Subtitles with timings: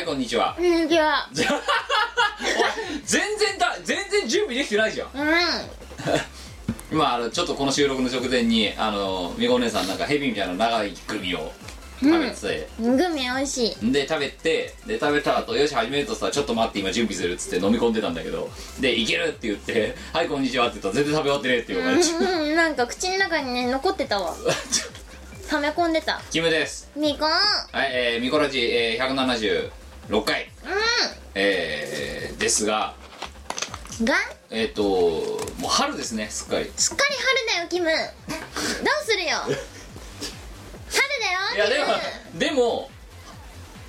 [0.00, 0.54] はいこんにちは。
[0.56, 1.28] こんにちは。
[3.04, 5.08] 全然だ全然準備できてないじゃん。
[5.12, 5.28] うん。
[6.90, 11.52] 今あのちょっとこの収録の直前にあのみこお姉さんなんかヘビみたいな長いグミを
[12.00, 13.92] 食べてて、グミ美味しい。
[13.92, 18.50] で食べてで食べた後よし始めるとさちょっと待って今準備するっつって飲み込んでたんだけど。
[18.80, 22.10] でいけるって言って「はいこんにちは」って言ったら全然食べ終わってねえっていう感じ。
[22.12, 24.34] うんうんなんか口の中にね残ってたわ。
[25.50, 26.22] 溜め込んでた。
[26.30, 26.88] キムです。
[26.96, 27.28] みこん。
[27.28, 27.36] は
[27.84, 28.98] いえー、ミコラジ、えー、
[30.10, 30.50] 176回。
[31.34, 32.94] えー、ですが。
[34.00, 34.14] うんが？
[34.50, 36.70] えっ、ともう春ですねすっかり。
[36.76, 37.86] すっかり春だよキム。
[38.82, 39.38] どうするよ？
[41.54, 42.00] いやでも春だよ
[42.32, 42.40] キム。
[42.40, 42.90] でも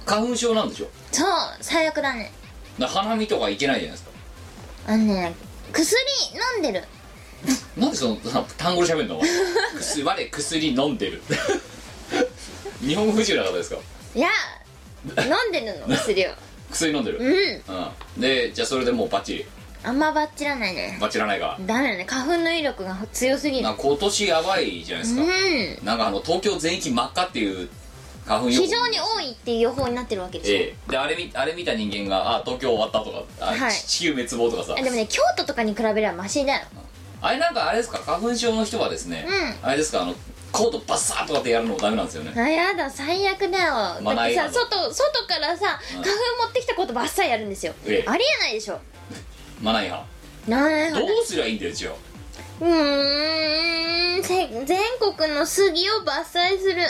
[0.05, 0.89] 花粉症なんでしょ？
[1.11, 1.30] そう
[1.61, 2.31] 最悪だね。
[2.78, 4.11] だ花見とかいけないじゃないですか。
[4.88, 5.33] あのね
[5.72, 5.97] 薬
[6.56, 6.85] 飲んでる。
[7.78, 9.19] なんでそのさ単語で喋るの？
[9.80, 11.23] 薬我薬飲んでる。
[12.81, 13.78] 日本語不自由な方ですか？
[14.13, 14.30] いや
[15.05, 15.95] 飲んでるの？
[15.95, 16.30] 薬を。
[16.71, 17.17] 薬飲んでる？
[17.19, 17.75] うん。
[17.75, 18.21] うん。
[18.21, 19.45] でじゃあそれでもうバッチリ？
[19.83, 20.97] あんまバッチらないね。
[21.02, 21.57] バッチらないか。
[21.66, 22.05] ダメだね。
[22.05, 23.63] 花粉の威力が強すぎる。
[23.63, 25.85] なんか今年やばいじゃないですか、うん。
[25.85, 27.67] なんかあの東京全域真っ赤っていう
[28.27, 30.91] 花粉予報非常に多いっていう予報になってるわけでしょ、ええ。
[30.91, 33.72] であれ見あれ見た人間があ東京終わったとかあ、はい。
[33.72, 34.75] 地球滅亡とかさ。
[34.77, 36.61] あでもね京都とかに比べればマシだよ。
[37.23, 37.97] あれなんかあれですか？
[37.99, 40.03] 花粉症の人はですね、うあれですか？
[40.03, 40.16] あの
[40.52, 42.33] コートバッサーとかってやるのもダメなんですよね。
[42.35, 43.73] あやだ最悪だよ。
[43.73, 46.03] だってさ外外からさうん。
[46.03, 48.09] 花粉持ってきたことばっさりやるんですよ、ええ。
[48.09, 48.79] ありえないでしょ。
[49.61, 50.05] マナー違反
[50.47, 51.94] などうすりゃいいんだよじゃあ
[52.61, 54.23] うーん。
[54.23, 56.81] せ全国の杉を伐採する。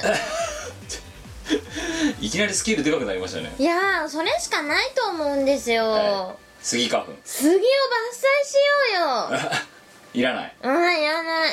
[2.21, 3.53] いきなりスケールでかくなりましたね。
[3.59, 7.65] いやーそれしかないと思うんですよ、はスギ花粉杉を伐採
[8.47, 8.53] し
[8.95, 9.51] ようよ。
[10.13, 10.55] いらない。
[10.63, 11.51] うんやらない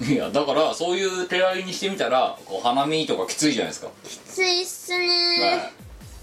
[0.00, 5.00] いやだからそういう手合いにしてみたらこう花見とかきついじゃないですか、きついっすはい。
[5.08, 5.72] ね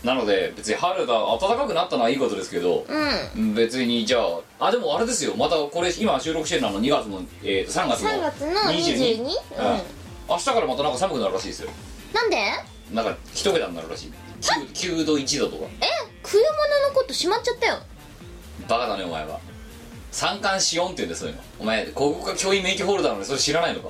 [0.03, 3.41] なので別に春が暖かくなったのはいいことですけどうん。
[3.43, 4.19] うん別にじゃ
[4.59, 5.35] ああでもあれですよ。
[5.35, 9.17] またこれ今収録してるのは2月の、えー、3月の3月の 22?
[9.17, 9.31] 22うん
[10.29, 11.69] 明日からまたなんか寒くなるらしいですよ。
[12.13, 12.37] なんで？
[12.93, 14.13] なんか一桁になるらしい。
[14.41, 15.65] 9, 9度1度とか。
[15.81, 15.85] え？
[16.23, 17.77] 冬物のことしまっちゃったよ。
[18.67, 19.39] バカだねお前は
[20.11, 21.41] 三寒四温って言うんですそういうの。
[21.59, 23.89] お前国家教員免許ホルダーなのにそれ知らないのか？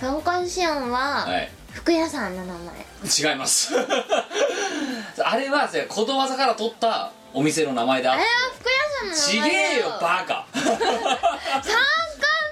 [0.00, 1.50] 三寒四温ははい。
[1.72, 3.30] 服屋さんの名前。
[3.32, 3.72] 違います。
[5.24, 8.26] あれはことわざから取ったお店の名前であれは
[8.58, 8.68] 服
[9.06, 10.46] 屋さんちげの名前だえよバカ。
[10.52, 10.78] 三寒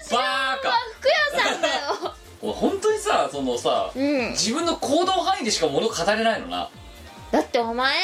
[0.08, 0.72] 四はカ。
[0.98, 1.08] 服
[1.38, 2.14] 屋さんだよ。
[2.52, 4.30] 本当にさそのさ、うん。
[4.30, 6.68] 自分の行動範囲でしか物語れないのな
[7.32, 7.94] だってお前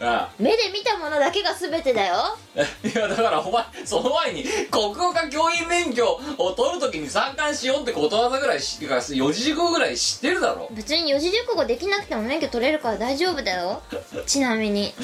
[0.00, 2.14] あ目で見たものだけが全てだよ。
[2.14, 2.38] あ
[2.86, 6.06] いやだからお前その前に国語科教員免許
[6.38, 10.68] を取るときに三寒四温ってことわざぐらいしか四字熟語ぐらい知ってるだろ。
[10.72, 13.82] 別に四字熟語できなくても免許取れるから大丈夫だよ。
[14.26, 14.94] ちなみに。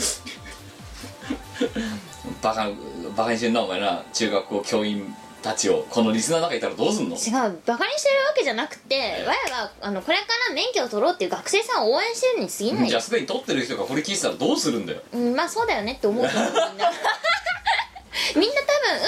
[2.42, 2.68] バカ
[3.16, 4.04] バカにしてんなお前な。
[4.12, 7.16] 中学校教員たちをこのリスナーの中いたらどうすんの？
[7.16, 12.84] 違うバカにしてるわけじゃなくて我があのこれから免許を取ろうっていう学生さんを応援してるに過ぎない。
[12.84, 15.02] よじゃあすでに取ってる人がこれ聞いてたらどうするんだよ。
[15.12, 16.50] うんまあそうだよねって思うと思う。
[16.50, 16.92] みんなみんな多分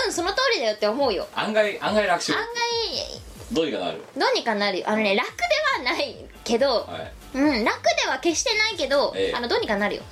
[0.06, 1.26] うんその通りだよって思うよ。
[1.34, 2.38] 案外案外楽勝。
[2.38, 2.44] 案
[3.52, 4.02] どうにかなる。
[4.14, 4.80] 外どうにかなる。
[4.80, 5.42] よあのね楽で
[5.88, 7.38] はないけどはい。
[7.38, 9.34] うん楽では決してないけど、ええ。
[9.34, 10.02] あのどうにかなるよ。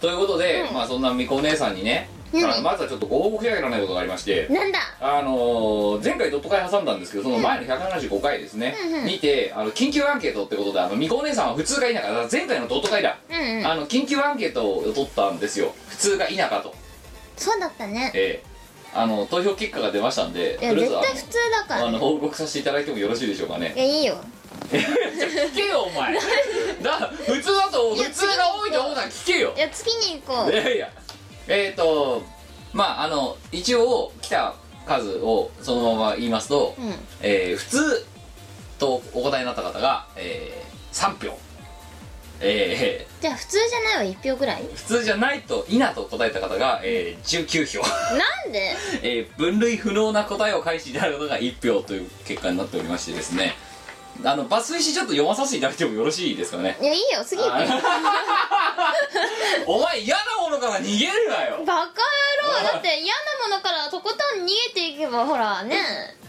[0.00, 0.74] ということで、うん。
[0.74, 4.78] まあそんなみこお姉さんにね、うんあのまずはちょっとご報告しなきゃならないことがありまして、なんだ？
[5.00, 9.04] あのー前回ドット会挟んだんですけどその前の175回ですね、うんうん。
[9.06, 13.66] にてあの緊急アンケートってことであのみこお姉さんは普通か否か前回のドット会だ、うんうん。
[13.66, 15.74] あの緊急アンケートを取ったんですよ。
[15.88, 16.74] 普通か否かと。
[17.36, 18.12] そうだったね。
[18.14, 18.52] ええ。
[18.94, 23.72] あの投票結果が出ましたんでいやとりあえず絶対普通だかあのあの報告させていただいてもよろしいでしょうかね。
[23.74, 24.16] いやいいよ。
[24.70, 26.14] 聞けよお前。
[26.82, 29.54] だ普通だといや普通が多いと思うなら聞けよ。
[29.56, 30.90] いや次に行こいうやいや。
[31.48, 32.22] えっ、ー、と
[32.72, 34.54] まああの一応来た
[34.86, 36.94] 数をそのまま言いますと、うん。
[37.20, 38.06] えー普通
[38.78, 41.38] とお答えになった方が、えー3票。
[42.44, 44.62] えじゃあ普通じゃないわ1票ぐらい？
[44.62, 48.74] ー普通じゃないと「いな」と答えた方が、えー19票、なんで？
[49.02, 53.54] えー分類不能な答えを返していただくのが1票という結果になっておりましてですね
[54.24, 56.76] あの抜粋しちょっと読まさせていただいてもよろしいですかね？
[56.80, 57.24] いやいいよ。
[57.24, 57.62] 次行こう
[59.66, 61.58] お前嫌なものから逃げるなよ。
[61.66, 62.72] バカ野郎。
[62.72, 65.76] だって嫌なものからとことん逃げていけばほらね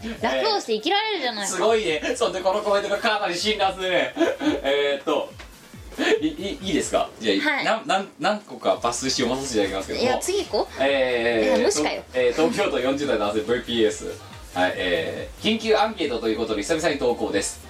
[0.22, 1.52] 楽をして生きられるじゃないか。
[1.54, 2.14] すごいね。
[2.16, 4.14] そんでこのコメントがかなり辛辣でね
[4.62, 5.30] えーっと
[6.20, 7.08] いいいいですか？
[7.20, 7.64] じゃあ、はい。
[7.64, 9.98] なんなん何個か抜粋して読まさせていただきますけど。
[10.00, 12.02] もいや次行こえー無視かよ。
[12.02, 14.06] とえー東京都40代男性 VPS
[14.54, 17.60] はいえー緊急アンケートということで久々に投稿です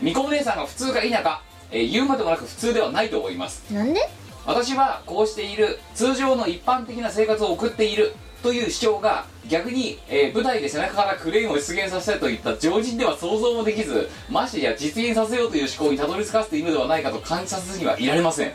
[0.00, 3.64] みこお姉さんが普通か否か、えー言うまでもなく普通ではないと思います。
[3.70, 4.00] うなんで？
[4.46, 18.52] 私はこうしている通常の一般的な生活を送っているという主張が逆に、えー舞台で背中からクレーンを出現させたといった常人では想像もできずましてや実現させようという思考にたどり着かせているのではないかと感じさせずにはいられません。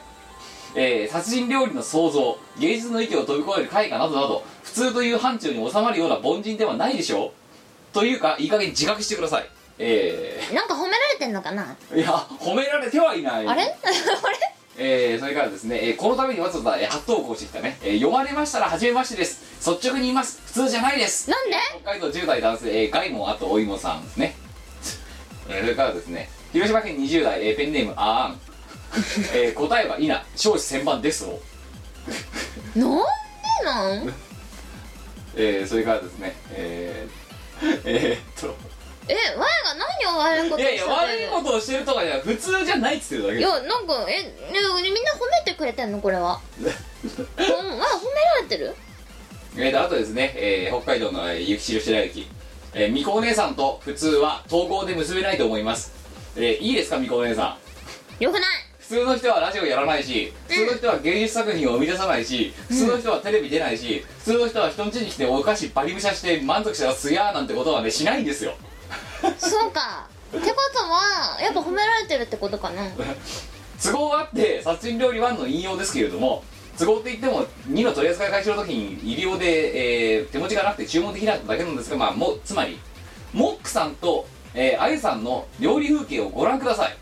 [0.75, 7.31] えー殺人料理の創造芸術の域を飛び越える絵画などなど普通という範疇に収まるような凡人ではないでしょう。
[7.94, 9.45] というかいい加減自覚してください
[9.80, 11.75] えなんか褒められてんのかな？
[11.92, 13.48] ー、いや褒められてはいない。
[13.48, 13.64] あれ？
[13.66, 13.74] あれ？
[14.75, 19.42] えー、それからですね、えーこのためにわざわざ、えー初投稿してきたね、えー読まれましたら初めましてです。
[19.72, 20.42] 率直に言います。
[20.46, 21.30] 普通じゃないです。
[21.30, 21.56] なんで？
[21.84, 24.36] 北海道10代男性、えー、ガイモンあとお芋さんね、
[25.50, 31.40] えーそれからですね広島県20代、えーペンネームあーん、えー答えは「いな少子千番です」を。
[32.76, 33.04] なんで
[33.66, 34.14] なん？
[35.36, 38.56] えー、それからですねえー、えー、 っと
[39.10, 39.46] え我が
[39.76, 46.40] 何を悪いこといやいや悪いことをしてるとかじゃ普通じゃないっつってるだけいやなんかえねみんな褒めてくれてんのこれは。
[47.38, 48.76] ほんまあ褒められてる？
[49.58, 52.28] えーとあとですね、えー北海道の、えー、雪印白雪、
[52.74, 55.92] えー、みこお姉さんと普通は統合で結べないと思います、
[56.36, 57.58] えーいいですかみこお姉さ
[58.20, 58.24] ん？
[58.24, 58.42] よくない。
[58.80, 68.56] 普通の人はラジオやらないし普通の人は芸術作品を生み出さないし普通の人はテレビ出ないし普通の人は人ん家に来てお菓子バリむしゃして満足したらすやーなんてことはねしないんですよ
[69.38, 70.08] そうか。
[70.36, 72.84] ってことはやっぱ褒められてるってことかな。
[73.81, 76.44] 都合があって殺人料理1の引用ですけれども
[76.78, 82.80] 都合って言っても2の取り扱い開始の時に医療で、えー手持ちがなくて注文できなかっただけなんですが、まあ、もつまり
[83.34, 86.98] モックさんと、えー、あゆさんの料理風景をご覧ください。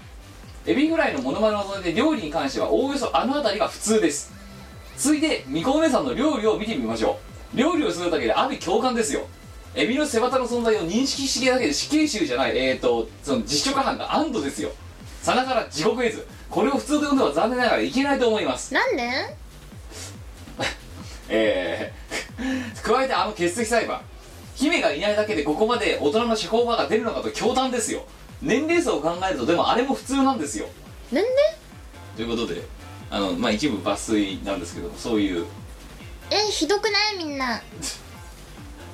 [0.65, 4.33] エビフライのモノマネを除いて料理に関してはおおよそあの辺りが普通です。
[4.97, 7.19] ついでみこお姉さんの料理を見てみましょ
[7.53, 7.57] う。
[7.57, 9.27] 料理をするだけで阿鼻共感ですよ。
[9.75, 14.71] エビの背わたの存在を認識してだけで死刑囚じゃないえーとその実食犯が安堵ですよ。
[15.21, 16.27] さながら地獄絵図。
[16.49, 18.73] これを普通と読んでは残念ながらいけないと思います。
[18.73, 19.03] なんで？
[21.29, 24.01] えー加えてあの欠席裁判。
[24.55, 28.03] 姫がいないだけでここまで大人の司法場が出るのかと驚嘆ですよ。
[28.41, 30.67] 年齢層を考えるとでもあれも普通なんですよ。
[31.11, 31.29] なんで？
[32.17, 32.61] ということで
[33.09, 35.45] あのまあ一部抜粋なんですけどそういう。
[36.31, 37.17] えひどくない？
[37.17, 37.61] みんな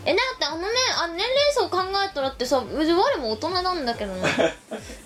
[0.09, 0.67] えだってあのね
[0.97, 4.21] あ年齢層考えたらってさ別に我も大人なんだけどね。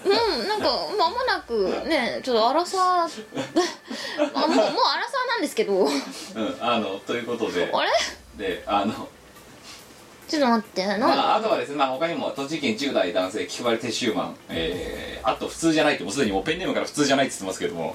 [0.06, 0.10] う
[0.44, 4.78] んなんか間もなくねちょっと荒さあもうもう荒さ
[5.28, 5.88] なんですけど。
[5.88, 7.72] あれうんあのということで。
[8.38, 9.08] であの。
[10.28, 11.00] ちょっと待ってなん？
[11.02, 17.94] まあ、あとはですね、まあ、他にも栃木県10代男性気配り撤収マンえー、あと普通じゃないってもうすでにもうペンネームから普通じゃないって言ってますけれども、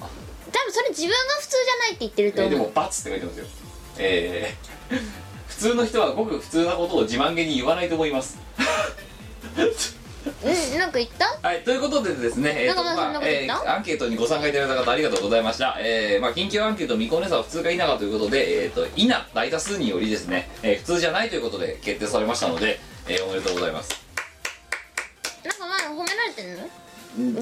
[0.52, 3.46] 多分それ自分が普通じゃないって言ってるとえーで思うもって書いてますよ。
[3.96, 5.00] えー、
[5.56, 8.38] 普通の人はごく普通なことを自慢げに言わないと思います。
[9.56, 11.38] うんなんか言った？
[11.48, 13.62] はい、ということでですね、えーとなんかそんなこと言った？
[13.64, 23.90] えーアンケートにご参加いただいた方ありがとうございました、えーまあ、緊急アンケートみこお姉さんは普通か否かということで、えー、と否大多数によりですね、えー普通じゃないということで決定されましたので、えーおめでとうございます。
[25.44, 26.68] なんかまあ褒められてんの？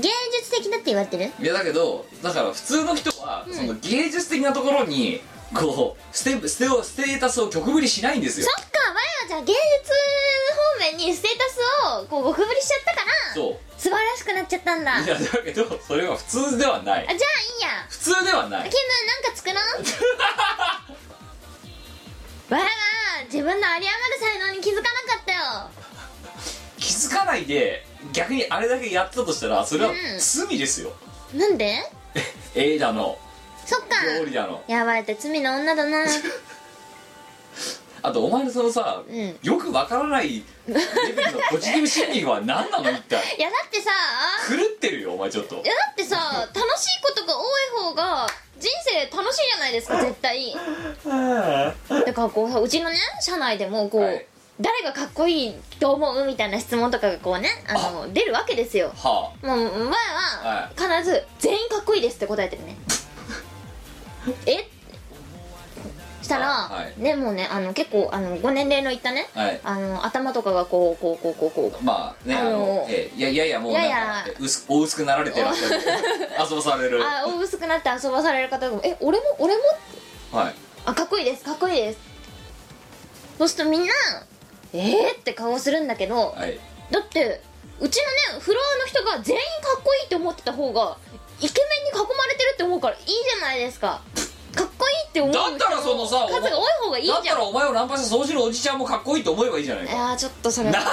[0.00, 0.08] 芸
[0.38, 1.32] 術的だって言われてる？
[1.40, 5.20] いやだけどだから普通の人は、その芸術的なところに
[5.54, 8.46] こうステステステータスを曲振りしないんですよ。
[8.56, 9.58] そっか我はじゃあ芸術
[10.88, 11.58] 方面にステータス
[12.02, 13.56] をこうごくぶりしちゃったからそう。
[13.80, 14.94] 素晴らしくなっちゃったんだ。
[14.96, 17.06] あいやだけどそれは普通ではない。
[17.06, 17.86] じゃあいいや。
[17.88, 18.70] 普通ではない。
[18.70, 19.60] キムなんか作ろ
[22.50, 22.64] う わら
[23.24, 23.88] 自分の有り余る
[24.20, 24.92] 才能に気づかなか
[25.22, 25.70] ったよ。
[26.78, 29.96] 気づかないで逆にあれだけやってたとしたらそれはうん。
[30.18, 30.92] 罪ですよ、
[31.34, 31.78] なんで？
[32.54, 33.18] 絵だの
[33.66, 34.04] そっか。
[34.18, 36.04] 料理だのやばいって罪の女だな。
[38.02, 39.38] あとお前のそのさ、うん。
[39.42, 40.74] よくわからないレ
[41.14, 43.16] ベルのポジティブシンキングは何なの一体？
[43.38, 43.90] いやだってさ
[44.48, 45.54] 狂ってるよお前ちょっと。
[45.54, 48.26] いやだってさ楽しいことが多い方が
[48.60, 50.54] 人生楽しいじゃないですか絶対。
[52.04, 54.26] だからこうさうちのね社内でもこう、はい。
[54.60, 58.92] 誰がかっこいいと思うみたいな質問とかがこうねあの出るわけですよ。
[58.94, 59.88] はもう前
[60.44, 62.76] は必ず「全員かっこいいです」って答えてるね
[64.46, 64.68] え？
[66.22, 66.94] したら、あはい。
[67.00, 69.60] ねもうねあの結構あのご年齢のいったね、あはい。
[69.62, 71.84] あの頭とかがこうこうこうこうこう。
[71.84, 74.24] まあねああののええいやいやいやもうなんかいやいや。
[74.28, 75.74] え薄お薄くなられてらっしゃる
[76.50, 77.02] 遊ばされる。
[77.06, 79.62] あ大薄くなって遊ばされる方が「え俺も俺も?」
[80.32, 80.54] はい。
[80.86, 81.98] あかっこいいですかっこいいです。
[83.38, 83.92] そうするとみんな
[84.72, 86.58] 「えー?」って顔するんだけどはい。
[86.90, 87.42] だって
[87.80, 88.00] うち
[88.30, 90.96] のねフロアの人が全員かっこいいって思ってた方が
[91.40, 94.00] イケメンに囲まれてるって思うからいいじゃないですか。
[94.54, 97.16] かっこいいって思う人だったらそのさ数が多い方がいいじゃん。
[97.16, 99.92] だったらお前をナンパした掃除のおじちゃんもかっこいいと思えばいいじゃないか。
[99.92, 100.74] いやーちょっとそれは。
[100.74, 100.84] なん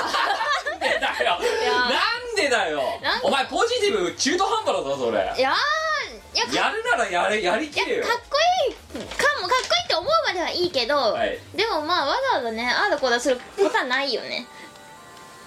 [0.80, 1.26] でだよ。
[1.26, 2.00] やな
[2.34, 2.82] んでだよ。
[3.04, 5.18] なんお前ポジティブ中途半端だぞそれ。
[5.38, 5.54] いや
[6.34, 8.04] いやかやるならやれやりきれよ。
[8.04, 8.98] かっこいいか
[9.42, 11.38] もかっこいいって思うまではいいけど、はい。
[11.56, 14.48] でもまあわざわざねああだこうだすることはないよね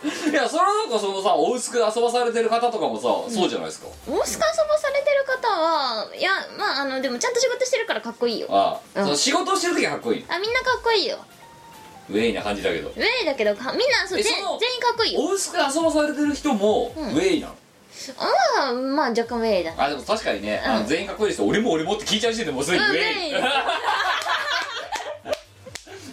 [0.30, 3.02] いやそれはなんかそのさお薄く遊ばされてる方とかもさ、
[3.34, 3.86] そうじゃないですか。
[4.06, 4.24] 大須賀遊
[4.68, 8.48] ばされてる方はいやまああのでもちゃんと仕事してるからかっこいいよ。
[8.50, 9.04] ああ、うん。
[9.06, 10.24] その仕事をしてる時はかっこいい。
[10.28, 11.18] あみんなかっこいいよ。
[12.10, 12.90] ウェイな感じだけど。
[12.90, 15.20] ウェイだけどかみんなそうえ全その全員かっこいいよ。
[15.22, 17.08] お薄く遊ばされてる人もウうん。
[17.16, 17.54] ェイなの、
[18.18, 18.28] あ
[18.68, 19.72] あまあ若干ウェイだ。
[19.78, 20.72] あでも確かにね、うん。
[20.72, 23.44] あの全員かっこいいですよ俺も俺もって聞いちゃう時点でもうすでにウェイ、うんウェイ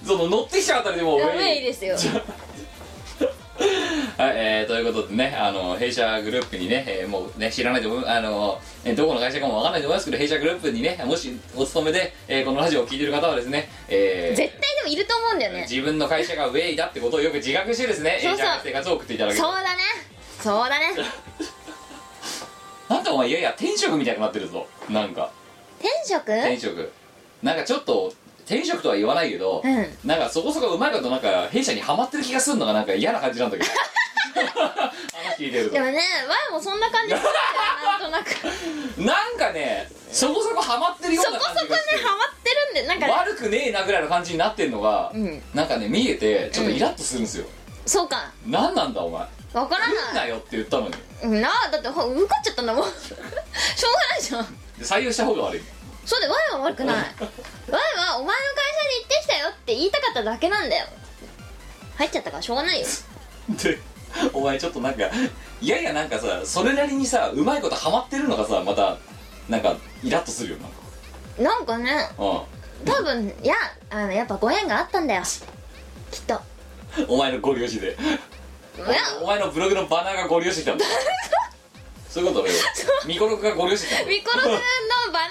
[0.07, 1.39] その乗ってきちゃうあたりでもうウウェイ。
[1.57, 1.95] ェイですよ
[4.22, 19.56] はい、えー、ということでね、あの、弊社グループにね、えーもうね、知らないと思う、あの、えーどこの会社かもわかんないと思いますけど、弊社グループにね、もしお勤めで、えーこのラジオを聞いてる方はですね、えー絶対でもいると思うんだよね自分の会社がウェイだってことをよく自覚してですね、そうそう弊社の生活を送っていただけるそう。
[19.56, 19.70] だね
[20.40, 20.86] そうだね
[22.90, 24.68] なんかお前、いやいや、転職みたいになってるぞ。
[24.88, 25.32] なんか、
[25.80, 26.32] 転職？
[26.32, 26.92] 転職。
[27.42, 28.13] なんかちょっと、
[28.51, 29.88] 転職とは言わないけど、うん。
[30.03, 33.70] なんかそこそこうまいことなんか弊社にはまってる気がするのがなんか嫌な感じなんだけど。
[33.72, 36.00] 話聞いてるとでもね
[36.51, 37.36] 前もそんな感じするんだよ
[37.86, 38.29] なんとなく。
[38.96, 41.96] そなんかねそこそこハマってるようなこそこね感じがして。
[41.98, 43.13] ハマってるんでなんかね。
[43.13, 45.41] 悪くねえなぐらいの感じになってんのが、うん。
[45.53, 47.46] なんかね見えてちょっとイラッとするんですよ、
[47.86, 48.31] そうか。
[48.46, 49.22] 何なんだお前？
[49.53, 50.96] わから来んなないよって言ったのに。
[51.24, 52.84] うんなあだってほ受かっちゃったんだもん。
[52.91, 54.46] しょうがないじゃん。
[54.77, 55.62] で採用した方が悪い
[56.05, 56.96] そうでワイは悪くない。
[56.96, 60.88] ワイはお前の会社に行ってきたよって言いたかっただけなんだよ。
[61.98, 62.88] 入っちゃったからしょうがないよ。
[63.50, 63.79] で
[64.34, 65.03] お前ちょっとなんか
[65.62, 68.98] いやいやなんかさそれなりにさうまいことハマってるのがさまた
[69.48, 70.58] なんかイラッとするよ
[71.38, 71.60] な。
[71.60, 73.55] んかねな多分いや
[73.89, 75.24] あのやっぱご縁があったんだよ。
[76.12, 76.36] きっと。
[76.36, 76.41] うん
[77.08, 77.88] お前のご利用しで。
[77.88, 78.98] いや。
[79.22, 80.77] お前のブログのバナーがご利用してきたん。
[80.77, 80.86] だ
[82.12, 82.53] そういうことよ
[83.08, 84.58] ミコロクがご利用してきたんだミコロ君の
[85.13, 85.25] バナ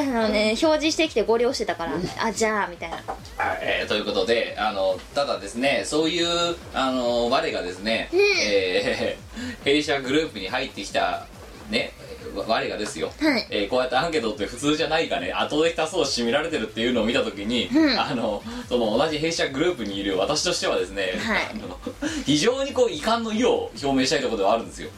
[0.00, 2.96] ーがねあのね表示してきてご利用してたからあじゃあみたいな。
[2.96, 3.58] はい。
[3.60, 8.18] えーということであのただですねそういうあの我がですね、うん。
[8.18, 11.26] えー 弊社グループに入ってきた
[11.70, 11.92] ね
[12.34, 13.46] わ我がですよ、はい。
[13.50, 18.00] えーこうやってアンケートって普通じゃないかね後で多数占められてるっていうのを見た時に、うん。
[18.00, 21.50] あのその同じ弊社グループにいる私としてはですね、はい。
[21.50, 21.78] あの
[22.24, 24.88] 非常にこう遺憾の意を表明したいところではあるんですよ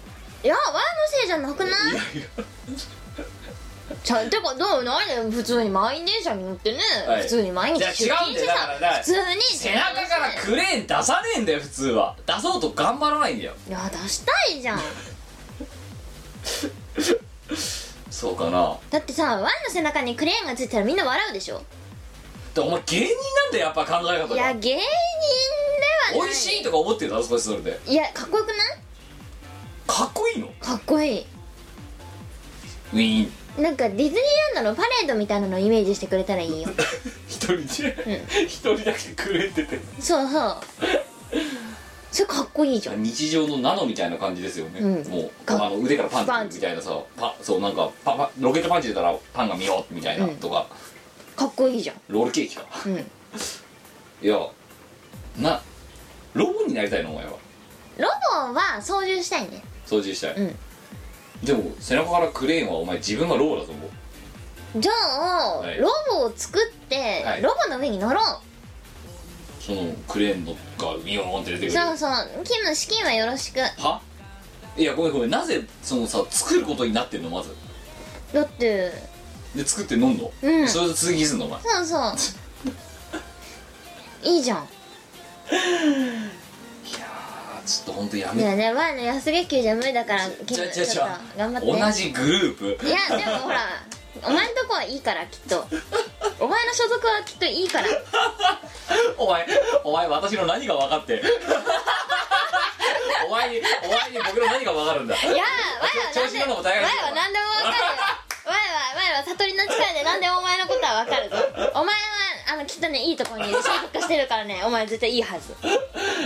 [0.45, 1.73] いやワイのせいじゃなくない？
[1.73, 2.45] いやいや。
[4.03, 4.85] ちゃてかどう？
[4.85, 7.23] なんで普通に満員電車に乗ってね、はい。
[7.23, 8.93] 普通に毎日出勤して違うんだよだからだから。
[8.97, 12.15] さ普通に背中からクレーン出さねえんだよ普通は。
[12.27, 13.55] 出そうと頑張らないんだよ。
[13.69, 14.81] いや出したいじゃん。
[18.11, 18.77] そうかな。
[18.91, 21.63] だってさワイの背中にクレーンがついたらみんな笑うでしょ？
[22.55, 24.35] でお前芸人なんだよやっぱ考え方が。
[24.35, 26.29] いや芸人ではない。
[26.29, 27.81] 美味しいとか思ってるだろ少しそれで。
[27.87, 28.59] いやかっこよくない？
[29.87, 30.49] かっこいいの？
[30.61, 31.27] かっこいい。
[32.93, 33.63] ウィーン。
[33.63, 36.69] なんかディズニーランドのパレードみたいなのをイメージしてくれたらいいよ。
[37.29, 38.25] 一人で？
[38.47, 39.79] 一人だけくれてて。
[40.01, 40.57] そうそう。
[42.11, 43.03] それかっこいいじゃん。
[43.03, 45.09] 日常のナノみたいな感じですよね、うん。
[45.09, 46.57] もうかあの腕からパパンチ。
[46.57, 50.37] みたいなさパそうなんかパパロケットパンチ出たらパンが見ようみたいな、うん。
[50.37, 50.67] とか。
[51.37, 51.97] かっこいいじゃん。
[52.09, 52.65] ロールケーキか。
[52.87, 52.97] うん。
[54.23, 54.39] いや
[55.39, 55.61] な
[56.35, 57.11] ロボになりたいの？
[57.11, 57.33] お前は。
[57.99, 58.09] ロ
[58.49, 60.57] ボは操縦したいね操縦したい、うん。
[61.45, 63.91] でも背中からクレーンはお前自分がロボだと思う。
[64.81, 65.79] じゃあ、はい。
[65.79, 67.43] ロボを作って、はい。
[67.43, 68.25] ロボの上に乗ろう。
[69.63, 70.59] そのクレーンのが
[71.05, 71.73] ビヨーンって出てくる。
[71.73, 72.11] そうそう。
[72.45, 73.61] キム資金はよろしく。
[73.61, 74.01] は？
[74.77, 75.31] いやごめんごめん。
[75.31, 77.55] なぜそのさ作ることになってんのまず？
[78.33, 78.93] だって
[79.55, 80.69] で作って飲んの、うん。
[80.69, 81.61] それで続きすんのお前。
[81.63, 82.15] そうそう。
[84.29, 84.69] いいじゃん
[87.67, 91.03] ちょっと本当やめいやね前の安月給じゃ無理だからちゃちゃちちょ
[91.37, 91.67] 頑張って。
[91.81, 92.87] 同じグループ。
[92.87, 93.61] いやでもほら
[94.23, 95.67] お前んとこはいいからきっと。
[96.41, 97.89] お前の所属はきっといいから。
[99.19, 99.47] お前
[99.83, 101.23] お前私の何が分かって。
[103.27, 105.17] お前にお前に僕の何が分かるんだ。
[105.17, 105.43] いや前は
[106.13, 106.79] 何でも分かる。
[106.79, 106.85] よ
[108.45, 111.37] 前は前は悟りの力で何でもお前のことは分かるぞ。
[111.75, 114.63] お前はあのきっとねいいとこにいる成熟してるからね。
[114.67, 115.55] お前絶対いいはず。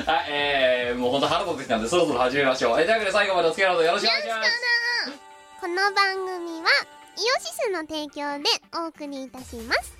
[0.06, 2.80] はいえー、もう本当腹立ってきたんでそろそろ始めましょう。
[2.80, 4.50] えーというわけで最後までお付き合いのほどよろしくお願いします。
[5.60, 6.68] この番組は
[7.16, 8.44] イオシスの提供で
[8.74, 9.98] お送りいたします。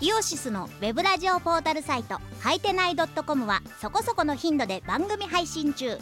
[0.00, 5.98] イオシスのウェブラジオポータルサイトはいてない .com はそこそこの頻度で番組配信中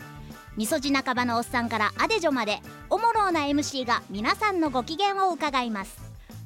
[0.57, 5.99] みそじ半ばのおっさんからアデジョまでおもろうな MC が皆さんのご機嫌を伺います。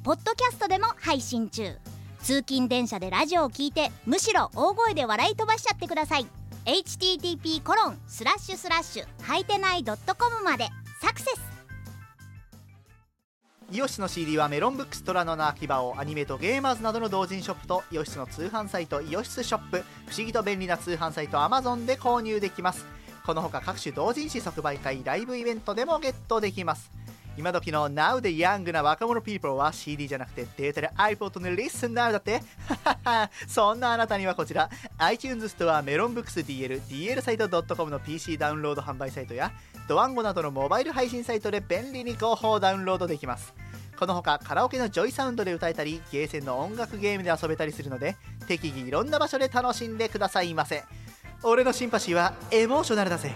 [0.03, 1.75] ポッドキャストでも配信中。
[2.21, 6.25] 通勤電車でラジオを聞いてむしろ大声で笑い飛ばしちゃってください。
[6.65, 9.95] http コロンスラッシュスラッシュはいてない .com
[10.43, 10.69] まで。
[11.01, 11.57] サクセス。
[13.69, 22.96] イオシスの CD はメロンブックストラノの秋葉をアニメとゲーマーズなどの同人ショップとイオシスの通販サイトイオシスショップ不思議と便利な通販サイト Amazon で購入できます。
[23.27, 26.89] このほか各種同人誌即売会ライブイベントでもゲットできます。
[27.37, 32.41] 今時の Now でヤングな若者 people は CD じゃなくてデータで iPod の Listen Now だって。
[33.45, 34.69] そんなあなたにはこちら
[34.99, 39.51] iTunes ストアメロンブックス DL DLsite.com の PC ダウンロード販売サイトや
[39.89, 43.53] ドワンゴなどのモバイル配信サイトで便利に好評ダウンロードできます。
[43.99, 48.15] このほかカラオケのジョイサウンドで歌えたりゲーセンの音楽ゲームで遊べたりするので
[48.47, 50.85] 適宜いろんな場所で楽しんでくださいませ。
[51.43, 53.33] 俺のシンパシーはエモーショナルだぜ。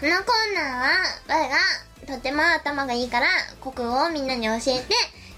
[0.00, 0.88] このコーナーは
[1.28, 3.28] 我がとても頭がいいから
[3.60, 4.94] 国語をみんなに教えて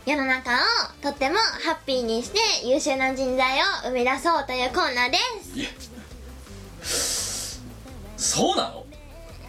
[0.07, 0.55] 世の中を
[1.03, 5.59] とってもハッピーにして優秀な人材を生み出そうというコーナーです。
[5.59, 5.69] いや
[8.17, 8.87] そうなの？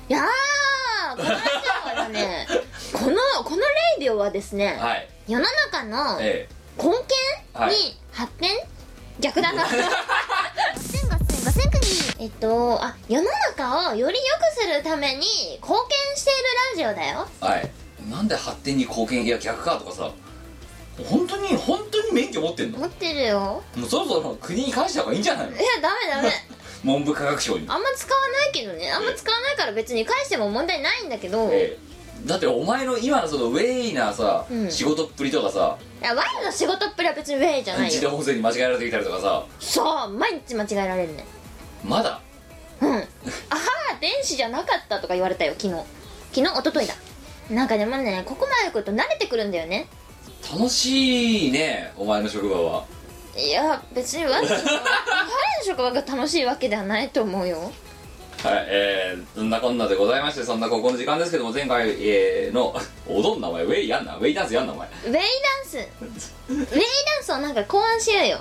[0.10, 1.44] いやーこのラジ
[1.96, 2.46] オはね
[2.98, 3.66] このこのレ
[3.98, 5.08] イディオはですね、はい。
[5.28, 6.48] 世の中のえ
[6.78, 6.96] 根は
[7.58, 8.50] 源いに発展、
[9.20, 9.66] 逆だな。
[12.18, 15.25] えっとあ世の中をより良くするために
[15.62, 17.28] 貢献しているラジオだよ。
[17.42, 17.70] えはい。
[18.10, 20.10] なんで発展に貢献いや逆かとかさ
[21.10, 22.80] 本当に本当に免許持ってんの？
[22.80, 23.62] 持ってるよ。
[23.75, 25.58] もうそろそろ国に返した方がいいんじゃないの？
[25.58, 26.32] いやダメダメ。
[26.84, 27.66] 文部科学省に。
[27.70, 28.92] あんま使わないけどね。
[28.92, 31.95] あんま使わないから別に返しても問題ないんだけど、ええ
[32.26, 34.72] だってお前の今のそのウェイなさ、うん。
[34.72, 37.90] 仕事っぷりとかさいやワイの仕事っぷりは別にウェイじゃないよ。
[37.90, 39.46] 自動音声に間違えられてきたりとかさ。
[39.60, 41.25] そう毎日間違えられるね
[41.84, 42.20] まだ？
[42.82, 42.90] うん。
[42.90, 45.74] あはー電子じゃなかったとか言われたよ昨日。
[46.34, 46.94] 昨日一昨日だ。
[47.51, 49.88] なんかでもねここまで来ると慣れてくるんだよね。
[50.51, 52.86] 楽しいねお前の職場は。
[53.38, 54.84] いや別に 我の職場我の
[55.66, 57.72] 職場が楽しいわけではないと思うよ
[58.46, 62.75] はいえー、そんなこんなでございましてそんなここの時間ですけども前回、えー、の
[63.08, 64.88] 踊んなお前ウェイやんなウェイダンスやんなお前。
[64.88, 65.24] ウェイダン
[65.66, 65.77] ス。
[65.77, 68.38] ウェイダンスをなんか考案しようよ。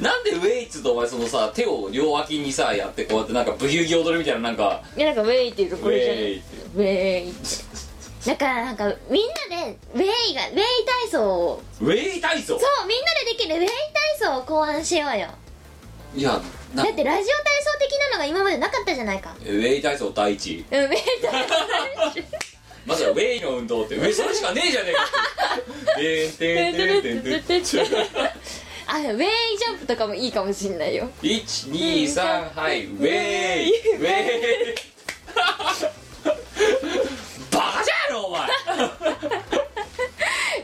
[0.00, 4.82] なんでウェイっつうとお前そのさ手を両脇にさやってこうやってなんかブギウギ踊るみたいななんか。
[4.96, 6.22] いやなんかウェイって言うとこれじゃない。
[6.22, 6.42] ウェイ。
[6.74, 7.30] ウェイ。
[7.30, 10.60] ってだからなんかみんなでウェイがウェイ
[11.04, 11.62] 体操を。
[11.80, 12.58] ウェイ体操？
[12.58, 13.68] そうみんなでできるウェイ
[14.18, 15.28] 体操を考案しようよ。
[16.14, 16.42] いやな
[16.74, 17.24] だってラジオ体
[17.62, 19.34] 操的なのが今までなかったじゃないか。
[19.40, 20.64] ウェイ体操第一。
[20.70, 21.54] うんウェイ体操
[22.86, 25.02] まずはウェイの運動ってウェイそれしかねえじゃねえか
[25.92, 26.28] って。
[26.38, 27.86] てんてんてんてんてんてん。
[28.88, 29.26] あウェイ
[29.58, 31.10] ジャンプとかもいいかもしんないよ。
[31.22, 32.84] 123はい。
[32.84, 33.96] ウェイ。
[33.96, 34.74] ウェイ。
[37.50, 38.48] バカじゃんのお前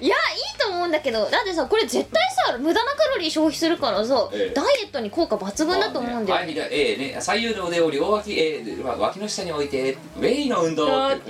[0.03, 0.19] いやい
[0.57, 4.55] いと思うんだけどだってさこれ絶対さ無駄なカロリー消費するからさ、ええ。
[4.55, 10.89] ダイエットに効果抜群だと思うんだよ、はい、えーね、左右の腕を両脇、えーまあ脇の下に置いてウェイの運動。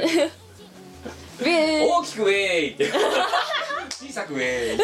[1.42, 2.90] 大きくウェイって。
[3.90, 4.74] 小さくウェイ。
[4.74, 4.80] ウェ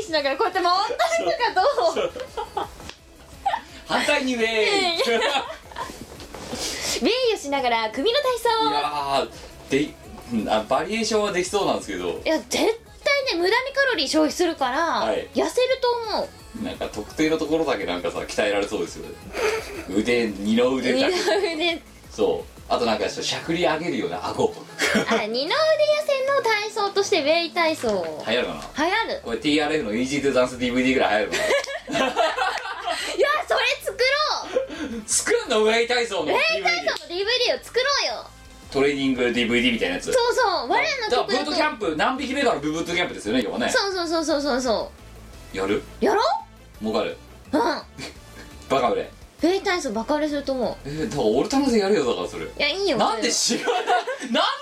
[0.00, 0.92] イしながらこうやって回った
[1.24, 1.62] りとかど
[2.04, 2.10] う？
[3.88, 4.46] 反対にウェイ。
[4.46, 8.48] いウェイをしながら首の体操。
[8.72, 10.07] やーでうん
[10.48, 12.20] あバリエーションはできそうなんですけど。
[12.24, 12.74] いや絶対ね
[13.36, 15.28] 無駄にカロリー消費するから、はい。
[15.34, 16.28] 痩せると思
[16.60, 16.64] う。
[16.64, 19.14] なんか特定のところだけなんかさ鍛えられそうですよね。
[19.90, 21.82] 腕二の腕二の腕。
[22.10, 22.50] そう。
[22.70, 24.52] あとなんかしゃくり上げるような顎。
[25.08, 25.56] あ二の腕痩
[26.06, 28.04] せの体操としてウェイ体操。
[28.26, 28.84] 流行るかな？
[28.84, 29.20] 流行る。
[29.24, 31.44] これ TRF の Easy to Dance DVD ぐらい流行るか
[31.96, 34.98] いやそれ作ろう。
[34.98, 35.64] な作んの？
[35.64, 36.26] ウェイ体操の。
[36.26, 38.30] DVD ウェイ体操の DVD を作ろうよ
[38.70, 40.06] トレーニング DVD みたいなやつ。
[40.06, 40.68] そうそう。
[40.68, 43.68] 我らじゃあブートキャンプ何匹目かのブートキャンプですよね今はね。
[43.70, 44.92] そうそうそうそうそうそ
[45.52, 45.82] やる？
[46.00, 46.20] うやろ
[46.80, 47.16] 儲かる。
[47.52, 47.62] ううん。
[48.68, 49.10] バカ売れ。
[49.40, 52.44] ウェイ体操バカ売れすると思えー、だから俺頼んでやるよだからそれ。
[52.44, 53.84] ういやいいよなんでそしがない？
[53.86, 53.86] なん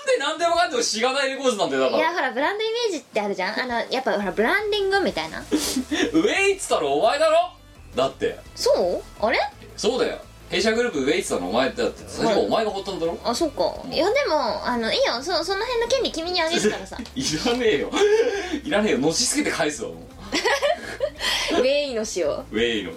[0.05, 2.03] で何 でもかんでもしがないレコーズなんだよだから。
[2.03, 3.59] れいやほらブランドイメージってあるじゃん？
[3.59, 5.39] あのやっぱほらブランディングみたいな。
[5.41, 7.51] ウェイっつったらお前だろ？
[7.95, 8.37] だって。
[8.55, 8.71] そ
[9.19, 9.25] う？
[9.25, 9.39] あれ？
[9.75, 13.17] そうだよ弊社グループウェイっつったのお前だって最初お前がほったんだろ？
[13.23, 13.73] あそっか。
[13.91, 15.21] いやでもあのいいよ。
[15.21, 16.97] そその辺の権利君にあげるからさ。
[17.15, 17.91] いらねえよ。
[18.63, 18.99] いらねえよ。
[18.99, 19.97] のしつけて返すわもう。
[21.59, 22.91] ウェイの塩ウェイの。
[22.91, 22.93] ウ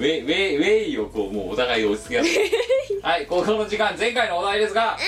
[0.00, 2.50] ェイウェイウェイをこうもうお互い押し付け合って。
[3.02, 5.02] はいここの時間前回のお題ですがはい。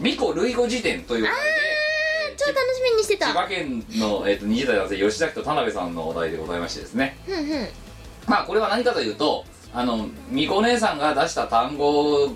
[0.00, 1.40] ミコ類語辞典というお題で
[2.36, 3.26] 超楽しみにしてた。
[3.26, 7.16] 千葉県の、えー、と20代男性吉崎と田辺さんのお題でございましてですね。
[7.26, 7.68] ふんふん。
[8.26, 12.30] まあこれは何かというとあのみこ姉さんが出した単語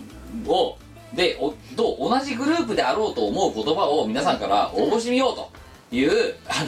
[0.47, 0.79] を
[1.15, 5.51] でおと同じグループであろうと思う言葉を皆さんから応募してみようと
[5.91, 6.65] いう、あ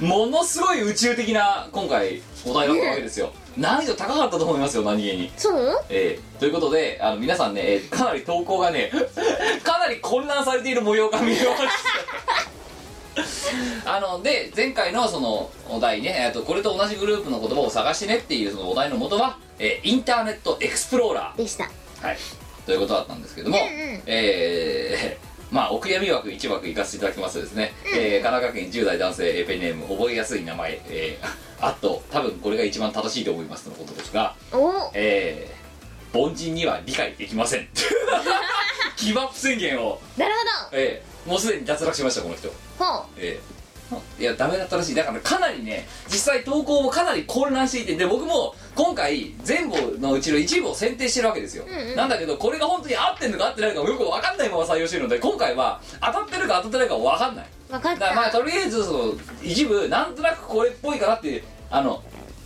[0.00, 3.32] のものすごい宇宙的な今回お題だったわけですよ。
[3.56, 5.32] 難易度高かったと思いますよ何気に。
[5.36, 8.92] そうえーということであの皆さんね、えーかなり投稿がね
[9.64, 11.46] かなり混乱されている模様が見えまし
[13.84, 21.64] たあので前回のそのお題ね、えー、とこれと同じグループの言葉を探してねっていうそのお題の元は、えーインターネットエクスプローラでした。
[21.64, 22.16] ー、はい、
[22.66, 24.02] ということだったんですけども、うんうん。
[24.06, 31.28] えー まあお悔やみ枠1枠行かせていただきますとですね、えー神奈川県10代男性えーペンネーム覚えやすい名前、えー
[31.60, 34.90] あと多分これが一番正しいと思いますのことですがお。
[34.94, 37.68] えー、凡人には理解できません。
[38.96, 40.34] ギブアップ宣言を、なる
[40.72, 42.48] えー、もうすでに脱落しましたこの人。
[42.48, 43.63] ほどほえー、
[44.18, 44.94] いやダメだったらしい。
[44.94, 57.46] だからかなりね実際投稿もかなり混乱していてで僕も今回全部のうちの一部を選定してるわけですよ、うんうんなんだけどこれが本当に合ってんのか合ってないのかもよく分かんないまま採用してるので今回は当たってるか当たってないか分かんない。
[57.70, 62.02] う分かっだからまあたとりあえずその一部なんとなくこれっぽいかなっていうあの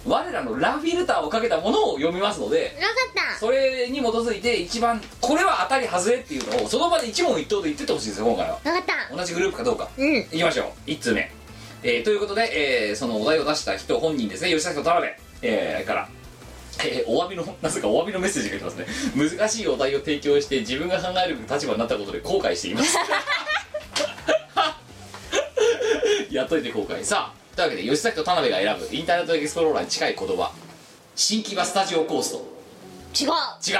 [0.07, 8.59] 我らのラフィルターをかけたものを読みますので分かったそれに基づいて一番これは当たり外れっていうのをその場で一問一答で言ってってほしいですよ今回は。
[8.63, 9.89] 分かった同じグループかどうか。
[9.97, 10.17] うん。
[10.17, 10.91] いきましょう。
[10.91, 11.31] 1通目、
[11.83, 14.51] えーということで、えーそのお題を出した人本人ですね。
[14.51, 15.13] 吉崎と田辺、
[15.43, 16.09] えーから、
[16.85, 18.87] えーお詫びのなぜかお詫びのメッセージが来てますね。
[19.39, 22.97] 難しいお題を提供して自分が考える立場になったことで後悔しています。
[26.31, 27.03] やっといて後悔。
[27.05, 30.53] さあというわけで吉崎と田辺が選ぶインターネットエクスプローラーに近い言葉。
[31.17, 32.47] 新木場スタジオコースト。
[33.19, 33.29] 違う。
[33.67, 33.79] 違う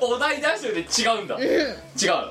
[0.00, 1.76] お題出してるで違うんだ、違う。
[1.96, 2.26] それは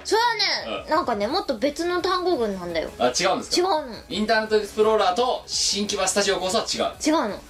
[0.83, 2.89] ね、なんかねもっと別の単語群なんだよ。
[2.99, 3.57] あ違うんですか？
[3.57, 3.95] 違うの。
[4.09, 7.41] インターネットエクスプローラーと新木場スタジオコーストは違う違うの。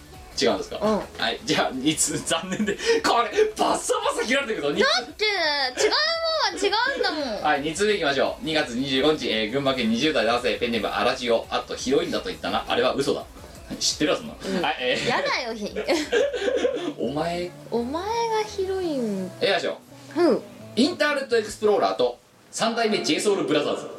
[0.42, 0.98] 違うんですか、うん。
[1.22, 2.80] はいじゃあ2つ残念でこ
[3.22, 7.44] れバッサバサ切られてるけど2だって違うもんは違うんだもん。
[7.44, 8.46] はい2通目いきましょう。
[8.46, 12.64] 2月25日、えー群馬県20代男性ペンネームアラジオあとヒロインだと言ったな。
[12.68, 13.24] あれは嘘だ
[13.80, 14.28] 知ってるわそん。
[14.62, 14.78] な、はい。
[14.80, 15.08] えー。
[15.10, 15.72] やだよひ。
[17.00, 17.52] お前。
[17.72, 18.10] お前が
[18.48, 19.78] ヒロインえいきましょ
[20.18, 20.44] ううん。
[20.76, 22.18] インターネットエクスプローラーと
[22.54, 23.90] 3代目 JSOUL ブラザーズ。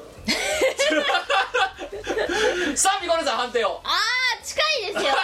[2.76, 3.80] さあみこねさん判定を。
[3.84, 5.14] あー近いですよ。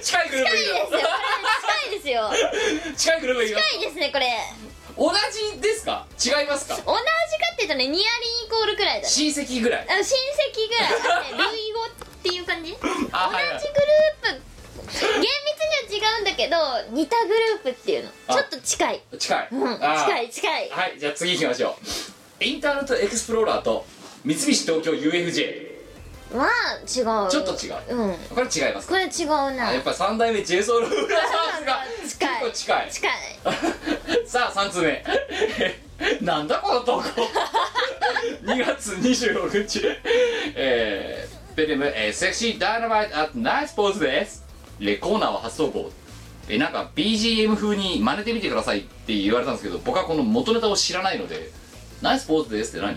[0.02, 1.00] 近いグループ近いですよ。
[1.60, 2.30] 近いですよ。
[2.96, 4.38] 近いグループ近いですねこれ。
[4.96, 5.12] 同
[5.54, 6.04] じですか？
[6.22, 6.74] 違いますか？
[6.76, 6.94] 同じか
[7.52, 9.12] っていうとねニアリーイコールくらいだね。
[9.12, 9.86] 親戚ぐらい。
[9.88, 10.06] あ親戚
[10.68, 11.32] ぐらい。
[11.32, 11.80] ね類語
[12.28, 12.72] っていう感じ？
[12.72, 13.10] 同じグルー
[14.36, 14.42] プ。
[14.88, 15.20] 厳密
[15.90, 16.56] には違うんだけど
[16.94, 18.10] 似たグループっていうの。
[18.28, 18.34] あ。
[18.34, 19.02] ちょっと近い。
[19.18, 20.70] 近い、うん近い近い。
[20.70, 21.76] はいじゃあ次行きましょ
[22.40, 22.44] う。
[22.44, 23.84] インターネットエクスプローラーと
[24.24, 25.68] 三菱東京 UFJ
[26.34, 26.48] は
[26.82, 27.30] 違う。
[27.30, 27.96] ちょっと違う。
[27.96, 28.14] うん。
[28.34, 29.68] これ違いますこれ違うな。
[29.68, 32.40] あやっぱ3代目 JSOUL ブラザーズが 近い。
[32.40, 32.90] 結構近い。
[32.92, 33.12] 近い。
[34.28, 35.04] さあ3通目。
[36.22, 37.02] なんだこの投稿
[38.44, 39.82] ？2月26日。
[40.54, 44.44] えー、ペンネーム、えーセクシーダイナマイトアットナイスポーズです
[44.78, 45.90] レコーナーは初投稿。
[46.48, 51.50] えーなんか BGM 風に真似てみてくださいって言われたんですけど僕はこの元ネタを知らないので
[52.00, 52.94] ナイスポーズですって何、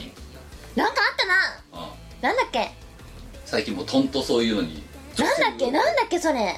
[0.75, 1.17] なんかあっ
[1.73, 1.87] たな。
[1.87, 2.69] うん、なんだっけ？
[3.45, 4.83] 最近もうとんとそういうのに。
[5.17, 5.71] なんだっけ？
[5.71, 6.55] なんだっけそれ？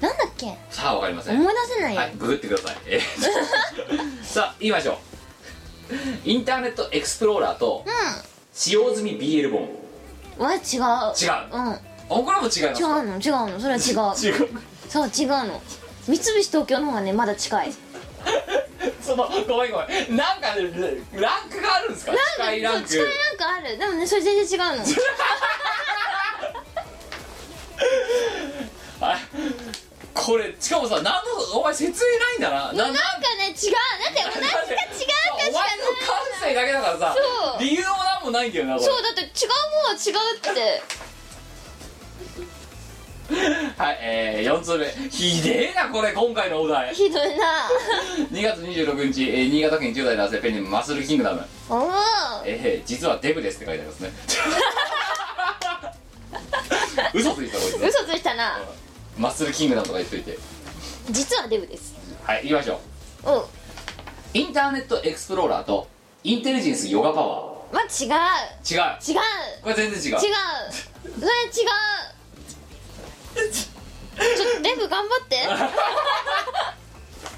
[0.00, 0.56] なんだっけ？
[0.70, 1.38] さあわかりません。
[1.38, 2.76] 思い出せないよ、はい、ググってください。
[2.86, 4.96] えー さあ、言いましょう。
[6.24, 7.84] インターネットエクスプローラーと
[8.54, 9.83] 使用済み BL 本。
[10.38, 10.60] うんは違う。
[10.60, 10.78] 違う。
[10.78, 11.72] うん。
[11.72, 12.72] あ、これも違います違う
[13.04, 13.60] の違うの。
[13.60, 14.32] それは違う。
[14.40, 14.48] 違う。
[14.88, 15.62] そう違うの。
[16.06, 17.72] 三菱東京の方がねまだ近い。
[19.02, 20.16] その、ごめんごめん。
[20.16, 20.62] なんかね、
[21.14, 22.12] ランクがあるんですか？
[22.36, 22.88] 近いランク。
[22.88, 23.78] 近いなんかある。
[23.78, 24.84] でもねそれ全然違うの。
[29.00, 29.18] あ
[30.14, 31.10] これ、しかもさ、なんの、
[31.58, 32.72] お前説明ないんだな。
[32.72, 33.00] ななんか
[33.36, 33.72] ね違う。
[33.72, 35.12] だって同じか違うかしか
[35.48, 37.14] お前の感性だけだからさ
[37.52, 37.60] そう。
[37.62, 38.86] 理由もなんもないんだよなこれ。
[38.86, 39.28] そうだって違う
[39.84, 40.82] は違うって。
[43.78, 44.86] はいえー、4通目。
[45.10, 46.94] ひでえなこれ今回のお題。
[46.94, 47.68] ひどいな。
[48.30, 51.46] 2月26日、えー新潟県10代男性ペンネームマッスルキングダム。
[51.70, 51.90] おお
[52.44, 54.12] えー、実はデブですって書いてありますね。
[57.14, 57.76] 嘘ついたこいつ。
[57.76, 58.60] 嘘ついたな。
[59.16, 60.38] マッスルキングダムとか言っといて。
[61.10, 61.94] 実はデブです。
[62.24, 62.80] はい行きましょ
[63.24, 63.30] う。
[63.30, 63.48] おう
[64.34, 65.88] インターネットエクスプローラーと
[66.24, 67.90] インテリジェンスヨガパワまあ違う。
[67.90, 68.80] ー違う。
[69.02, 69.20] 違う。
[69.62, 70.16] これ全然違う。
[70.16, 70.20] 違う。
[70.20, 71.50] それ違
[73.50, 73.52] う。
[73.52, 75.48] ちょっとデブ頑張って。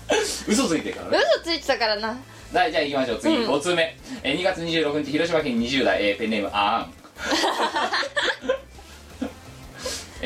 [0.46, 1.18] 嘘ついてるからね。
[1.38, 2.08] 嘘ついてたからな。
[2.08, 3.18] はいじゃあ行きましょう。
[3.18, 3.50] 次、うん。
[3.50, 8.56] 5通目、えー、2月26日広島県20代、えーペンネームあーん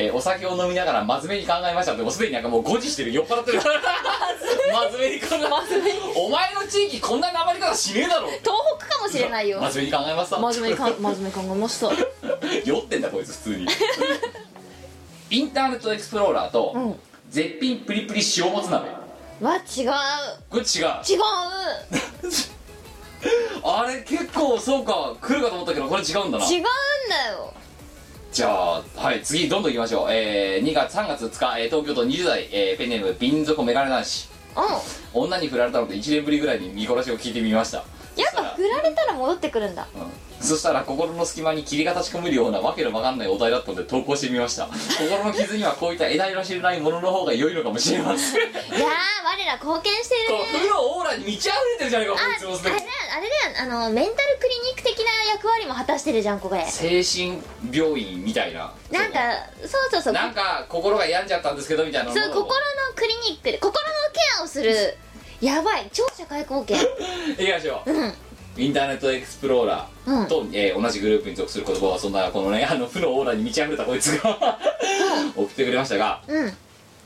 [0.01, 3.61] えーお酒を飲みながら真面目に考えましたってもうすでになんかもう誤字してる酔っ払ってる。
[4.71, 5.37] 真面目に考え。
[5.39, 5.99] 真面目に。
[6.15, 8.45] お前の地域こんななまり方しねえだろ東
[8.79, 9.59] 北かもしれないよ。
[9.61, 11.91] 真面目に考えました真面目にか真面目に考えました。
[12.65, 13.67] 酔ってんだこいつ普通に。
[15.29, 16.99] インターネットエクスプローラーと、うん。
[17.29, 18.89] 絶品プリプリ塩もつ鍋。
[19.41, 19.91] わ違う。
[20.49, 20.85] これ違う。
[21.07, 21.21] 違う。
[23.63, 26.45] あれ結構そうか来るかと思ったけどこれ違うんだな。
[26.45, 27.53] 違うんだよ
[28.31, 30.07] じゃあはい次どんどんいきましょう。
[30.09, 34.29] えー、2月3月2日、えー東京都20代、えーペンネーム瓶底メガネ男子。
[35.13, 37.79] う女に振られたので1年ぶりぐらいに見殺しを聞いてみました。
[37.79, 37.83] ん
[38.15, 39.87] やっぱ振られたら戻ってくるんだ。
[39.95, 44.67] うん、そしたら心の隙間に霧が立ち込めるようなわけのわかんないお題だったので投稿してみました。
[44.97, 48.41] 心の傷にはこういった枝色知れないものの方が良いのかもしれません。
[48.41, 48.89] こいやー
[49.23, 50.43] 我ら貢献してるね。
[50.55, 52.81] う負のオーラに満ち溢れてるじゃないかこいつもあれだよ
[53.61, 58.73] あのメンタルクリニック的な役割も果たしてるじゃんこれ精神病院みたいな。
[58.91, 59.19] なんか
[59.61, 60.13] そうそうそう。
[60.13, 62.49] なんか心が病んじゃったんですけどみたいなそう心の
[62.95, 64.97] クリニックで心のケアをする
[65.41, 66.77] やばい超社会貢献。
[66.77, 67.91] いきましょう。
[67.91, 68.13] うん。
[68.57, 74.59] インターネットエクスプローラーと、えー同じグループに属する言葉はそんなこのねあの負のオーラに満ち溢れたこいつが
[75.35, 76.53] 送ってくれましたがうん。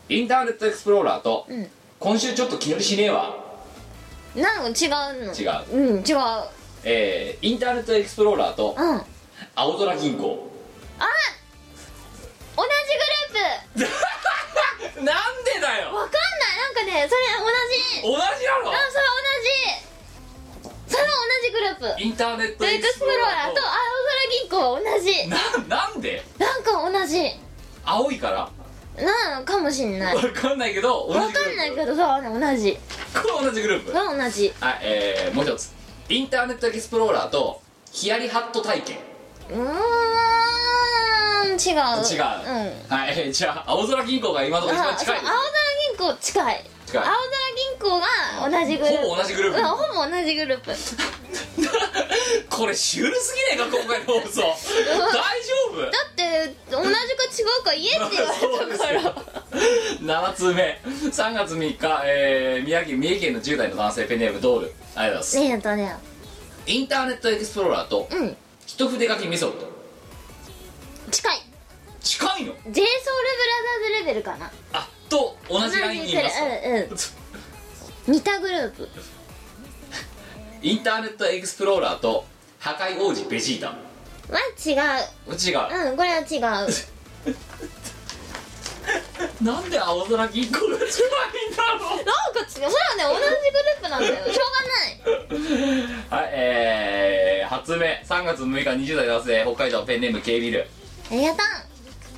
[0.10, 1.67] インターネットエクスプローラーと、うん。
[2.00, 3.36] 今週ちょっと気乗りしねえわ。
[4.36, 5.34] なんか違うの。
[5.34, 5.95] 違う。
[5.98, 6.17] うん違う。
[6.84, 8.95] えーインターネットエクスプローラーとうん。
[8.98, 9.06] あ
[9.56, 10.52] 青空銀行。
[12.58, 13.91] 同じグルー
[15.04, 15.89] なんでだよ。
[15.89, 16.20] プわかんな
[16.54, 16.58] い。
[16.58, 18.02] なんかねそれ同じ。
[18.02, 18.72] 同じなの？
[18.72, 20.96] あそれ同じ。
[20.96, 21.13] それは同
[21.44, 22.02] じグループ。
[22.02, 23.62] インターネットエクスプローラーと。
[23.62, 25.28] 青空銀行は同じ。
[25.28, 25.38] な
[25.68, 26.24] なんで？
[26.38, 27.32] なんか同じ。
[27.84, 28.50] 青いから？
[29.04, 30.15] なのかもしんない。
[30.15, 32.78] わかんないけどわかんないけどさ同じ。
[33.13, 33.91] これ同じグループ。
[33.91, 34.54] が同じ。
[34.62, 35.74] はいえー、もう一つ。
[36.08, 39.00] インターネットエクスプローラーとヒヤリハット体験。
[39.50, 39.65] うーん
[41.56, 41.80] 違う。
[42.04, 42.24] 違う、
[42.89, 42.98] うん。
[42.98, 45.18] はい、え ーじゃあ青空銀行が今のところ一番近い。
[45.18, 45.34] 青空
[45.89, 46.65] 銀行近い。
[46.94, 47.10] 青空
[47.56, 49.04] 銀行が同じグループ。
[49.04, 49.60] ほぼ同じグループ。
[49.60, 50.72] うんほぼ同じグループ。
[52.50, 54.41] これシュールすぎねえか今回の放送。
[54.41, 55.82] 大丈夫？
[55.82, 59.15] だって同じか違うか言えって言われたから。
[60.32, 60.82] 7通目。
[60.86, 64.74] 3月3日、えー宮城三重県の10代の男性ペンネームドール。
[64.96, 65.96] ありがとうございます、ね。
[66.68, 68.38] インターネットエクスプローラーとうん。
[68.65, 69.68] 一筆書きメソッド。
[71.12, 71.41] 近い
[72.06, 74.52] 近いの？j ソ u l b r o t h e r s レベルかな。
[74.74, 78.88] あと同じラインにいますうんうん似たグループ。
[80.62, 82.26] インターネットエクスプローラーと
[82.60, 83.76] 破壊王子ベジータは
[84.63, 85.58] 違違う。
[85.88, 85.89] う？
[85.91, 86.41] うんこれは違う。
[89.41, 92.48] なんで青空銀行が近いんだろなんか違う。
[92.52, 94.13] それはね同じグループなんだよ。
[94.32, 94.94] しょうがない。
[95.02, 100.68] うはいえー、初目3月6日20代男性北海道ペンネーム K ビル。
[101.10, 101.64] ありがとう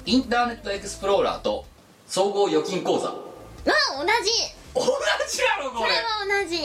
[0.08, 1.66] インターネットエクスプローラーと
[2.08, 3.10] 総合預金口座。
[3.10, 4.32] まあ同じ。
[4.74, 4.88] 同じ
[5.44, 5.92] なのこれ。
[5.92, 6.62] それは同じ。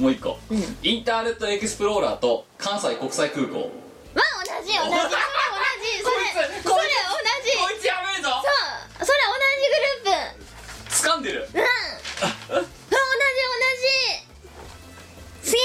[0.00, 0.76] もう一個、うん。
[0.84, 3.68] インターネットエクスプローラーと関西国際空港。
[4.14, 4.90] まあ同じ同じ。
[4.90, 5.10] それ同じ
[6.04, 6.14] それ。
[6.32, 7.58] それ同こいじ。
[7.58, 8.28] こいつやべえぞ。
[8.30, 8.36] そ
[9.02, 9.06] う。
[9.06, 9.66] それ同じ
[10.06, 10.22] グルー
[10.86, 11.02] プ。
[11.10, 11.48] 掴んでる。
[11.52, 11.60] うん。
[12.54, 12.62] 同じ同
[15.42, 15.50] じ。
[15.50, 15.56] す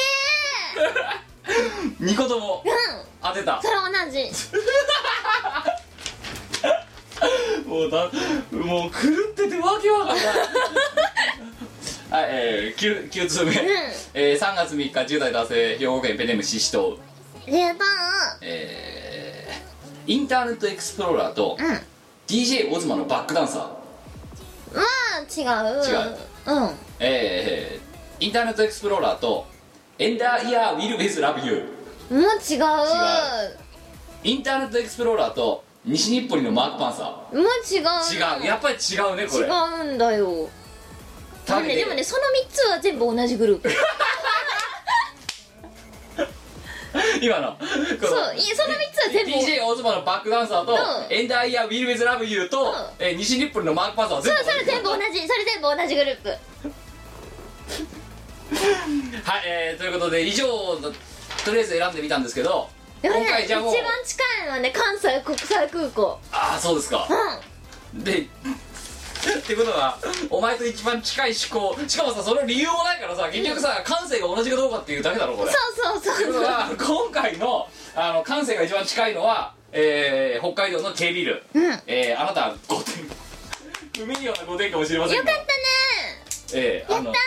[2.01, 2.75] げ2 個ともえうん。
[3.21, 3.61] 当てた。
[3.61, 4.31] それ同じ
[7.65, 8.09] もうだ
[8.51, 8.97] もう狂
[9.31, 10.25] っててわけわかんない。
[12.13, 13.53] はいえー、9, 9通目、
[14.13, 16.97] えー、3月3日10代男性兵庫県ペンネームシシトウ
[17.47, 17.79] ありがとう
[18.41, 21.79] えー、インターネットエクスプローラーと、うん。
[22.27, 24.75] DJ オズマのバックダンサー。
[24.75, 25.83] まあ違う。
[25.83, 26.17] 違う。
[26.45, 26.69] うん。
[26.99, 29.45] えー、インターネットエクスプローラーと
[29.97, 32.13] エンダーイヤーウィルベズラブユー。
[32.13, 32.21] もう。
[32.21, 33.57] 違う。
[34.23, 37.47] インターネットエクスプローラーと西日暮里のマークパンサもう違う。
[37.85, 38.45] ー違う。
[38.45, 39.45] やっぱり違うねこれ。
[39.45, 39.49] 違
[39.91, 40.25] うんだよ。
[40.25, 40.49] でも
[41.45, 43.69] 多分ねでもねその3つは全部同じグループ。
[47.21, 47.57] 今の。
[47.57, 48.07] この。
[48.07, 49.31] そういその3つは全部。
[49.31, 50.79] DJ オズマのバックダンサーと、うん。
[51.13, 52.75] エンダーイヤーウィルベズラブユーと、ん。
[52.99, 56.29] えー西日暮里のマークパンサーはそう全部それ全部同じそれ全部同じグループ。
[59.23, 60.47] はい、えー、ということで以上
[60.79, 60.93] の
[61.43, 62.69] とりあえず選んでみたんですけど
[63.03, 66.17] でもね今回じゃあもう一番近いのはね関西国際空港。
[66.31, 67.07] ああそうですか。
[67.93, 68.03] うん。
[68.03, 68.25] でっ
[69.45, 69.97] てことは
[70.29, 71.77] お前と一番近い思考。
[71.87, 75.51] しかもさその理由もないからさ結局さ感性が同じかどうかっていうだけだろこれ。
[75.51, 75.57] そ
[75.99, 76.33] うそうそうそう。
[76.33, 81.63] ことは今回のあの感性が一番近いのは、えー、北海道の K ビル、うん。
[81.85, 86.63] えー、あなた5点不名誉な5点かもしれませんがよかったね。
[86.65, 87.19] えー、あのやった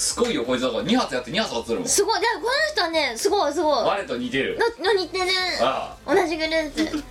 [0.00, 0.82] すごいよこいつだから。
[0.82, 1.88] 2発やって2発当てるもん。
[1.88, 2.20] すごい。
[2.22, 3.84] だからこの人はねすごいすごい。
[3.84, 4.58] 我と似てる。
[4.80, 5.24] のの似てる。
[5.60, 7.04] あ同じグループ。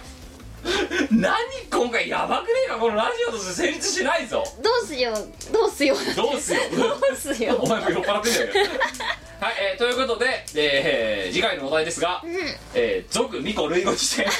[1.15, 1.35] 何
[1.69, 4.43] 今回やばくねえかこのラジオとして成立しないぞ。
[4.63, 5.11] どうすよ。
[5.11, 5.93] うどうすよ。
[5.93, 6.59] うどうすよ。
[6.75, 7.59] どうすよ。
[7.61, 8.47] お前も酔っ払ってんだよ。
[9.39, 12.31] はい、えー、ということで、えー次回のお題ですがうん
[12.73, 14.25] 「えー、族ミコ類語辞典」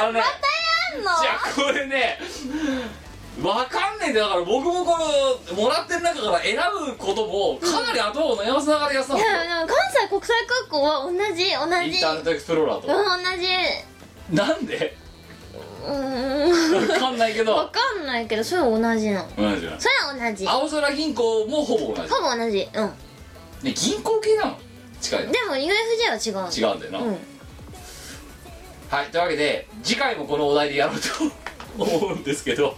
[0.00, 0.20] あのね。
[0.20, 1.10] やんの？
[1.20, 2.20] じゃあこれね
[3.42, 4.10] わかんねえ。
[4.10, 11.96] んだよだから僕もこのもらってる中から選ぶこともかなり頭を悩ませながらやってたんいですよ、やでも関西国際空港は同じ同じ。
[11.96, 12.94] インターネットエクスプローラーと、うん
[13.24, 13.48] 同じ。
[14.36, 14.96] なんで？
[15.84, 16.90] うーん。
[16.92, 17.54] わかんないけど。
[17.56, 19.28] わかんないけどそれは同じの。
[19.36, 19.80] 同じだ。
[19.80, 20.46] それは同じ。
[20.46, 22.08] ほ青空銀行もほぼ同じ。
[22.08, 22.68] ぼ同じ。
[22.72, 22.92] うん。
[23.64, 24.58] ね銀行系なの？
[25.00, 25.32] 近いの。
[25.32, 26.52] でも UFJ は違う。
[26.52, 27.18] 違うんだよな、うん。
[28.88, 31.08] はいというわけで次回もこのお題でやろうと
[31.78, 32.76] 思うんですけど。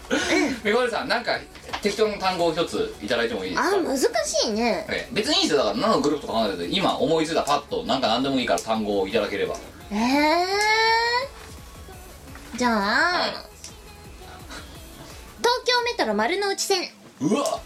[0.65, 1.39] メガネさんなんか
[1.83, 3.69] 適当な単語を一ついただいてもいいですか？
[3.69, 4.09] あ難し
[4.49, 4.87] いね。
[4.89, 5.15] ええ。
[5.15, 5.59] 別にいいですよ。
[5.59, 9.57] だから何のグループとか考えてて今思いついたパッとなんか何でもいいから単語をいただければ。
[9.91, 10.47] ええ。
[12.57, 13.31] じゃあ、はい。
[13.31, 13.49] 東
[15.65, 16.89] 京メトロ丸の内線。
[17.21, 17.61] うわ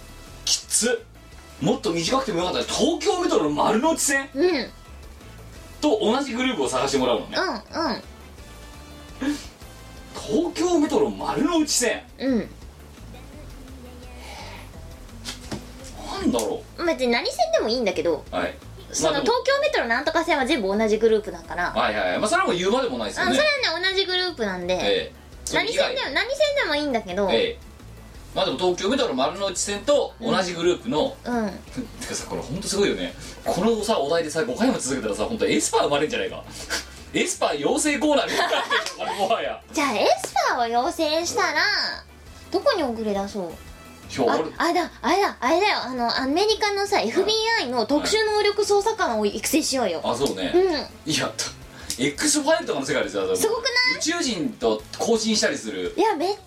[0.45, 1.05] きつ。
[1.61, 4.29] もっと短くてもよかった東京メトロの丸の内線？
[4.35, 4.45] うん。
[4.45, 4.71] うん
[5.81, 7.39] と同じグループを探してもらうのね。
[9.23, 9.33] うん
[10.15, 12.03] 東京メトロ丸の内線。
[12.19, 12.49] うん。
[16.21, 18.55] なんだろ別に何線でもいいんだけどうはい。
[18.93, 19.35] そのまあでも。
[19.35, 22.19] 東京メトロなんとか線は全部同じグループだから、はいはいはい。
[22.19, 23.33] まあそれはもう言うまでもないですよね。
[23.33, 25.13] あそれはね同じグループなんで、ええ。
[25.53, 27.59] 何線でも何線でもいいんだけど、ええ。
[28.35, 31.51] まあでも東京メトロ丸の内線と同じグループの、うん。
[32.01, 33.15] てかさこれ本当すごいよね。
[33.45, 36.45] このさお題でさ5回も続けたらさ本当エスパー生まれんじゃないか
[37.13, 39.61] エスパー養成コーナーみたいになってるよこれもはや。
[39.73, 41.63] じゃあエスパーを養成したら
[42.51, 43.51] どこに送り出そう？
[43.51, 43.55] あ
[44.13, 45.79] 今日俺あれだあれだあれだよ。
[45.85, 50.59] あのアメリカのさ FBI の特殊能力捜査官を育成しようよ、あそうね、う
[51.09, 51.13] ん。
[51.13, 51.33] いや
[51.99, 53.65] X ファイルとかの世界でさすごく
[53.97, 55.95] 宇宙人と交信したりする。
[55.97, 56.39] いやめっち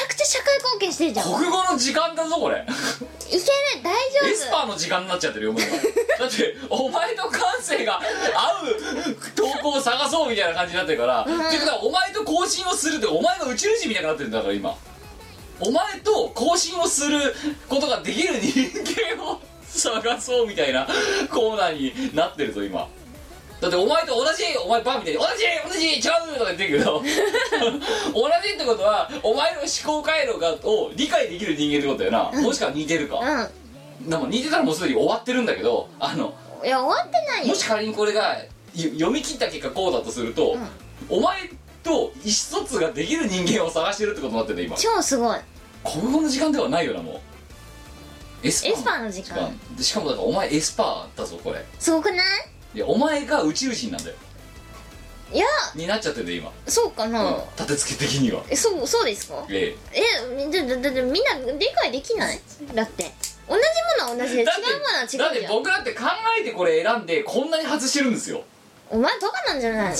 [0.00, 1.30] ゃくちゃ社会貢献してるじゃん。
[1.30, 2.64] い国語の時間だぞこれ。
[2.64, 4.28] ける大丈夫。
[4.28, 5.62] エスパーの時間になっちゃってるよもう。
[5.62, 5.70] 今
[6.18, 11.46] だってお前と感性が合う投稿を探そうみたいな感じになってるから、うん。
[11.46, 14.76] っていうことはお前と交信をするってお前が宇宙人みたいになってるんだから今。
[15.60, 17.34] お前と交信をする
[17.68, 18.68] ことができる人
[19.16, 20.86] 間を探そうみたいな
[21.30, 22.88] コーナーになってるぞ今
[23.62, 26.02] だってお前と同じお前バーみたいに同じ同じ違う
[26.36, 26.98] とか言ってるけど
[28.12, 37.54] 同じってことはお前の思考回路がを理解できる人間ってことだよな、もしくは似てるか、うでも似てたらもうすでに終わってるんだけどあのんいや終わってないよ。
[37.54, 38.36] もし仮にこれが
[38.74, 40.56] よ読み切った結果こうだとすると、
[41.08, 41.48] お前
[41.84, 44.76] と意思疎通ができる人間を探してるってことになってるね今。
[44.76, 45.38] 超すごい。
[45.84, 48.46] 国語の時間ではないよなもう。
[48.46, 49.56] エスエスパーの時間。
[49.76, 51.64] でしかもだからお前エスパーだぞこれ。
[51.78, 52.51] すごくない？
[52.74, 54.16] いやお前が宇宙人なんだよ。
[55.32, 57.36] いやになっちゃってて今、そうかな、うん。
[57.56, 58.42] 立て付け的には。
[58.50, 59.46] えそうそうですか？
[59.48, 60.50] ええ。
[60.50, 62.40] だだだだみんな理解できない？
[62.74, 63.10] だって。
[63.48, 63.62] 同じ
[64.04, 66.04] ものは同じで違うものは違うじだって僕だって考
[66.38, 68.44] えてこれ選んでこんなに外してるんですよ。
[68.90, 69.96] お前バカなんじゃないの？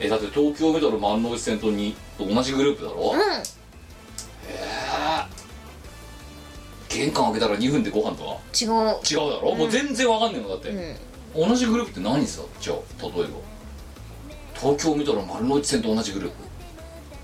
[0.00, 3.16] えだって東京メトロ万能内線とにと同じグループだろ、う
[6.92, 9.00] 玄関開けたら2分でご飯とかん違う。
[9.10, 11.48] 違うだろ、もう全然わかんねえのだって、うん。
[11.48, 13.28] 同じグループって何さじゃあ例えば。
[14.60, 16.36] 東京メトロ丸の内線と同じグループ。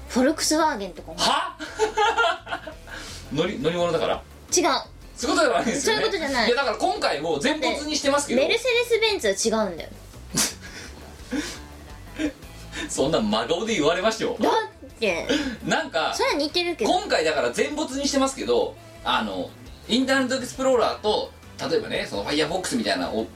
[0.09, 1.17] フォルクスワーゲンとかも。
[1.19, 1.57] は？
[3.33, 4.23] 乗り乗り物だから？
[4.57, 4.65] 違う。
[5.17, 6.03] そういうことじゃないんですよね。
[6.03, 6.47] そういうことじゃない。
[6.47, 8.41] いやだから今回も全没にしてますけど。
[8.43, 9.91] メルセデス・ベンツは違うんだよ。
[12.89, 14.53] そんな真顔で言われましたよだっ
[14.99, 15.27] て。
[15.67, 16.91] なんかそれは似てるけど。
[16.91, 18.75] 今回だから全没にしてますけど
[19.11, 19.49] あの
[19.89, 21.33] インターネットエクスプローラーと
[21.71, 23.27] 例えばねそのファイヤーボックスみたいなお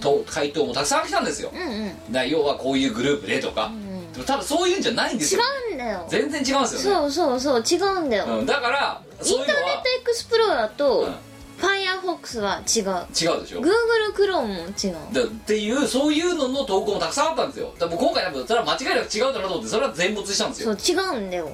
[0.00, 1.52] と回答もたくさん来たんですよ。
[1.54, 2.12] うんうん。
[2.12, 6.06] だ要はこういうグループでとか、んでも多分そういうんじゃないんです違ようんだよ。
[6.08, 7.10] 全然違うんですよね。
[7.10, 11.14] そうそうそう違うんだよ、うん、だからインターネットエクスプローラーと、うん
[11.58, 12.82] ファイアフォックスは違う。
[12.82, 13.60] 違うでしょ。
[13.60, 15.14] Google クロームも違う。
[15.14, 17.72] だっていうそういうのの投稿もたくさんあったんですよ。
[17.78, 20.74] だ今回多分それは間違いなく違うだろうと思ってそれは全没したんですよ。
[20.76, 21.52] そう違うんだよ。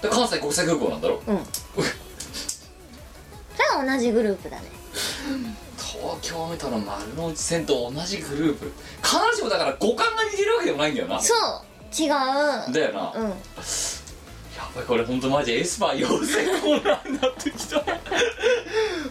[0.00, 1.38] で関西国際空港なんだろうん
[3.84, 4.64] 同じグループだね。
[5.76, 8.72] 東京メトロ丸の内線と同じグループ。
[9.02, 11.20] 必ずしもだから五感が似てるわけでもないんだよな。
[11.20, 11.38] そう。
[11.92, 12.10] 違う。
[12.72, 13.28] だよな、うん。
[13.28, 13.34] やっ
[14.74, 17.84] ぱりこれ本当マジエスパー養成コーナーになってきた。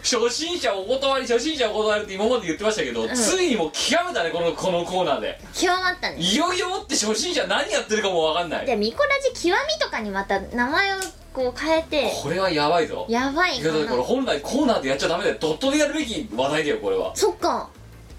[0.02, 3.14] 初心者お断り初心者お断りって今まで言ってましたけど、ん。
[3.14, 5.42] ついにもう極めたねこのこのコーナーで。
[5.54, 6.18] 極まったね。
[6.18, 8.66] いよいよもって初心者何やってるかも分かんない。
[8.66, 10.96] でミコラジ極みとかにまた名前を
[11.34, 13.06] こう変えてこれはやばいぞ。
[13.10, 17.16] やばいかいやだってこれな本来コーナーでやっちゃダメだよドットでやるべき話題だよこれは。
[17.16, 17.70] そっか。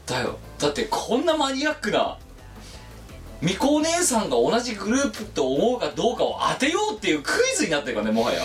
[0.07, 0.39] だよ。
[0.59, 2.19] だってこんなマニアックな
[3.41, 8.43] みこお姉さんが同じグループと思うかどうかを当てようっていうクイズになってるからねもはや。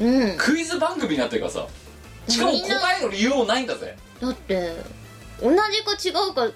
[0.00, 0.36] うん。
[0.36, 1.66] クイズ番組になってるからさ。
[2.28, 3.96] しかも答えの理由もないんだぜ。
[4.20, 4.76] だって
[5.40, 6.48] 同じか違うか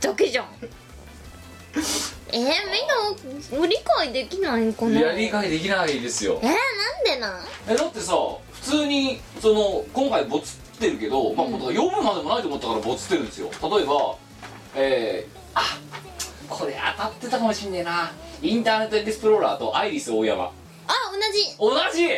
[0.00, 0.46] だけじゃん
[2.30, 4.98] えー、みんな理解できないかな？
[4.98, 6.38] いや理解できないですよ。
[6.42, 6.56] えー、なん
[7.04, 7.40] でなん？
[7.68, 8.14] えだってさ
[8.52, 13.50] 普通にその今回ボツってるけど、まあ、もう読むまでもないと思ったからボツってるんですよ。
[13.62, 14.16] 例えば
[14.76, 15.62] えー、あ
[16.48, 18.12] これ当たってたかもしんねえな。
[18.42, 20.44] インターネットエクスプローラーとアイリス大山。
[20.44, 20.52] あ
[21.12, 21.56] 同じ。
[21.58, 22.08] 同じ、ん。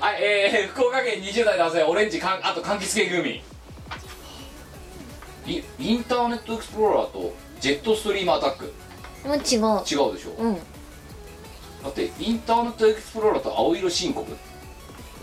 [0.00, 3.42] はいえー、福岡県20代男性オレンジかんあと柑橘系グミ。
[5.46, 8.72] イインターネットエクスプローラーとジェットストリームアタック
[9.26, 9.40] もう違う。
[9.40, 10.54] 違うでしょ、うん。
[10.54, 10.60] だ
[11.90, 14.30] ってインターネットエクスプローラーと青色申告。
[14.30, 14.36] も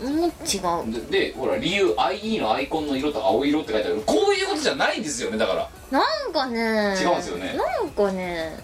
[0.04, 1.08] う違う。
[1.10, 4.02] ででほら理由 IE のアイコンの色と青色って書いてある。
[4.06, 5.70] こういうことじゃないんですよねだから。
[5.90, 6.96] なんかね。
[7.00, 7.54] 違うんですよね。
[7.56, 8.58] なんかね。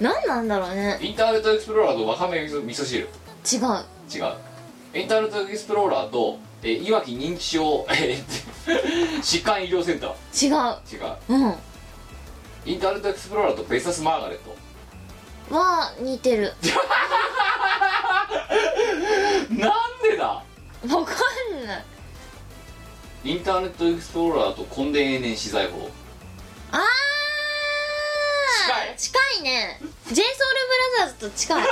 [0.00, 0.98] なんなんだろうね。
[1.00, 3.00] インターネットエクスプローラーとわかめ味噌汁。
[3.00, 3.08] 違う。
[4.12, 4.34] 違う。
[4.94, 8.24] インターネットエクスプローラーと、えーいわき認知症、えー
[9.22, 10.46] 疾患医療センター。
[10.46, 11.34] 違違うう。
[11.34, 11.54] うん
[12.66, 14.56] インターネットエクスプローラーとベサスマーガレット。
[15.54, 16.52] は似てる。
[19.50, 20.26] なんでだ？
[20.26, 20.42] わ
[21.04, 21.12] か
[21.52, 21.84] んない。
[23.24, 25.90] インターネットエクスプローラーと根伝永年資材法。
[26.72, 26.80] あー！
[28.96, 29.42] 近い？
[29.42, 29.78] ね。
[30.10, 30.30] j s o o t h
[31.00, 31.64] e r s と近い。
[31.64, 31.68] わ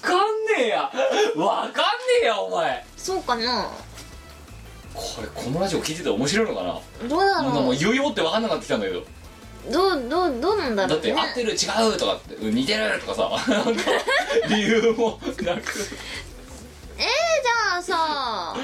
[0.00, 0.16] かん
[0.58, 0.90] ねえや。
[1.36, 1.80] わかんね
[2.22, 2.84] えやお前。
[2.96, 3.70] そうかな？
[4.96, 6.80] これこのラジオ聞いてて面白いのかな？
[7.08, 9.04] どうだなんかろうもう言うよって分かんなくなってきたんだけど。
[9.70, 11.22] どうどうどうなんだだってろうね。
[11.22, 13.52] 合ってる違うとかってうん似てるとかさ。
[13.52, 13.82] なんか
[14.48, 15.38] 理由もなく。
[15.38, 18.56] えー、じゃあさ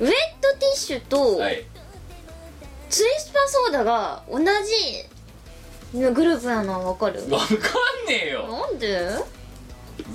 [0.00, 0.10] ウェッ
[0.40, 1.64] トティッシュとはい。
[2.88, 4.44] ツイスパソーダが同じ
[5.94, 7.20] グループなのはわかる？
[7.22, 8.46] 分かんねえよ。
[8.48, 8.98] なんで？
[8.98, 9.24] うん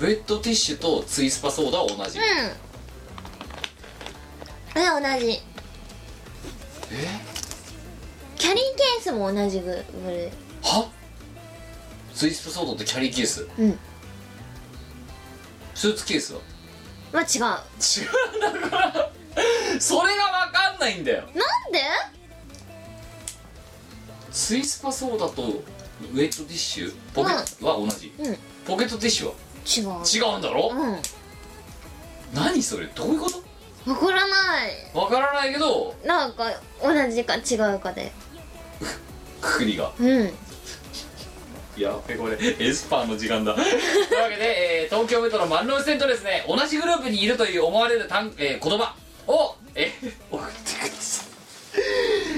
[0.02, 2.18] ェットティッシュとツイスパソーダは同じ。
[2.18, 2.22] あ
[4.74, 5.32] れ同じ。
[5.32, 5.42] え？
[8.36, 10.30] キャリーケースも同じググル
[10.62, 10.90] は？
[12.14, 13.48] ツイスパソーダとキャリーケース？
[13.58, 13.78] うん。
[15.74, 16.40] スーツケースは？
[17.12, 17.40] まあ違う。
[17.40, 17.60] なん違
[18.60, 19.10] うだから
[19.80, 21.24] それが分かんないんだよ。
[21.72, 21.80] で？
[24.32, 26.94] ツイスパソーダとウェットティッシュ？
[27.14, 28.36] ポケットは同じ、うん。
[28.66, 29.34] ポケットティッシュは？
[29.66, 30.32] 違う。
[30.32, 30.96] 違うんだろ、うん。
[32.34, 32.86] 何それ？
[32.86, 33.42] どういうこと？
[33.88, 34.70] わからない。
[34.94, 36.50] わからないけどなんか
[36.82, 38.12] 同じか違うかで。
[39.40, 39.92] くくりが。
[39.98, 40.32] うん。
[41.76, 43.54] やべこれエスパーの時間だ。
[43.54, 43.66] という
[44.22, 48.94] わけで、えー東京メトロ万能線とですね同じグループにいるという思われる単、えー言葉
[49.28, 51.24] を、えー送ってくださ
[51.76, 51.78] い。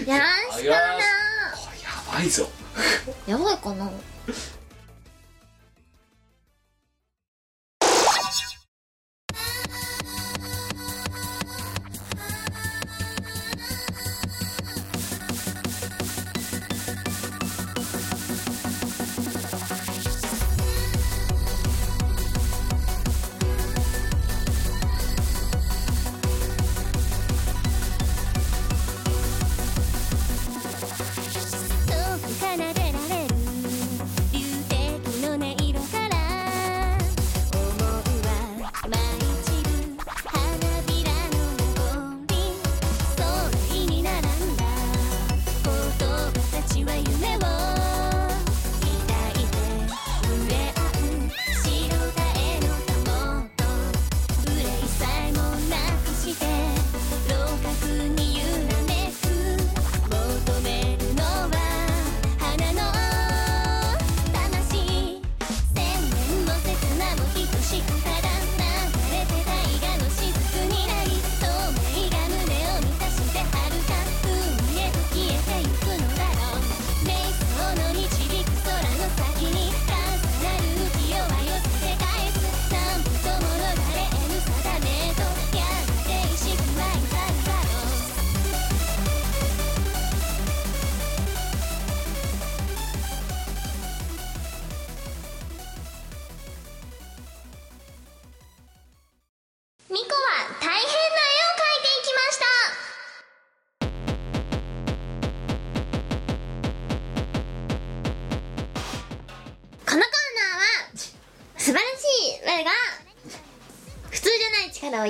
[0.09, 0.19] よ
[0.53, 0.77] ろしくな。
[0.77, 2.49] これやばいぞ。
[3.27, 3.91] やばいかな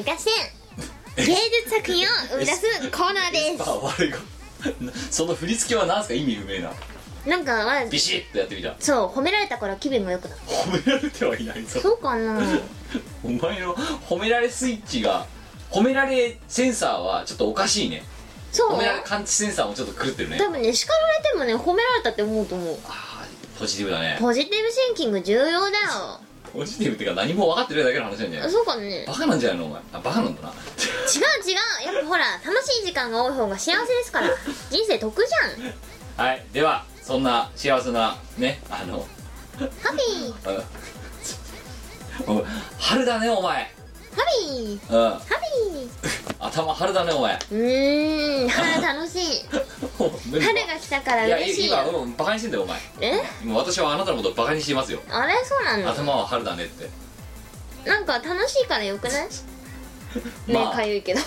[0.02, 0.30] 生かして
[1.16, 3.62] 芸術作品を生み出すコーナーです。
[3.68, 4.18] あ悪いか
[5.10, 6.72] その振り付けは何すか意味不明な
[7.26, 12.40] なんかわビシッとやってみたそう褒められたから気分が良くなる褒められてはいないぞそうかな
[13.22, 15.26] お前の褒められスイッチが
[15.70, 18.02] 褒められセンサーはちょっとおかしいね
[18.52, 23.26] そう褒められ感知センサーもちょっと狂ってるね多分ね叱られてもね褒められたって思うと思うあ
[23.58, 26.20] ポジティブだねポジティブシンキング重要だよ
[26.52, 28.50] ポジティブっていうか何も分かってるだけの話なんじゃない？
[28.50, 29.04] そうかね。
[29.06, 29.66] バカなんじゃないの？
[29.66, 29.82] お前。
[29.92, 30.48] あバカなんだな。
[30.48, 30.54] 違う
[31.48, 31.94] 違う。
[31.94, 34.28] やっぱほら楽しい時間が多い方が幸せですから。
[34.70, 36.26] 人生得じゃん。
[36.26, 36.44] はい。
[36.52, 39.06] ではそんな幸せなねあの
[39.58, 40.62] ハッピー。
[42.78, 43.72] 春だねお前
[44.14, 44.24] ハッ
[44.56, 44.94] ピー。
[44.94, 45.90] うんハッピ
[46.38, 47.34] 頭春だねお前。
[47.34, 48.48] ーうーん。
[48.48, 49.44] 春楽しい。
[49.50, 50.50] 春が
[50.80, 51.66] 来たからいや嬉しい。
[51.68, 52.80] 今ようんバカにしてんだよお前。
[53.00, 53.22] え？
[53.42, 55.00] 今私はあなたのことをバカにしていますよ。
[55.10, 55.34] あれ？
[55.44, 55.90] そうなの？
[55.90, 56.88] 頭は春だねって。
[57.84, 59.28] なんか楽しいからよくない？
[60.46, 60.74] 目 まあ。
[60.74, 61.20] かゆいけど。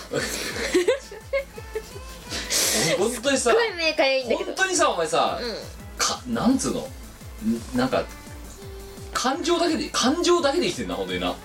[2.49, 4.45] す 本当にさっごい目かゆいんだけど。
[4.53, 5.55] 本当にさお前さ、うん。
[5.97, 6.79] かなんつうの？
[6.81, 6.87] ん
[7.77, 8.03] なんか
[9.13, 11.35] 感情だけで感情だけで生きてんな本当にな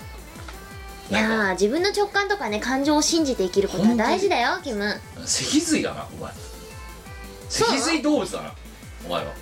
[1.09, 4.99] いやー自分の直感とかね感情を信じて生きることは大事だよキム。
[5.25, 6.31] 脊髄だなお前。
[7.49, 8.53] 脊髄動物だな
[9.05, 9.33] お前は。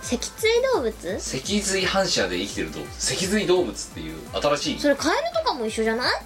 [0.00, 1.20] 脊椎動物？
[1.20, 2.90] 脊髄反射で生きてる動物。
[2.94, 4.78] 脊髄動物っていう新しい。
[4.78, 6.22] それカエルとかも一緒じゃない？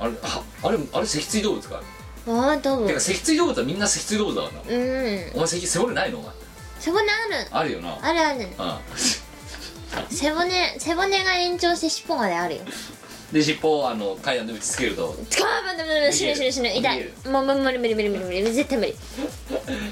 [0.00, 1.80] あれああれあれ脊椎動物か
[2.26, 2.88] ああ多分。
[2.88, 4.82] てか脊椎動物はみんな脊椎動物だからな。
[4.82, 5.32] うん。
[5.34, 6.18] お前脊背骨ないの？
[6.18, 6.32] お前。
[6.80, 7.48] 背骨ある。
[7.52, 7.98] あるよな。
[8.02, 8.40] あるある。
[8.40, 8.48] う
[10.12, 12.62] 背骨背骨が延長して尻尾まであるよ。
[12.62, 12.66] ん
[13.32, 15.16] で尻尾をあの階段で打ちつけると。
[15.30, 16.68] つかーばんだめ死ぬ死ぬ死ぬ。
[16.68, 17.08] 痛い。
[17.30, 18.94] もう無理無理無理無理無理絶対無理。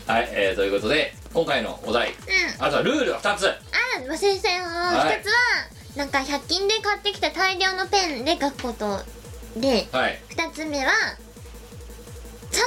[0.07, 2.11] はい、えー、ということで今回のお題。
[2.11, 2.15] うん。
[2.65, 3.49] あとはルールが2つ。
[3.49, 3.57] あ
[4.07, 5.21] 忘れてたよはい。
[5.21, 5.35] 一つは
[5.97, 9.01] なんか100均で買ってきた大量のペンで書くこと
[9.57, 10.21] ではい。
[10.37, 10.93] 2つ目は
[12.51, 12.61] 3分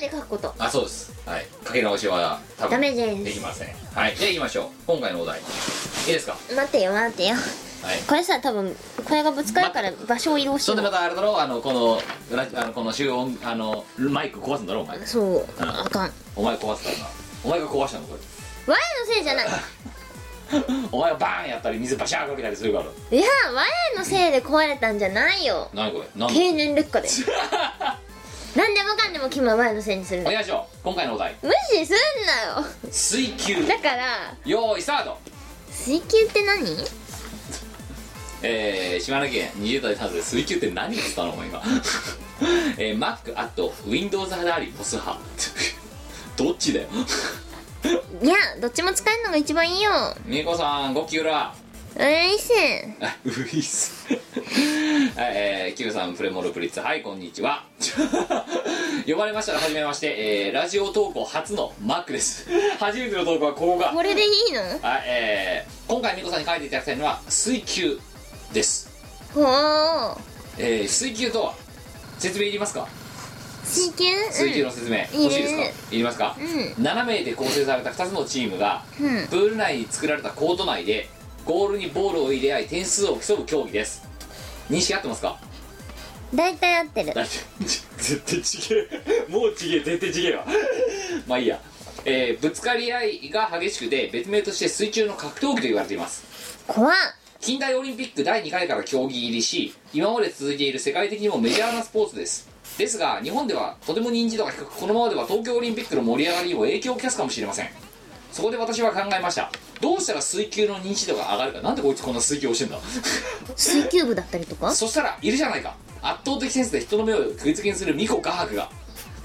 [0.00, 0.54] 以内で書くこと。
[0.58, 1.12] あそうです。
[1.26, 1.46] はい。
[1.64, 3.24] かけ直しは多分ダメです。
[3.24, 3.68] できません。
[3.94, 4.14] はい。
[4.14, 4.66] では行きましょう。
[4.86, 5.40] 今回のお題。
[5.40, 5.42] い
[6.04, 6.36] いですか？
[6.54, 7.34] 待ってよ待ってよ
[7.82, 7.98] はい。
[8.06, 11.40] これさ多分これがぶつかるから場所を移動しそんでよまたあれだろ？
[11.40, 12.00] あのこの
[12.36, 14.82] ラジあのこの集音あのマイク壊すんだろ？
[14.82, 14.98] お前。
[14.98, 15.44] うそううん。
[15.62, 16.12] あかん。
[16.36, 17.06] お前壊すからな。
[17.44, 18.20] お前が壊したのこれ
[18.66, 19.46] 我のせいじゃない。
[20.92, 22.84] お前がバーンやったり水バシャーかけたりするから。
[22.84, 23.26] いや
[23.94, 25.70] 我のせいで壊れたんじゃないよ。
[25.72, 26.08] 何これ？
[26.16, 27.08] 何経年劣化で。
[28.56, 30.76] 何でもかんでもキムは我のせいにするお願いしよう。
[30.82, 31.36] 今回のお題。
[31.40, 32.66] 無視すんなよ。
[32.90, 33.64] 水球。
[33.64, 35.18] だからよーいスタート。
[35.70, 36.66] 水球って何？
[38.42, 41.62] えー、島根県20代男性水球って何っつったのお前今？
[42.78, 45.20] えー、Mac あと Windows 派であり POS 派。
[46.36, 46.88] どっちだよ？
[48.22, 49.90] いやどっちも使えるのが一番いいよ。
[50.24, 51.54] みこさん5キュラ
[51.96, 52.52] ういっす
[53.00, 54.20] あういっすはい
[55.18, 56.80] えー、キムさんプレモルプリッツ。
[56.80, 57.64] はいこんにちは。
[59.06, 60.14] 呼ばれましたらはじめまして、
[60.46, 62.46] えー、ラジオ投稿初の Mac です。
[62.78, 63.90] 初めての投稿はここが。
[63.90, 64.60] これでいいの？
[64.80, 68.00] はいえー、今回みこさんに書いていただきたいのは水球
[68.52, 68.90] です。
[69.34, 69.44] ほう
[70.58, 71.54] えー、水球とは？
[72.18, 72.88] 説明いりますか？
[73.64, 74.04] 水球？
[74.32, 75.62] 水球の説明、うん欲しいですか？
[75.94, 79.26] いりますか、う7名で構成された2つのチームが、うん。
[79.28, 81.08] プール内に作られたコート内で
[81.44, 84.02] ゴールにボールを入れ合い点数を競う競技です。
[84.68, 85.38] 認識合ってますか？
[86.34, 87.12] 大体合ってる。
[87.64, 89.26] 絶対ちげえ。
[89.28, 89.80] もうちげえ。
[89.80, 90.46] 絶対ちげえわ。
[91.28, 91.60] まあいいや。
[92.04, 96.24] えーぶつかり合いが激しくて別名として水中の格闘技と言われています。
[96.66, 96.92] 怖っ
[97.40, 102.48] 近代オリンピック第2回から競技入りし今まで続いている世界的にもメジャーなスポーツです。
[102.78, 107.68] ですが日本ではとても認知度が低くこのままでは東京オリンピックの盛り上がりにも影響をきたすかもしれません。
[108.30, 109.50] そこで私は考えました。
[109.80, 111.60] どうしたら水球の認知度が上がるか。
[111.62, 112.78] なんでこいつこんな水球をしてんだ？
[113.56, 114.70] 水球部だったりとか？
[114.76, 115.76] そしたらいるじゃないか。
[116.02, 118.70] 圧倒的センスで人の目を食いつけにするミコ画伯が。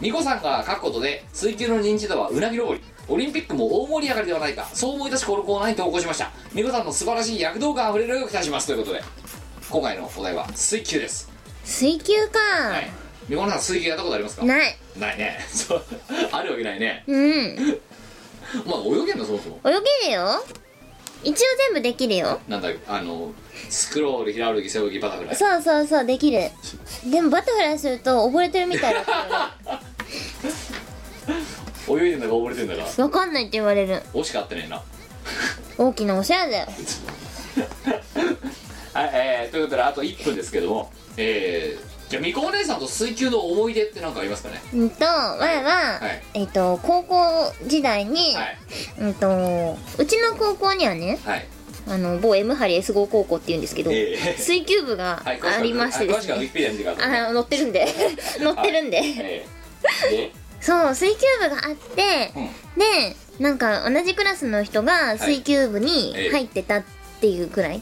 [0.02, 4.68] ミコさんが書くことで水球の認知度はうなぎ登りオリンピックも大盛り上がりではないか。
[4.74, 6.32] そう思い出しこのコーナーに投稿しました。
[6.54, 9.04] ミコさんの素晴らしい躍動感あふれるを期待しますということで
[9.70, 11.30] 今回のお題は水球です。
[11.64, 12.90] 水球か、はい。
[13.30, 14.46] ミコさん水球やったことありますか？
[14.46, 14.78] ない。
[15.00, 15.40] ないね。
[15.50, 15.84] そう。
[16.32, 17.04] あるわけないね。
[17.08, 17.80] うん。
[18.66, 19.60] お前泳げんのそもそも。
[19.66, 19.72] 泳
[20.04, 20.44] げるよ。
[21.24, 21.36] 一応
[21.70, 22.40] 全部できるよ。
[22.48, 23.32] なんだあの
[23.70, 25.36] スクロール平泳ぎ背泳ぎバタフライ。
[25.36, 26.52] そうそうそうできる。
[27.10, 29.04] でもバタフライすると溺れてるみたいだ
[31.88, 33.02] 泳いでんだか溺れてんだか。
[33.02, 34.02] わかんないって言われる。
[34.14, 34.82] 惜しかったねえな。
[35.78, 36.68] 大きなお世話だよ。
[38.94, 40.92] はい、えー、ということであと1分ですけども。
[41.18, 44.62] えー、じゃあみこお姉さんと水球の思い出って何かありますかね？
[44.74, 46.24] うんと前は、はい。
[46.34, 48.58] えっ、と高校時代に、はい。
[49.00, 51.48] うんとうちの高校にはねはい。
[51.88, 54.36] あの某 M ハリ S 号高校っていうんですけど、ええ。
[54.38, 57.88] 水球部がはいありましてですね、詳しくはウィキペディア見てくださいあ載ってるんで。
[58.40, 60.32] 載ってるんで、えー、で？
[60.66, 62.46] そう水球部があって、うん。
[62.80, 66.84] でなんか同じクラスの人が水球部にええ入ってたっ
[67.22, 67.82] ていうくらい。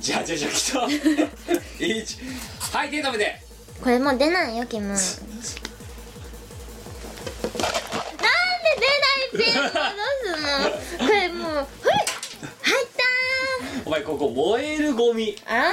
[0.01, 0.80] じゃじゃじゃきた。
[1.78, 2.18] 1
[2.72, 3.41] はい手止めて。
[3.82, 4.97] これもう出ないよキム
[9.33, 11.64] なんで出ないペン戻すのこれもうほい
[12.62, 12.87] 入っ
[13.85, 15.37] お前ここ燃えるゴミ。
[15.47, 15.72] あ？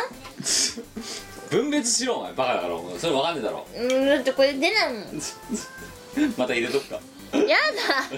[1.49, 2.33] 分別しろお前。
[2.33, 2.99] バカだから。
[2.99, 3.65] それわかんねえだろ。
[3.75, 5.03] うんだってこれ出ないもん。
[6.37, 6.99] また入れとくか。
[7.39, 7.57] や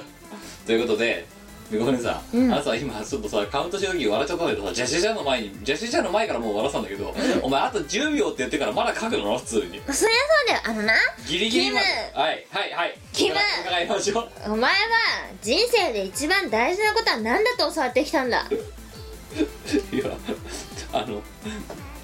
[0.66, 1.26] ということで
[1.72, 2.54] ごめんさ、うん。
[2.54, 9.38] あさ今ちょっとさカウントしてる時笑っちゃったんだけどさジャシャジャの前にジャシャジャの前からもう笑ってたんだけどお前あと10秒って言ってからまだ書くの？
[9.38, 9.82] 普通に。
[9.86, 10.62] だそりゃそうだよ。
[10.66, 10.94] あのな
[11.28, 11.86] ギリギリまで。
[12.14, 12.98] キはいはいはい。
[13.14, 13.36] キム。
[13.66, 14.30] 伺いましょう。
[14.54, 14.78] お前は
[15.42, 18.46] 人生で一番大事なことは何だと教わってきたんだ？
[19.92, 20.06] いや
[20.94, 21.22] あの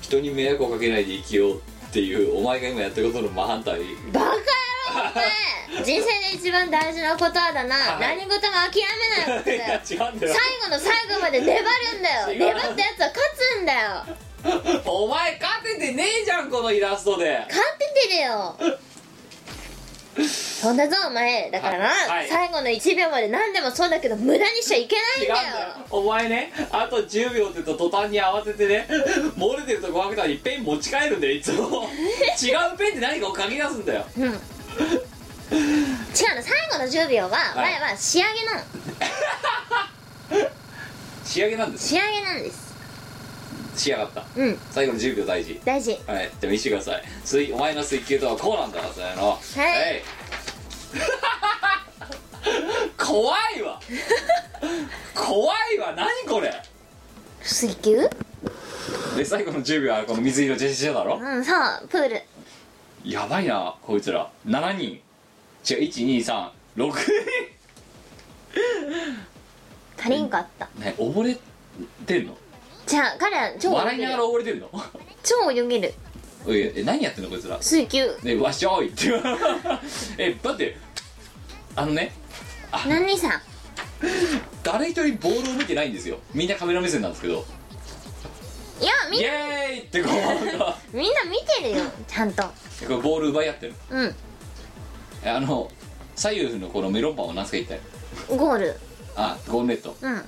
[0.01, 3.79] 人に迷惑をかけないで生きようっていうお前が今やったことの真反対。
[4.11, 4.35] バカ
[5.83, 8.17] 人生で一番大事なことはだな、はい。
[8.17, 9.81] 何事も諦めないことだよ。
[9.85, 10.11] 最後
[10.69, 12.53] の最後まで粘るんだよ。
[12.53, 13.21] 粘ったやつは勝
[13.57, 14.05] つんだよ。
[14.85, 17.45] お前勝ててねえじゃんこのイラストで。
[17.47, 18.55] 勝っててるよ。
[20.61, 21.49] そんだぞお前。
[21.49, 22.27] だからな、はい。
[22.27, 25.35] 最後の1秒まで何でもそうだけど無駄にしちゃいけないんだよ。
[25.35, 25.67] 違うんだよ。
[25.89, 28.87] お前ねあと10秒って言うと途端に慌ててね
[29.37, 31.87] 漏れてるとこ開けたのにペン持ち帰るんだよいつも。
[32.41, 34.05] 違うペンって何かを書き出すんだよ。
[34.17, 34.41] うん
[34.79, 37.35] 違うの最後の10秒は、は
[37.69, 37.73] い。
[37.79, 38.61] 前は仕上げなの。
[41.25, 41.87] 仕上げなんです。
[41.89, 42.71] 仕上げなんです。
[43.75, 44.23] 仕上がった。
[44.35, 44.59] うん。
[44.71, 45.59] 最後の10秒大事。
[45.65, 45.99] 大事。
[46.05, 46.29] はい。
[46.39, 47.03] でも見せてください。
[47.23, 49.31] 水お前の水球とはこうなんだからそれの。
[49.31, 49.37] は
[49.89, 49.97] い。
[49.97, 50.01] い。
[52.97, 53.79] 怖いわ。
[55.15, 55.93] 怖いわ。
[55.95, 56.53] 何これ。
[57.41, 58.09] 水球？
[59.15, 61.19] で最後の10秒はこの水色ジェシャだろ。
[61.21, 62.21] うんそうプール
[63.03, 64.29] やばいなこいつら。
[64.45, 65.01] 7人。
[65.69, 66.43] 違う1236
[69.97, 70.67] 足りんかった。
[70.75, 71.37] 人ね溺れ
[72.05, 72.37] てんの？
[72.87, 74.69] じゃあ彼は超笑いながら溺れてんの？
[75.23, 75.93] 超泳げる。
[76.47, 77.61] おいえ何やってんのこいつら？
[77.61, 78.07] 水球。
[78.23, 79.11] ねわっしょいって。
[80.17, 80.75] えだって。
[81.75, 82.11] あのね。
[82.87, 83.41] 何さ
[84.63, 86.17] 誰一人ボールを見てないんですよ。
[86.33, 87.45] みんなカメラ目線なんですけど
[88.81, 90.77] いやみイエーイってこうなんか。
[90.91, 92.43] みんな見てるよちゃんと。
[92.43, 92.49] こ
[92.89, 93.73] れボール奪い合ってる。
[93.91, 94.15] うん。
[95.23, 95.69] えあの
[96.15, 97.79] 左右のこのメロンパンは何すか一体
[98.27, 98.79] ゴール。
[99.15, 99.95] あゴールネット。
[100.01, 100.25] うん。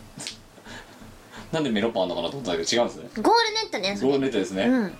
[1.51, 3.10] なんでメロンパンあんのかなと思ったけど違うんですね。
[3.16, 4.97] ゴールネットねそゴーれルネットですね、うん。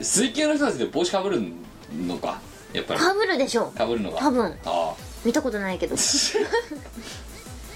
[0.00, 1.42] 水球の人たちで帽子かぶる
[2.06, 2.40] のか
[2.72, 3.00] やっぱり。
[3.00, 3.66] かぶるでしょ。
[3.66, 4.58] かぶるのが多分。
[4.64, 4.94] あ。
[5.24, 5.96] 見たことないけど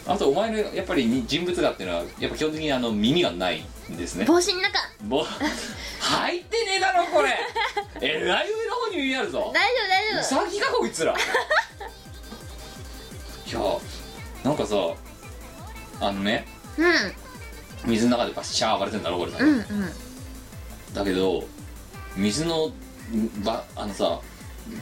[0.07, 4.25] ああとお前のやっぱりに人物画っていうのはやっぱ基本的にあの耳がないんですね。
[4.25, 4.79] 帽子の中。
[5.05, 5.25] ぼ
[6.01, 7.39] 入ってねえだろこれ。
[8.01, 9.51] えらい上の方に耳あるぞ。
[9.55, 11.13] 大丈夫大丈ウサギかこいつら。
[11.13, 11.17] い
[13.53, 13.61] や
[14.43, 14.77] なんかさ
[16.01, 16.47] あのね
[16.79, 19.57] 夫水の中でバッシャー暴れてんだろこれさ、うんうん。
[19.57, 19.65] うん
[20.95, 21.43] だけど
[22.17, 22.71] 水の
[23.45, 24.21] ばあのさ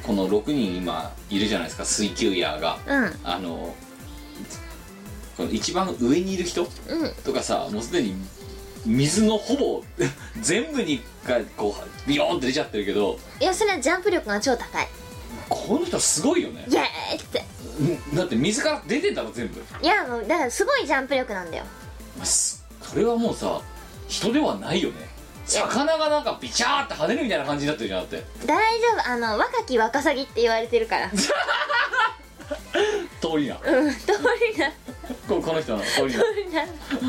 [0.02, 2.78] この6人今いるじゃないですか水球ヤーが。
[2.86, 3.14] うん。
[3.24, 3.74] あの
[5.42, 6.68] この一番上にいる人うん。
[7.24, 8.14] とかさもうすでに
[8.86, 9.82] 水のほぼ
[10.40, 14.88] 全部にがこうビヨーンって出ちゃってるけどいやそれはジャンプ力が超高い。
[15.48, 16.64] この人すごいよね。
[16.68, 17.44] イエーイって。
[18.12, 19.62] んだって水から出てんだろ全部。
[19.82, 21.64] いやもうだからすごいジャンプ力なんだよ。
[22.24, 23.60] すそれはもうさ
[24.08, 25.08] 人ではないよね。
[25.44, 28.24] 魚がなんかビチャーって跳ねるみたいな感じになってるじゃんだって。
[28.46, 29.08] 大丈夫。
[29.08, 31.10] あの若きワカサギって言われてるから
[33.20, 33.58] 通りな。
[33.62, 33.98] うん通
[34.52, 34.72] りな。
[35.28, 36.20] ここの人の通りな。
[36.20, 36.64] 通りな。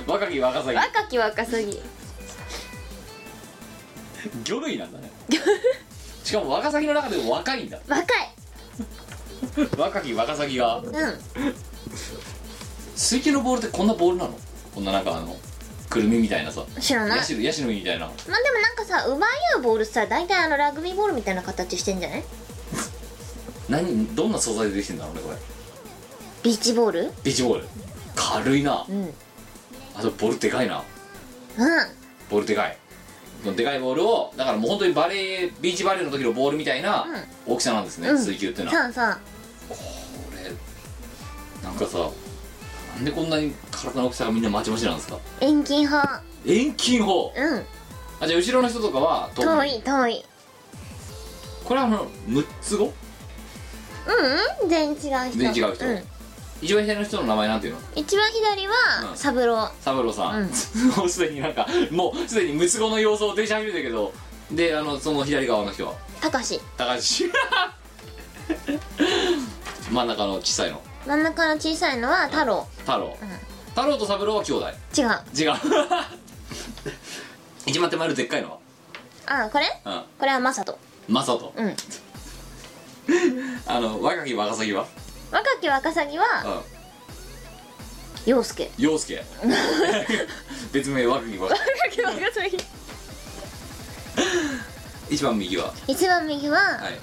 [0.06, 0.76] 若き若さぎ。
[0.78, 1.82] 若きワカサギ
[4.44, 5.12] 魚類なんだね。
[6.24, 7.80] しかもワカサギの中でも若いんだ。
[7.88, 8.08] 若い。
[9.78, 10.78] 若きワカサギが。
[10.78, 10.94] うん。
[12.96, 14.38] 水球のボールってこんなボールなの？
[14.74, 15.36] こんななんかあの
[15.90, 16.64] くるみみたいなさ。
[16.80, 17.18] 知らない。
[17.18, 18.06] ヤシのヤシの実みたいな。
[18.06, 22.24] まあでもなんかさ奪い合うボールさ大体あのラグビーボールみたいな形してんじゃない？
[23.70, 25.38] 何どんな素材でできてんだろうねこれ。
[26.44, 27.12] ビーチボール？
[27.24, 27.68] ビーチボール。
[28.16, 28.86] 軽いな。
[28.88, 29.04] うん。
[29.04, 29.14] うん
[29.96, 30.84] あとボールでかいな。
[32.28, 32.76] ボールでかい。
[33.56, 37.06] でかいボールをだからもう本当にバレービーチバレーの時のボールみたいな
[37.46, 38.18] 大きさなんですね、うん。
[38.18, 38.86] 水球っていうのは。
[38.86, 39.18] そうそう。
[39.70, 39.76] こ
[40.36, 40.52] れ
[41.64, 42.10] なんかさ
[42.96, 45.20] なんでこんなに体の大きさがみんなまちまちなんですか？
[45.42, 45.98] 遠近法。
[46.44, 47.32] 遠近法。
[47.38, 47.64] うん。
[48.20, 50.26] あじゃあ後ろの人とかは遠遠い遠い。
[51.66, 52.92] これはあの6つ子？
[54.08, 54.16] うん
[54.64, 54.70] うん。
[54.70, 55.40] 全然違う人。
[55.40, 55.86] 全然違う人。
[55.86, 56.04] ん、
[56.62, 57.80] 一番左の人の名前なんていうの？
[57.96, 58.72] 一番左うん。
[58.72, 58.76] は
[59.16, 59.70] 三郎。
[59.82, 60.52] 三郎さん、うん。
[60.98, 64.14] もうすでになんかもうすでに6つ子の様子を呈し始めてるけど。
[64.52, 65.94] であのその左側の人は？
[66.22, 67.02] 高志高橋。
[69.92, 70.82] 真ん中の小さいの？
[71.08, 72.68] 真ん中の小さいのは太郎。
[72.80, 73.30] 太郎、うん。
[73.70, 74.68] 太郎と三郎は兄弟。
[74.98, 75.08] 違う。
[75.36, 75.54] 違う。
[77.66, 78.60] 一番手前のでっかいの
[79.26, 79.66] あこれ？
[79.86, 80.78] はこれは正人。
[81.10, 81.54] うん正人。
[81.56, 81.76] うん
[83.68, 84.86] あの若き若崎は？
[85.32, 86.64] 若き若さぎうはん。
[88.26, 88.72] 陽介。
[88.78, 89.24] 陽介。
[90.72, 92.58] 別名若き若若き若さぎ
[95.10, 95.74] 一番右は？
[95.88, 97.00] 一番右ははい。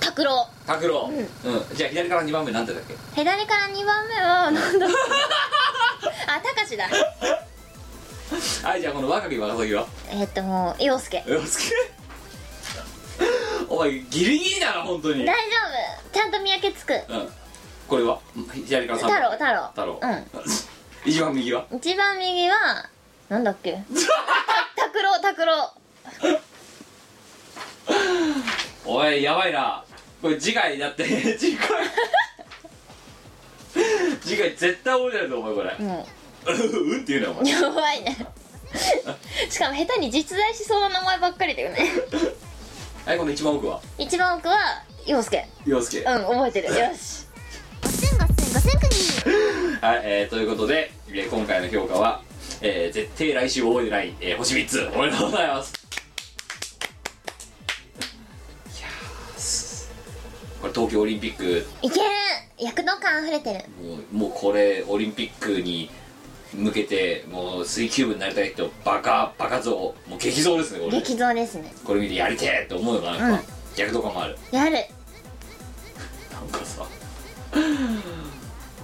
[0.00, 0.46] 拓郎。
[0.66, 1.10] 拓郎。
[1.10, 1.28] うん、
[1.76, 2.94] じゃあ左から2番目なんてだっけ？
[3.14, 4.86] 左から二番目は なんだ。
[4.86, 6.84] あ高志だ。
[8.62, 9.86] はいじゃあこの若き若崎は？
[10.10, 10.42] えっと
[10.78, 11.24] 陽介。
[11.26, 11.72] 陽介
[13.74, 15.24] お前ギリギリだな本当に。
[15.24, 15.56] 大丈
[16.08, 16.12] 夫。
[16.12, 16.92] ちゃんと見分けつく。
[16.92, 17.28] うん。
[17.88, 18.18] これは？
[18.66, 19.68] 左から3太郎太郎。
[19.70, 20.00] 太郎。
[20.02, 20.26] うん。
[21.10, 21.66] 一番右は？
[21.72, 22.88] 一番右は
[23.28, 23.72] なんだっけ？
[23.72, 23.78] た
[24.86, 25.72] 拓郎拓郎。
[28.86, 29.82] おいやばいな。
[30.22, 31.04] これ次回だって
[31.36, 31.68] 次回。
[34.22, 35.74] 次回絶対覚えてるぞお前これ。
[35.84, 36.06] も
[36.46, 37.02] うん。
[37.02, 37.52] って言うなおう前。
[37.52, 38.16] やばいね。
[39.50, 41.78] しかも下手に実在しそうな名前ばっかりだよね
[43.04, 43.80] はいこの一番奥は？
[43.98, 44.56] 一番奥は
[45.06, 45.46] 陽介。
[45.66, 45.98] 陽介。
[46.00, 46.68] うん覚えてる。
[46.74, 47.24] よし。
[49.80, 52.22] はい、えー、ということで、えー今回の評価は、
[52.62, 54.90] えー、絶対来週覚えてない、えー星3つ。
[54.94, 55.72] おめでとうございます。
[58.66, 58.88] いや
[60.62, 61.66] これ東京オリンピック。
[61.82, 62.06] いける。
[62.58, 63.60] 躍動感あふれてる。
[63.82, 65.90] もうもうこれオリンピックに
[66.56, 71.00] 向けてもう水球部になりたい人バカバカ増もう激増ですねこれ。
[71.00, 71.72] 激動ですね。
[71.84, 73.38] これ見てやりてえって思うのがなん。
[73.38, 73.44] か、
[73.76, 74.38] 躍動感もある。
[74.50, 74.72] やる。
[76.32, 76.86] なんかさ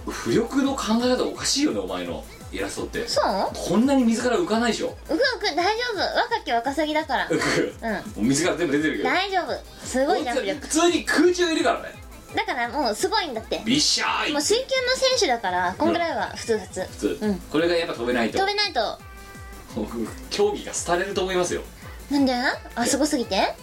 [0.07, 3.07] 浮力の考え方おかしいよねお前のイラストって。
[3.07, 3.25] そう？
[3.55, 4.89] こんなに水から浮かないでしょ。
[4.89, 6.01] うくうく大丈夫？
[6.01, 7.29] 若き若さぎだから。
[7.29, 7.93] 浮くうん。
[7.93, 9.09] もう水から全部出てるけど。
[9.09, 9.87] 大丈夫。
[9.87, 10.61] すごいジャンプ力。
[10.61, 12.00] 普通に空中いるからね
[12.35, 13.61] だからもうすごいんだって。
[13.65, 14.33] ビッシャーい。
[14.33, 16.81] もう水球の選手だからこんぐらいは普通普通。
[16.83, 17.35] 普通、うん。
[17.39, 18.39] これがやっぱ飛べないと。
[18.39, 18.99] 飛べないと。
[20.31, 21.63] 競技が廃れると思いますよ。
[22.11, 22.33] なんで？
[22.75, 23.55] あすごすぎて？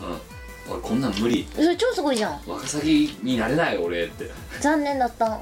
[0.68, 0.74] うん。
[0.74, 1.48] 俺こんなん無理。
[1.54, 2.42] それ超すごいじゃん。
[2.48, 4.30] ワカサギになれない俺って。
[4.60, 5.40] 残念だった。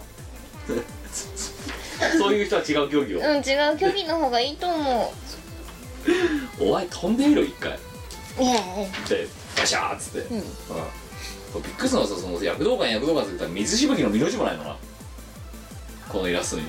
[2.18, 3.40] そういう人は違う競技を、うん違
[3.74, 5.14] う競技の方がいいと思
[6.60, 7.80] お前飛んでみろ一回。
[8.40, 8.64] ういやいや。
[9.08, 10.38] でバシャーっつって、うん。
[10.38, 10.44] うん
[11.56, 14.76] これびっくりするのはさその躍動感躍動感って言ったら水しぶきの身の字もないのな
[16.10, 16.68] このイラストに。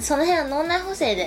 [0.00, 1.26] その辺は脳内補正で。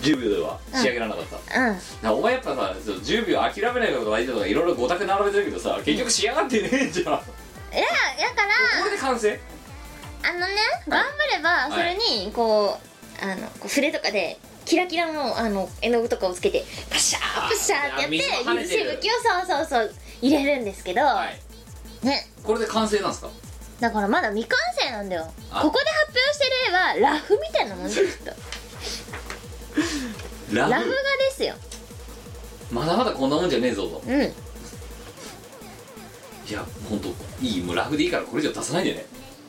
[0.00, 0.58] 10秒では。
[0.74, 1.74] 仕上げられなかった、うん。
[1.74, 7.04] だからお前やっぱさそう10秒諦めないことが大事だとかいろいろ5択並べてるけどさ結局仕上がってねえじゃん。
[7.04, 7.24] こ
[7.72, 7.84] いや
[8.28, 8.46] だか
[8.78, 9.40] られで完成？
[10.22, 10.46] あのね
[10.88, 12.78] 頑張ればそれにこ
[13.22, 18.16] うあのこう筆とかでキラキラのあの絵の具とかをつけてパシャーパシャーってやって
[18.62, 21.38] 水しぶきをそうそうそう入れるんですけど、はい
[22.06, 22.26] ね。
[22.42, 23.28] これで完成なんですか？
[23.80, 25.30] だからまだ未完成なんだよ。
[25.50, 25.60] あ。
[25.62, 26.44] ここで発表して
[27.00, 28.26] ればラフみたいなもんだよきっと。
[30.54, 30.70] ラフ？
[30.70, 30.94] ラフ画で
[31.32, 31.54] すよ。
[32.70, 34.02] まだまだこんなもんじゃねえぞと。
[34.06, 34.22] うん。
[34.22, 34.32] い
[36.52, 37.08] や本当
[37.44, 39.06] いいもうラフでいいからこれ以上出さないでね。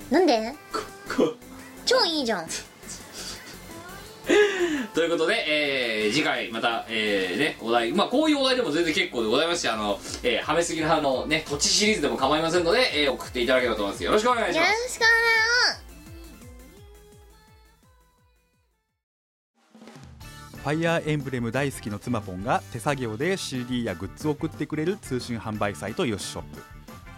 [0.09, 0.55] なんで？
[1.85, 2.47] 超いいじゃん
[4.93, 14.03] ということで、えー次回また、えーね、お題、まあ、こういうお題でも全然結構でございますし、あの、えー、はめすぎる派のね、土地シリーズでも構いませんので、えー送っていただければと思います。
[14.03, 14.89] よろしくお願いしまよろ。
[14.89, 15.25] しくお願いし
[20.65, 26.63] ファイアーエンブレム大好きの妻ポンが手作業で CD やグッズを送ってくれる通信販売サイトイオシショップ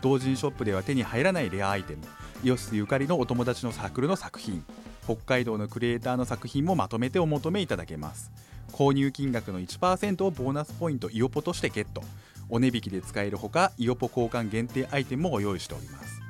[0.02, 2.02] 同人ショップでは手に入らないレアアイテム
[2.44, 4.66] イオシゆかりのお友達のサークルの作品
[5.08, 8.30] 北海道のクリエイターの作品もまとめてお求めいただけます。
[8.74, 12.04] 購入金額の1%をボーナスポイントイオポとしてゲット。
[12.50, 16.22] お値引きで使えるほかイオポ交換限定アイテムもご用意しております。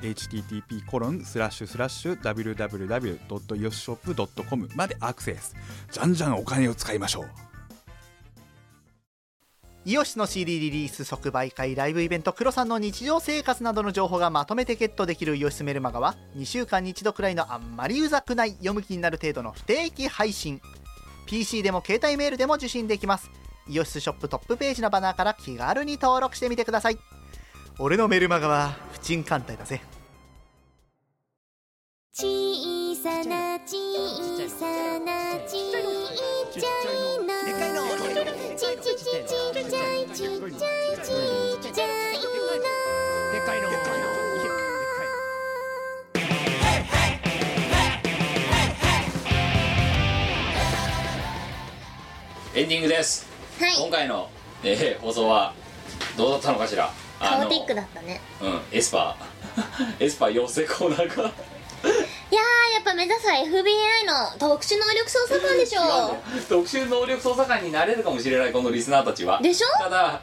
[0.00, 5.54] http コロンスラッシュスラッシュ www.yoshop.com までアクセス。
[5.90, 7.47] じゃんじゃんお金を使いましょう。
[9.84, 20.60] イオシスの CD リリース即売会ライブイベントクロさんの日常生活などの情報がまとめてゲットできるイオシスメルマガは2週間に1度くらいのあんまりうざくない読む気になる程度の不定期配信。
[21.26, 23.30] PC でも携帯メールでも受信できます。
[23.68, 26.98] イオシスショップトップページのバナーから気軽に登録してみてください。
[27.78, 29.80] 俺のメルマガは不沈艦隊だぜ。
[32.12, 37.18] 小さな小さなちっちゃい
[38.42, 38.47] の
[38.80, 40.48] ちちちちっちゃいちっちゃい
[41.60, 41.88] ちっちゃい
[43.60, 43.68] の
[52.54, 53.28] エンディングです。
[53.60, 53.74] はい。
[53.80, 54.30] 今回の、
[54.64, 55.54] えー放送は
[56.16, 56.90] どうだったのかしら？
[57.20, 58.20] カオティックだだったね。
[58.42, 59.96] うんエスパー。
[60.04, 61.32] エスパー養成コーナーが
[62.30, 65.80] いやーやっぱ目指すは FBI の特殊能力捜査官でし違う
[66.48, 69.40] 特殊能力捜査官になれるかもしれないこのリスナーたちは。
[69.40, 69.66] でしょ？
[69.82, 70.20] ただ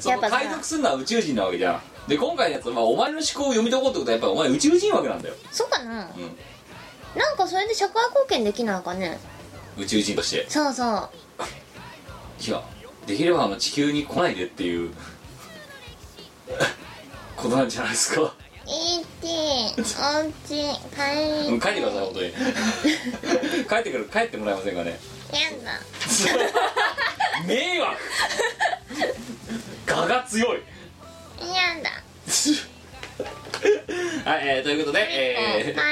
[0.00, 1.82] その解読するのは宇宙人なわけじゃん。
[2.06, 6.10] で今回のやつは、まあ、お前の思考を読み解こうってことはやっぱりお前宇宙人わけなんだよ、そうかな？
[6.16, 9.18] うん、なんかそれで社会貢献できないかね？
[9.76, 10.48] 宇宙人として。
[10.48, 11.10] そうそう。
[12.40, 12.62] いや
[13.06, 14.90] できればあの地球に来ないでっていう
[17.36, 18.20] ことなんじゃないですか。
[18.20, 18.32] 行っ
[18.97, 19.82] ておう
[20.46, 20.54] ち帰
[21.44, 21.48] り。
[21.48, 22.32] うん帰ってください本当に。
[23.68, 24.98] 帰ってくる帰ってもらえませんかね。
[25.32, 25.80] やだ。
[27.46, 27.96] 迷惑。
[29.90, 30.58] 我が強い。
[31.40, 31.46] や
[31.82, 31.90] だ。
[34.24, 35.82] はい、えー、ということで、えー、うな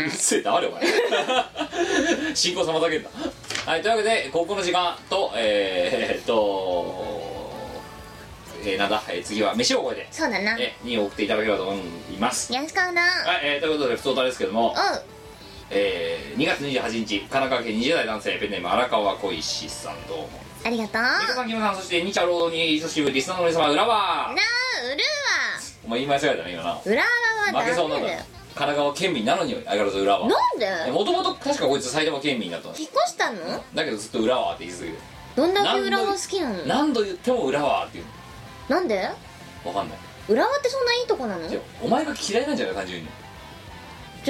[0.00, 0.04] い。
[0.04, 0.82] るせえ黙れお前。
[2.34, 3.10] 進行妨げんな。
[3.66, 6.32] はいというわけで高校の時間とえー、えーっと
[8.68, 14.74] えー、なんだ、えー、次は飯を超えてそうだなよえに送っていただければと思いますろしくおなはい、えー、ということで、ふつおたですけども、おう
[15.70, 20.28] えー、2月28日、神奈川県20代男性、ペンネーム荒川小石さん、どうも。
[20.64, 24.02] ありがとう皆さん、キムさん、そして、ニチャロードに、そして、リスナーの皆様、裏はな
[24.32, 24.34] あ
[24.94, 25.04] うる
[25.84, 26.70] お前言い間違えたね、今な。
[26.70, 27.02] わ裏
[27.52, 28.08] 側負けそうなんだ。
[28.08, 28.18] 神
[28.54, 30.28] 奈川県民なのに、相変わらず裏は。
[30.28, 30.92] なんで？
[30.92, 32.74] もともと、確かこいつ埼玉県民だったの。
[32.76, 33.64] 引っ越したの？
[33.74, 34.98] だけど、ずっと裏はって言い続けて。
[35.36, 36.64] どんだけ裏側好きなの？
[36.64, 38.04] 何度言っても裏はっていう
[38.68, 39.00] なんで？
[39.64, 39.70] の。
[39.70, 39.98] わかんない。
[40.28, 41.42] 裏側ってそんないいとこなの？
[41.44, 43.08] じじゃあお前が嫌いなんじゃない単純に。
[43.08, 43.10] ゃ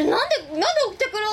[0.02, 1.26] あなんでなんで送ってくる？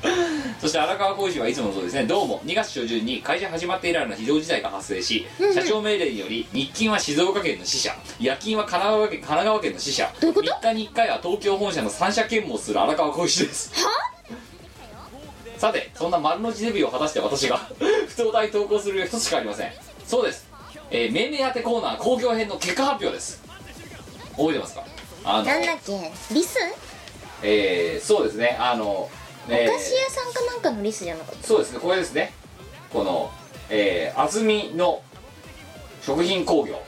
[0.60, 2.04] そして荒川浩二はいつもそうですね。
[2.04, 5.54] どうも2月初旬に会社始まって以来の非常事態が発生しうんうん。
[5.54, 10.12] 社長命令により日勤は静岡県の支社夜勤は神奈川県神奈川県の支社。
[10.20, 13.72] どういうこと？3日に1回は東京本社の三社兼務をする荒川浩一です。
[15.56, 17.56] さてそんな丸の内デビューを果たして私が
[18.06, 19.72] 不当題投稿する一つしかありません。
[20.06, 20.47] そうです、
[20.90, 23.42] えー、命名当てコーナー公共編の結果発表です。
[24.36, 24.84] 覚えてますか？
[25.24, 26.34] あのなんだっけ？
[26.34, 26.58] リス？
[27.42, 28.56] えー、そうですね。
[28.60, 29.10] あの、
[29.48, 31.46] えーお菓子屋さんかなんかのリスじゃなかった？
[31.46, 31.78] そうですね。
[31.80, 32.32] これですね。
[32.92, 33.30] この、
[33.68, 35.02] えー、安住の
[36.02, 36.80] 食品工業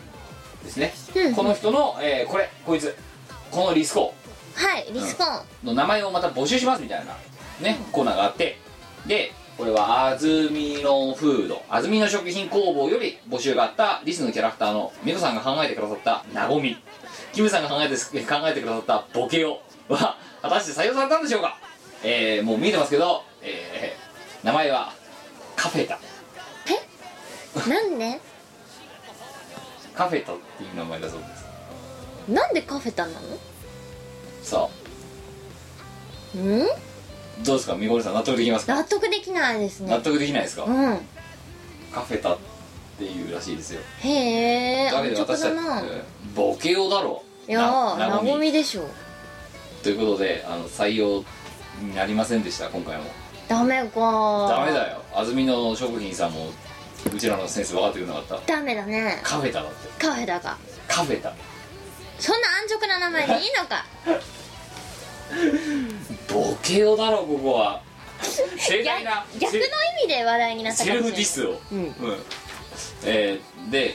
[0.65, 1.35] ですね、うん。
[1.35, 2.97] この人の、えーこれこいつ。
[3.51, 4.15] このリスコ。
[4.55, 5.25] はいリスコ。
[5.25, 7.17] ンの名前をまた募集しますみたいな
[7.61, 8.59] ねコーナーがあって。
[9.07, 11.63] でこれは安住のフード。
[11.69, 16.79] 安住の食品工房より募集があったリスのキャラクターの皆さんが考えてくださったなごみ。
[17.35, 21.59] キムさんが考えて考えてくださったボケオは果たして採用されたんでしょうか？
[22.03, 24.95] えー、もう見えてますけど、えー、名前は
[25.57, 25.99] カフェタ。
[27.69, 28.19] なんで？
[29.95, 31.45] カフェタっていう名前だそうです。
[32.33, 33.19] なんでカフェタなの？
[34.43, 34.67] さ
[36.35, 36.39] う。
[36.39, 36.63] ん？
[36.63, 36.67] あ
[37.45, 38.75] どうですかみごりさん納得できますか？
[38.75, 40.99] 納得できないです納ね得できないですか、うん。
[41.93, 42.39] カフェタっ
[42.99, 43.81] ていうらしいですよ。
[44.01, 45.83] へえだけど私た
[46.35, 48.87] ボケオだろいやーなごみでしょ。
[49.83, 51.25] ということであの採用
[51.81, 53.05] になりませんでした今回も。
[53.49, 54.47] ダメか。
[54.49, 55.03] ダメだよ。
[55.15, 56.51] 安住の食品さんも
[57.13, 58.41] うちらのセンス分かってくれなかった。
[58.55, 59.19] ダメだね。
[59.25, 59.89] カフェタだって。
[60.07, 60.57] カフェだが。
[60.87, 61.33] カフェタ。
[62.19, 63.87] そんな安直な名前でいいのか
[66.33, 67.83] ボケオだろここは。
[68.59, 69.25] 盛大な。
[69.39, 69.63] 逆の意
[70.07, 71.61] 味で話題になったセルフディスを。
[71.73, 71.79] うん。
[71.79, 71.95] うん。
[73.05, 73.95] えーで、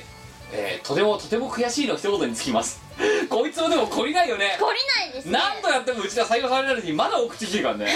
[0.51, 2.81] えーとてもとても悔しいの一言につきます。
[3.29, 4.57] こいつもでも懲りないよね。
[4.59, 4.67] 懲り
[5.05, 5.31] ないですね。
[5.31, 7.85] 何度やってもうちら採用されないのにまだ送ってきてるからね。
[7.85, 7.95] はい。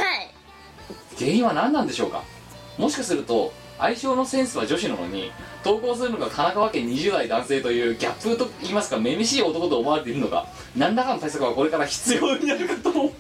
[1.18, 2.24] 原因は何なんでしょうか？
[2.78, 5.32] もしかすると相性のセンスは女子なのに
[5.64, 13.12] 投稿するのが神奈川県20代男性というギャップと言いますかめめしい男と思われているのか何らかの対策はこれから必要になるかと思う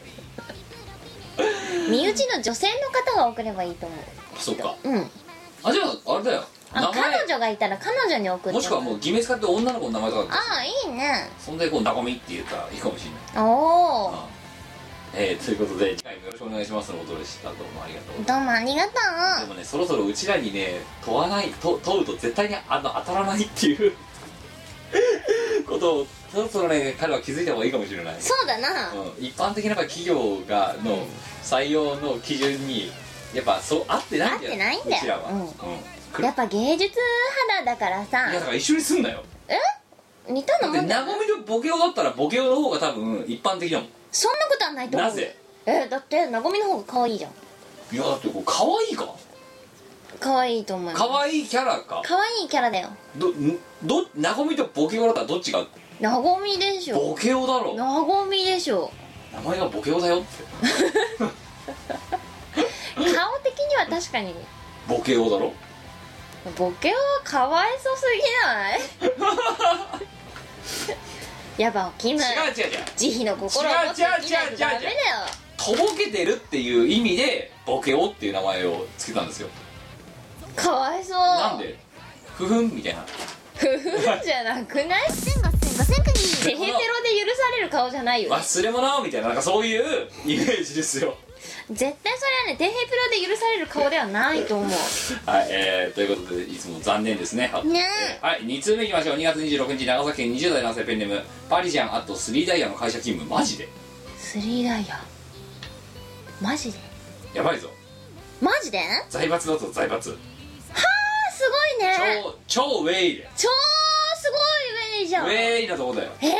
[1.89, 2.73] 身内の女性の
[3.15, 3.99] 方が送ればいいと思う。
[4.37, 4.75] そっか。
[4.83, 5.11] うん。
[5.63, 6.43] あじゃああれだよ。
[6.71, 7.01] あ名前。
[7.01, 10.35] 彼女がいたら彼女に送ってもしくはもう偽名使って女の子の名前とか。
[10.35, 11.29] ああいいね。
[11.39, 13.11] そんでこう「なごみ」って言ったらいいかもしれ
[13.41, 13.43] ない。
[13.43, 14.39] おおあ
[15.13, 18.91] えーということで次回もよろしくお願いしますのことでしたどうもありがとうどうもありがと
[19.41, 23.93] でもねそろそろうちらにね問わないと問うと絶対にあの当たらないっていう。
[25.67, 28.91] ことをそろそろね彼は気づいた方がいいかもしれない、うそうだな。
[28.91, 31.05] うん、一般的なやっぱ企業がの
[31.43, 32.91] 採用の基準に
[33.33, 34.51] やっぱそう合ってないんだよ。
[34.51, 34.97] 合ってないんだよ。
[34.97, 35.41] うちらは、うん。
[35.41, 35.43] う
[36.21, 36.23] ん。
[36.23, 36.95] やっぱ芸術
[37.49, 38.31] 肌だからさ。
[38.31, 39.23] いやだから一緒にすんなよ。
[40.27, 43.89] 似ただってなごみとボケオだったらボケオの方が多分一般的だもん。
[44.11, 45.09] そんなことはないと思う。
[45.09, 45.35] なぜ？
[45.65, 47.31] えだってなごみの方が可愛いじゃん。
[47.95, 49.09] いやだってこう可愛いか？
[50.19, 52.01] 可愛いと思う可愛いキャラか。
[52.05, 52.89] 可愛いキャラだよ。
[53.17, 55.65] どんどなごみとボケオだったらどっちが？
[55.99, 56.95] なごみでしょ。
[57.09, 57.73] ボケオだろ。
[57.75, 58.91] なごみでしょ。
[59.33, 60.27] 名前がボケオだよって。
[62.95, 64.33] 顔的には確かに。
[64.87, 65.53] ボケオだろ。
[66.57, 68.81] ボケはかわいそすぎない？
[71.61, 72.85] やっぱキム違う違う違う。
[72.95, 74.95] 慈悲の心を持って生きないとダメだよ。
[75.57, 79.49] とぼけてるっていう意味でボケオっていう名前をつけたんですよ。
[80.55, 81.19] かわいそう。
[81.19, 81.77] なんで？
[82.37, 83.05] ふふんみたいな。
[83.57, 85.07] ふふんじゃなくない？
[85.85, 86.75] 千五千五千国テヘペロで
[87.25, 91.15] 許される顔じゃないよ忘れ物みたいななんかそういうイメージですよ。
[91.71, 94.69] 絶対それはねテヘペロで許される顔ではないと思う。
[95.29, 97.49] はいえー、ということでいつも残念ですね。
[97.53, 97.85] はね
[98.19, 98.19] え。
[98.23, 99.17] ーはい2通目いきましょう。
[99.17, 103.69] 2月26日長崎県20代男性ペンネームパリジャンあとスリーダイヤの会社勤務マジで？
[104.17, 104.99] スリーダイヤ？
[106.41, 106.79] マジで？
[107.35, 107.69] やばいぞ。
[108.41, 108.79] マジで？
[108.79, 110.09] あ財閥だぞ財閥。
[110.09, 110.19] ーす
[111.79, 112.23] ごいね。
[112.47, 113.29] 超超ウェイで。
[113.37, 113.47] 超
[114.17, 115.27] すごいウェイじゃん。
[115.27, 116.11] ウェイなとこだよ。
[116.21, 116.39] えー、マジ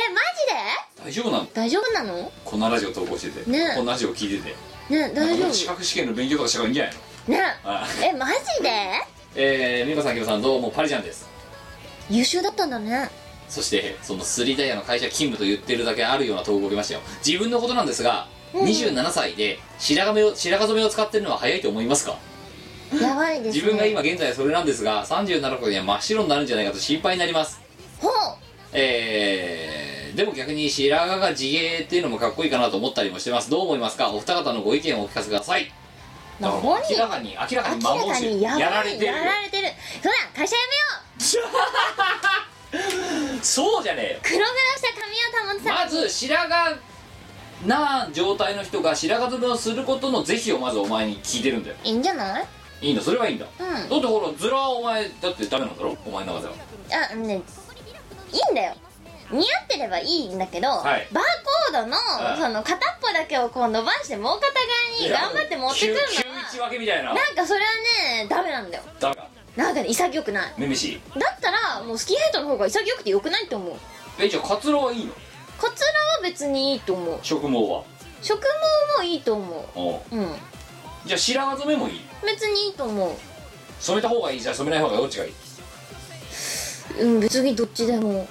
[0.96, 1.04] で？
[1.04, 1.46] 大丈夫なの？
[1.54, 2.32] 大丈夫なの？
[2.44, 3.72] こんなラジオ投稿してて、ね。
[3.76, 4.54] こんなラジオ聞いてて。
[4.94, 5.52] ね大丈夫？
[5.52, 6.94] 資格試験の勉強とかした方がいいんじゃない
[7.28, 7.34] の？
[7.36, 7.42] ね。
[7.64, 8.70] あえマジで？
[9.36, 11.28] えー、美香さん、きむさん、どうもパリジャンです。
[12.10, 13.08] 優秀だったんだね。
[13.48, 17.00] そして、そのスリーダイヤの会社勤務と言ってるだけあるような投稿を受けましたよ。
[17.24, 18.64] 自分のことなんですが、うん。
[18.64, 22.16] 27歳で白髪を白髪染めを使ってるのは早いと思いますか？
[23.00, 23.62] やばいですね。
[23.62, 27.60] 自分が今現在それなんですが、37になる頃には真っ白になるんじゃないかと心配になります。
[28.00, 28.12] ほう
[28.72, 33.50] えー、でも逆に白髪が自芸っていうのもかっこいいかなと思ったりもしてます。
[33.50, 34.10] どう思いますか？
[34.10, 35.70] お二方のご意見をお聞かせください。
[36.40, 36.90] だから何？
[36.90, 39.06] 明らかに、明らかに明らかにやられてる。
[39.06, 39.68] よやられてる。
[40.02, 40.62] そうだ会社辞
[41.40, 41.50] めよ
[43.42, 44.18] そうじゃねえよ。
[44.18, 45.12] う黒々した髪
[45.48, 46.76] を保つまず白髪
[47.66, 51.76] な状態の人が白髪染めをすることの是非をまずお前に聞いてるんだよ。
[51.82, 52.46] いいんじゃない？
[52.82, 53.68] いいんだそれはいいんだ、うん。
[53.74, 55.96] だってほらズラはお前だってダメなんだろ？
[56.06, 56.54] お前の中では。
[57.12, 57.42] あね
[58.32, 58.74] いいんだよ。
[59.30, 61.06] 似合ってればいいんだけど、はい。
[61.12, 61.24] バー
[61.70, 66.06] コードの,、はいその片っぽだけをこう伸ばしてもう片側に頑張って持ってくるのは
[66.52, 67.14] 9 1分けみたいな。
[67.14, 67.66] なんかそれは
[68.22, 68.82] ねダメなんだよ。
[68.98, 70.54] ダメかなんかね潔くない。
[70.58, 73.74] めめしだったらもうスキンヘッドの方が潔くてよくないって思う。
[74.18, 75.12] えじゃあカツラはいいの？
[75.58, 77.18] カツラは別にいいと思う。
[77.22, 77.84] 植毛は？
[78.22, 78.46] 植毛
[78.98, 79.68] もいいと思
[80.12, 80.16] う。
[80.16, 80.20] う。
[80.20, 80.34] ん。
[81.06, 82.00] じゃあ白髪染めもいい？
[82.26, 83.14] 別にいいと思う。
[83.78, 84.40] 染めた方がいい？
[84.40, 85.32] じゃあ染めない方がどっちがいい？
[86.98, 88.26] うん別にどっちでも。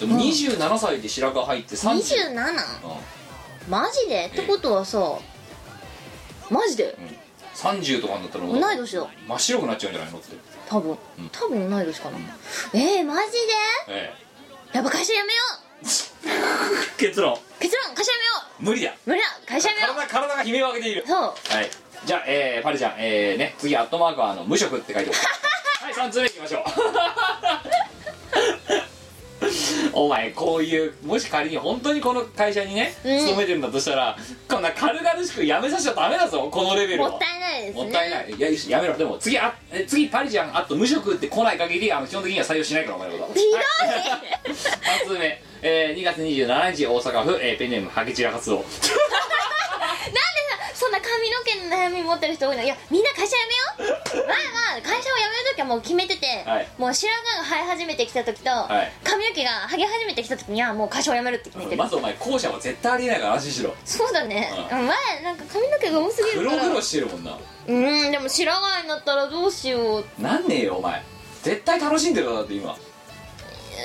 [0.00, 2.32] でも27歳で白髪入って30 27?
[2.32, 3.70] うん。
[3.70, 4.26] マジで？
[4.26, 5.18] ってことはさ
[6.50, 6.96] マジで
[7.54, 9.06] ？30とかになったらもう同い年だ。
[9.28, 10.36] 真っ白くなっちゃうんじゃないのって。
[10.68, 10.90] 多分。
[10.92, 11.28] うん。
[11.30, 12.18] 多分同い年かな。
[12.74, 13.38] えー、マジで？
[13.94, 14.12] え
[14.72, 15.42] やっぱ会社辞めよ
[16.24, 17.34] え 結論。
[17.34, 18.30] う結論会社辞めよ
[18.60, 18.90] 無理だ。
[18.90, 19.26] う無理だ。
[19.46, 21.04] 会社辞めよ体体が悲鳴を上げている。
[21.04, 21.20] うそう。
[21.20, 21.70] はい。
[22.04, 25.16] じゃあ、えー、パリちゃんえー、ね次アットマークはあの無職って書いておく
[25.88, 26.62] はい3つ目いきましょう。
[29.94, 33.18] お前こういうもし仮に本当にこの会社にねうん。
[33.20, 34.16] 勤めてるんだとしたら、
[34.48, 37.08] こんな軽々しく辞めさせちゃダメだぞこのレベルを。
[37.10, 37.82] もったいないですね。
[37.84, 38.30] もったいない。
[38.30, 38.98] いややめろ。
[38.98, 40.54] でも次あえ次パリちゃん。
[40.56, 43.40] あと無職って来ない限りあの基本的には採用しないからお前のこと。
[43.40, 43.60] ひどい。
[44.52, 48.62] 3通目、えー、2月27日大阪府、えーペンネームハゲチラ活動
[50.74, 52.62] そんな髪の毛の悩み持ってる人多いの？
[52.62, 53.36] いやみんな会社
[53.78, 53.92] 辞めよ
[54.22, 54.28] う。
[54.28, 54.36] まあ
[54.74, 56.68] まあ会社を辞める時はもう決めてて、はい。
[56.78, 58.92] もう白髪が生え始めてきた時と、はい。
[59.02, 63.74] 髪の毛が剥げ始めてきた時にはもう会社を辞めるって決めてる、まずお前後者は絶対ありえないから安心しろ。
[63.84, 66.62] そうだね、う前なんか髪の毛が多すぎるから。
[66.62, 67.38] 黒々してるもんな。
[67.66, 67.72] う
[68.08, 70.04] んでも白髪になったらどうしよう。
[70.22, 71.02] なんねえよお前。
[71.42, 72.70] 絶対楽しんでるだって今。
[72.70, 73.84] ええ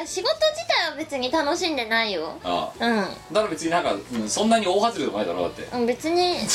[0.00, 2.36] や仕事自体は別に楽しんでないよ。
[2.44, 2.70] あ。
[2.78, 2.96] あうん。
[2.96, 5.62] だから別になんか、うんそんなに大外れでもないだろだって。
[5.62, 6.36] うん別に。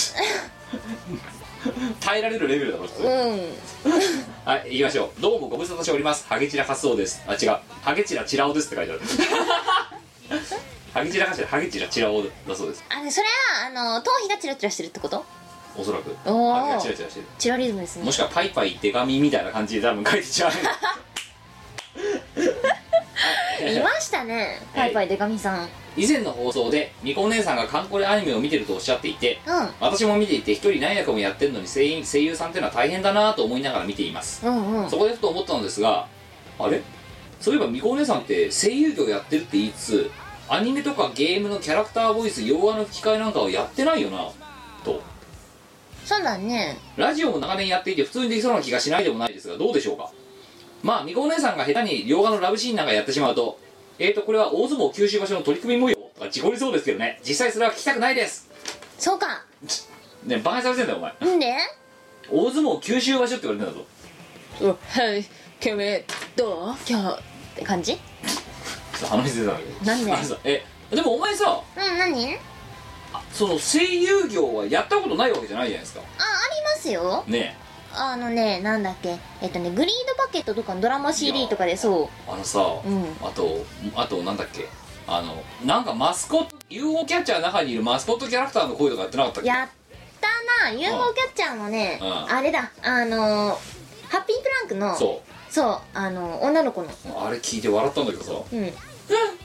[1.99, 3.09] 耐えられるレベルだろ普通、うん。
[4.45, 5.21] はい行きましょう。
[5.21, 6.25] どうもご無沙汰しております。
[6.27, 7.21] ハゲチラ活動です。
[7.27, 7.57] あ違う。
[7.81, 9.01] ハゲチラチラオですって書いてある。
[10.93, 12.83] ハゲチラかしらハゲチラチラオだそうです。
[12.89, 15.25] あれそれはあの頭皮がチラチラしてるってこと？
[15.77, 16.15] おそらく。
[16.25, 16.59] おー。
[16.61, 18.05] ハゲがチラチラしてるチラリズムですね。
[18.05, 20.51] もしくはパイパイデカミみたいな感じで多分書いてちゃう
[23.59, 24.59] いましたね。
[24.73, 25.69] パイパイデカミさん。
[25.95, 29.69] 以前の放送でみこお姉さんがカンコレアニメを見てるとおっしゃっていてうん。
[29.79, 34.45] 私も見ていて一人何役もやってるのに声優声優さんっていうのは大変だなと思いながら見ています。
[34.45, 34.89] うんうん。
[34.89, 36.07] そこでふと思ったのですが
[36.59, 36.81] あれ？
[37.41, 40.11] そういえばみこお姉さんって声優業やってるって言いつつ
[40.49, 44.29] アニメとかゲームのキャラクターボイス洋画の吹き替えなんかはやってないよな。
[44.83, 45.01] と。
[46.05, 46.77] そうだね。
[46.95, 50.09] ラジオも長年やっていて普通にできそうな気がしないでもないですがどうでしょうか？
[50.87, 53.59] まあみこお姉さんが下手に両側のラブシーンなんかやってしまうと
[53.99, 57.19] えーとこれは大相撲九州場所の取り組み模様とか事故りそうですけどね。
[57.25, 58.49] 実際それは聞きたくないです。
[58.97, 59.43] そうか。
[60.23, 61.35] ねバカにされてんだよお前。
[61.35, 61.57] んで？
[62.31, 64.77] 大相撲九州場所って言われてんだぞ。
[64.87, 65.25] はい。
[65.59, 65.83] 君
[66.37, 66.75] どう？
[66.89, 67.21] 今日っ
[67.57, 67.99] て感じ？
[69.09, 69.85] 鼻水出たんだけ。
[69.85, 70.13] どなんで？
[70.13, 72.37] あのさえでもお前さうん何？
[73.11, 75.99] あその声優業はやったことないわけじゃないじゃないですか。
[75.99, 76.03] あ
[76.55, 77.25] りますよ。
[77.27, 77.57] ね
[77.99, 83.03] あのねなんだっけえっとねグリードバケットとかのドラマ CD とかでそえあのさ、うん。
[83.21, 84.65] あとあとなんだっけ
[85.07, 89.49] あのなんかマスコット UFO キャッチャーの中にいるマスコットキャラクターの声とかやってなかったっけ？
[89.49, 89.67] うやっ
[90.21, 90.71] たな。
[90.71, 92.31] UFO キャッチャーのねうん。
[92.35, 92.71] あれだ。
[92.83, 93.77] あのー
[94.09, 96.87] ハッピープランクのそそうあの女の子の。
[96.87, 96.91] う
[97.25, 98.31] あれ聞いて笑ったんだけどさ。
[98.53, 98.71] うん。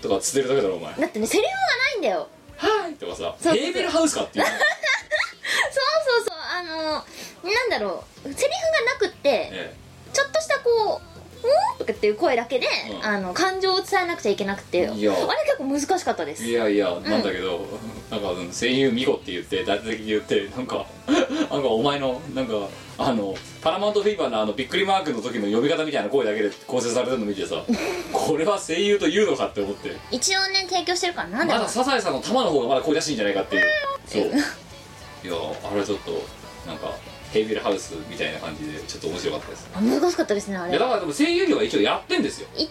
[0.01, 0.95] とかつってるだけだろお前。
[0.95, 2.29] だってねセリフがないんだよ
[2.67, 4.45] はいとかさそうヘーベルハウスかっていう。
[4.47, 9.75] そうそうそうあのーなんだろうセリフがなくってえ。
[10.13, 11.12] ちょっとしたこう
[11.49, 13.07] 「ん?」とかっていう声だけで、うん。
[13.07, 16.45] あの感情を伝えなくちゃいけなくてあれいや結構難しかったです。
[16.45, 17.67] えいやいやなんだけど、
[18.11, 22.69] なんか声優ミコって言って大体的に言ってなんか なんかお前のなんか
[22.99, 27.57] あのパラマウントフィーバーのあのびっくりマークの時の呼び方みたいな声だけで構成されてるの見てさ
[28.13, 29.97] これは声優と言うのかって思って。
[30.11, 33.65] 一応ね提供してるからなんだまだサザエさんの玉の方がまだ声出しいんじゃないかっていう。
[34.07, 34.23] そう。
[34.25, 35.35] いや
[35.73, 36.23] あれちょっと
[36.67, 36.93] なんか
[37.33, 39.69] ヘイベルハウスみたいな感じでちょっと面白かったです。
[39.75, 40.71] あ難しかったですねあれ。
[40.71, 42.49] いやだからでも声優業は一応やってんですよ。
[42.55, 42.71] 一応ね。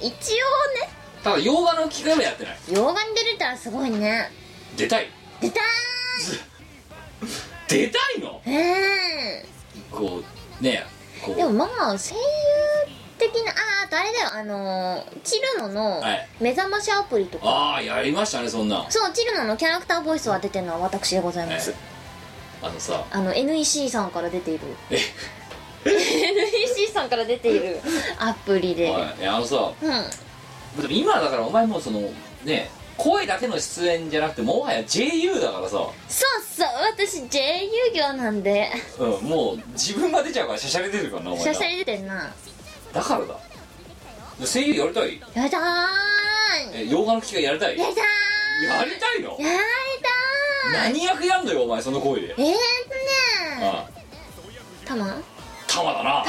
[0.00, 0.14] 一応ね。
[1.22, 2.58] ただ洋画の機会はやってない。
[2.70, 4.30] 洋画に出れたらすごいね。
[4.76, 5.08] 出たい。
[5.40, 5.60] 出た
[7.68, 8.40] 出たいの？
[8.44, 8.50] ー。
[8.50, 9.44] いえ
[9.90, 10.22] こ
[10.60, 10.84] うね
[11.24, 11.34] こう。
[11.34, 11.68] でもまあ
[11.98, 12.20] 声優
[13.18, 13.54] 的なあ
[13.86, 16.28] あとあれだよあのーチルノのはい。
[16.40, 21.72] 目覚ましアプリとか、ああやりましたねそんなそうチルノのキャラクターボイスを当ててるのは私でございます、
[22.64, 23.04] あのさ。
[23.10, 24.60] あの NEC さんから出ている。
[24.90, 24.98] え？
[25.90, 27.80] NEC さんから出ている
[28.18, 29.72] アプリで、はいあのさ。
[29.82, 30.82] うん。
[30.82, 32.00] でも今だからお前もうその
[32.44, 38.70] ね声だけの出演じゃなくてもはや JU だからさ、そうそう私 J 遊業なんで。
[38.98, 41.52] うん、もう自分が出ちゃうからシャシャリ出てるからなお前な。
[41.54, 42.32] シャシャリ出てんな。
[42.92, 43.38] だからだ。
[44.46, 45.20] 声優やりたい？
[45.34, 47.76] やだーえ洋画の機会やりたい？
[47.78, 47.94] やだー
[48.78, 49.30] やりたいの？
[49.30, 49.44] やり
[50.02, 50.13] たー
[50.72, 52.28] 何役やんのよお前その声で。
[52.28, 52.54] えーっとね
[53.62, 53.88] あ
[54.84, 55.16] たま
[55.66, 56.24] 玉だな。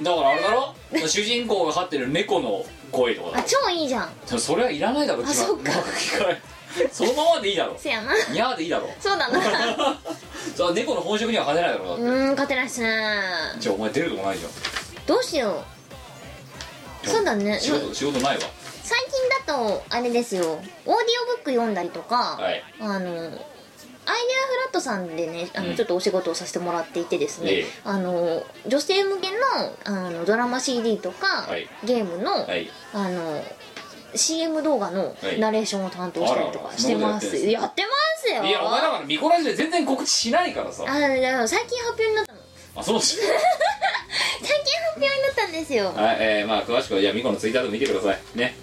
[0.00, 0.74] だからあれだろ？
[1.06, 4.10] 主人公が飼ってる猫の声とかだあろ超いいじゃん。
[4.38, 5.72] それはいらないだろあそっか。
[6.90, 7.76] そのままでいいだろ。
[7.78, 8.12] せやな。
[8.30, 8.90] にゃーでいいだろ。
[8.98, 9.40] そうだな。
[10.56, 12.88] そ猫の本職には勝てないだろだうーん勝てないっすね。
[13.60, 14.50] じゃあお前出るとこないじゃん。
[15.06, 15.62] どうしよ
[17.04, 17.08] う。
[17.08, 17.60] そうだね。
[17.60, 18.42] 仕事仕事ないわ。
[18.82, 20.42] 最近だとあれですよ。
[20.44, 20.92] オーディオ
[21.26, 22.64] ブック読んだりとか、はい。
[22.80, 23.30] あの
[24.06, 25.76] アイデアフラットさんでねあの、うん。
[25.76, 27.66] ちょっとお仕事をさせてもらっていてですね、ええ。
[27.84, 29.36] あの女性向けの
[29.84, 31.68] あのドラマ CD とか、はい。
[31.84, 32.68] ゲームの,、はい。
[32.92, 33.42] あの
[34.14, 35.40] CM 動画のはい。
[35.40, 37.30] ナレーションを担当したりとかしてます。
[37.30, 37.88] そんなことやってま
[38.22, 38.44] すよ。
[38.44, 40.84] いやお前だからミコラジで全然告知しないからさ。
[40.86, 42.38] あでも最近発表になったの。
[42.76, 45.92] あそうし 最近発表になったんですよ。
[45.94, 48.20] はいえー、まあ詳しくはじゃあミコのツイッターでも見てください。
[48.34, 48.56] ね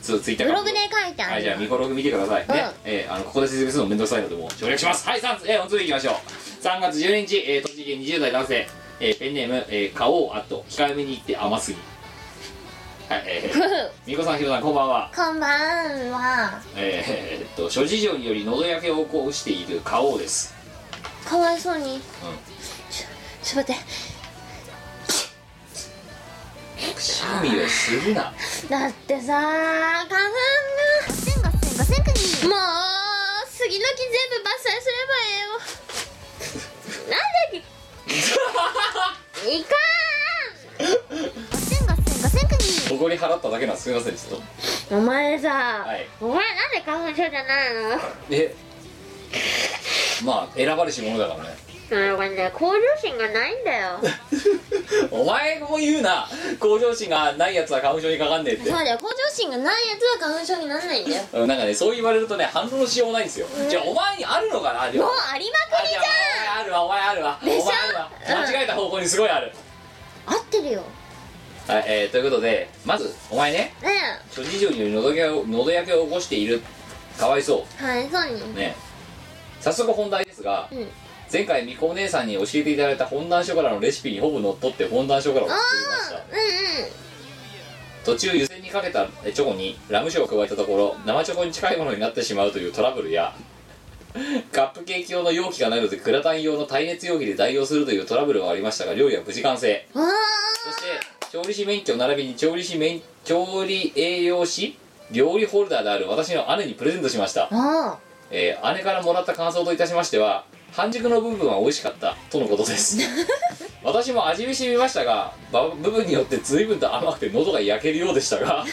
[0.00, 2.46] ツツイッターブログで書いてあるはいじゃあミコログ見てください。
[2.48, 2.90] ね、うん。
[2.90, 5.08] えーあのここで説明するのめんどくさいのでもう省略します。
[5.08, 6.14] はい3えー、お次行きましょう。
[6.62, 8.68] 3月12日、えー、栃木県20代男性、
[9.00, 11.78] えーペンネーム、えー、買おうあと控えめに言って甘すぎ。
[13.08, 15.10] はいえー、みこさんひろさんこんばんは。
[15.14, 15.50] こんばん
[16.10, 16.60] は。
[16.76, 20.54] えー、えーっと諸事情により喉焼けを起こしている花王です。
[21.24, 22.00] かわいそうに、
[22.88, 23.06] ちょ
[23.42, 23.82] ちょっと待って
[26.94, 28.32] くしゃみをするな。
[28.68, 30.20] だってさ花粉が
[31.06, 32.58] ガセンガセンガセンクニもう
[33.48, 37.56] 杉の木全部伐採すればええよなんだっけ
[39.48, 39.68] いか
[41.52, 44.40] ガセンガセンガセンクニ誇り払っただけなんですみませんちょっ
[44.88, 45.48] とんお前さ、
[45.86, 48.00] はいお前なんで花粉症じゃないの
[48.30, 48.54] え
[50.24, 51.56] まあ選ばれし者だからね
[51.88, 54.00] それはね向上心がないんだよ。
[55.10, 56.28] お前も言うな。
[56.58, 58.70] 向上心がないやつは花粉症にかかんねえって。
[58.70, 58.98] そうだよ。
[58.98, 61.22] 向上心がないやつは花粉症にならないんだよ。
[61.32, 65.04] うんなんかねそう言われるとね反論のしようもないんですよ、じゃあお前にあるのかなでも。
[65.04, 67.38] うもありまくりじゃあお前あるわお前あるわ。
[67.42, 68.34] お前あるわうん。
[68.34, 70.82] 間違えた方向にすごいある、ゃん合ってるよ。
[71.68, 73.74] はいえー、ということでまずお前ね。
[73.82, 76.62] ね諸事情により喉焼けを喉焼けを起こしている。
[77.16, 78.74] かわいそえはいそうにうね。
[79.60, 80.88] 早速本題ですが、うん
[81.36, 88.06] 前回みこお姉さんに教えていただいたフォンダンショコラのレシピにほぼ乗っ取ってフォンダンショコラを作りました。
[88.06, 93.34] 途中湯煎にかけたチョコにラム酒を加えたところ生チョコに近いものになってしまうというトラブルや
[94.50, 99.86] カップケーキ用の容器がないのでグラタン用の耐熱容器で代用するというトラブルはありましたが料理は無事完成。
[99.92, 100.04] わ
[100.64, 104.78] そして調理師免許並びに調理師免調理栄養士
[105.10, 107.50] 料理ホルダーである私の姉にプレゼントしました。
[108.30, 110.46] えー姉からもらった感想といたしましては
[110.76, 112.98] 半熟の部分は美味しかったとのことです。
[113.82, 118.64] 私も味見してみましたがば部分によって随分と甘くて喉が焼けるようでしたが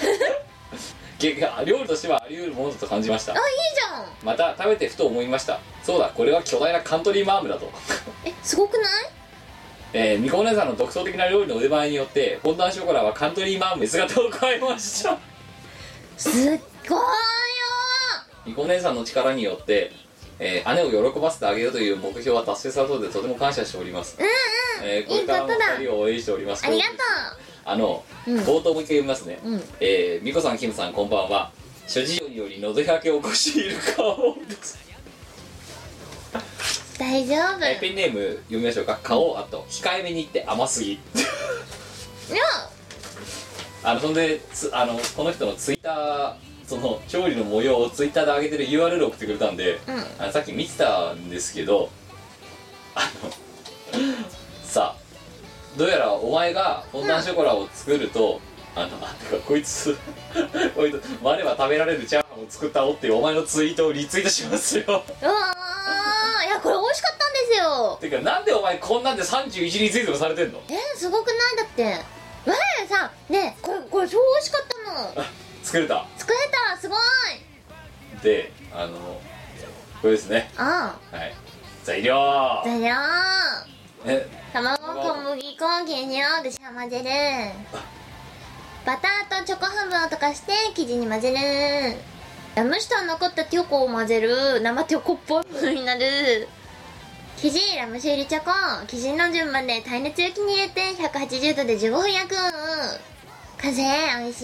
[1.20, 3.32] 結果料理としてはあり得るものだと感じました。
[3.34, 3.44] あいい
[3.76, 4.06] じゃん。
[4.24, 5.60] また食べてふと思いました。
[5.84, 7.72] そうだこれは巨大なカントリーマームだと。
[8.26, 9.06] えすごくない？
[9.94, 15.18] えー、みこお姉さんの独創的な料理の腕前によってフォンダンショコラはカントリーマームに姿を変えました。
[16.18, 16.34] すっ
[16.90, 17.04] ごいよ
[18.46, 19.92] みこお姉さんの力によって、
[20.40, 24.18] えー姉を喜ばせてあげるという目標は達成されたのでとても感謝しております、
[24.84, 25.78] えーこれからもいいことだ。
[25.78, 26.66] 2人を応援しております。
[26.66, 26.94] ありがと
[27.66, 28.40] あの、うん。
[28.40, 29.64] 冒頭もう一回読みますね、ううん。
[29.80, 31.52] えー、みこさんキムさんこんばんは。
[31.88, 34.80] 諸事情により喉焼けを起こしている顔です、
[36.98, 37.66] 大丈夫。
[37.66, 39.00] えーペンネーム読みましょうか。
[39.02, 41.00] 顔あと控えめに言って甘すぎ。
[43.86, 46.34] あのそんでつあのこの人のツイッター
[46.68, 49.96] その調理の模様をツイッターで上げてる URL を送ってくれたんで、うん。
[50.20, 51.90] あのさっき見てたんですけど
[52.96, 53.32] あの
[54.66, 54.96] さ
[55.78, 58.40] どうやらお前がフォンダンショコラを作ると、
[58.76, 59.98] あのあてかこいつ
[60.76, 64.84] こいつ我は食べられるチャーハンを作ったおっていうお前のツイートをリツイートしますよ。
[64.88, 67.98] うわーいやこれ美味しかったんですよ。
[68.02, 70.60] てかなんでお前こんなんで31リツイートもされてんの？
[70.70, 71.38] えすごくない？
[71.58, 72.00] だって。
[72.46, 72.54] 我
[72.90, 75.26] さねこれこれ超美味しかったの
[75.64, 76.06] 作れた？
[76.18, 76.38] 作れ
[76.72, 77.00] たすごい。
[78.22, 78.98] であの
[80.02, 80.52] これですね。
[80.58, 81.34] あはい。
[81.84, 82.62] 材料。
[82.64, 82.94] 材料。
[84.06, 84.28] え？
[84.54, 87.06] 卵小麦粉原料でしゃ混ぜる。
[88.86, 91.38] バターとチョコハムを溶かして生地に混ぜる。
[92.56, 94.60] ラム酒と残ったテョコを混ぜる。
[94.62, 96.48] 生テョコっぽいものになる。
[97.38, 98.52] 生地ラム酒入りチョコ。
[98.86, 102.36] 生地の順番で耐熱容器に入れて180度で15分焼く
[103.64, 103.88] 完成美
[104.28, 104.40] 味し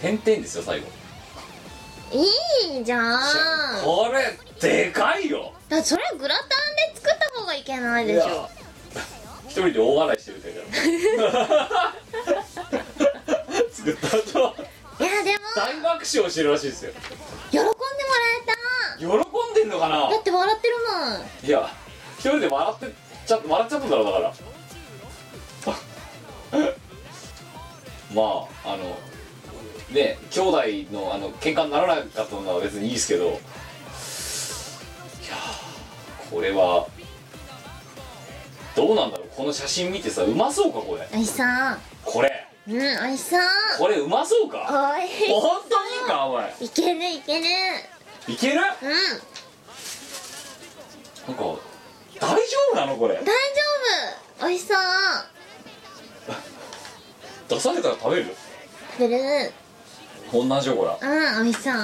[0.00, 0.86] 点々ですよ最後。
[2.12, 2.22] い
[2.76, 3.20] いいじゃん。
[3.84, 5.52] これでかいよ。
[5.68, 6.48] だってそれグラタン
[6.94, 8.48] で作った方がいけないでしょ。
[9.48, 10.54] 一人で大笑いしてるって
[13.74, 14.54] 作った後。
[15.00, 15.38] いやでも。
[15.56, 16.92] 大爆笑してるらしいですよ。
[17.50, 17.80] 喜んでもら
[19.00, 19.10] 喜ん
[19.54, 19.96] でんのかな？
[19.96, 20.82] えただって笑ってるも
[21.18, 21.22] ん。
[21.44, 21.68] いや
[22.18, 22.86] 一人で笑って
[23.26, 24.32] ちゃ笑っちゃったんだろうだから
[28.14, 28.98] まああの
[29.90, 30.62] ね兄弟
[30.92, 36.86] のあの喧嘩にならなかったのは別にいいですけどいやーこれは
[38.76, 41.08] どうなんだろうこの写真見てさうまそうかこれ？
[41.12, 41.46] おいしそう
[42.04, 42.46] これ。
[42.68, 43.40] うん美味しそう
[43.78, 44.94] これうまそうか？
[44.96, 45.08] おい。
[45.08, 47.44] し本当にかお前いけるいける。
[48.28, 48.60] いける？
[48.60, 48.78] なんか
[51.26, 51.36] うん
[52.20, 52.38] 大丈
[52.72, 53.14] 夫なのこれ？
[53.14, 53.32] 大丈
[54.40, 54.46] 夫。
[54.48, 54.76] 美味しそう
[57.50, 58.26] 出されたら食べる？
[58.96, 59.52] 食べる。
[60.30, 61.74] こんなんショコラうん美味しそう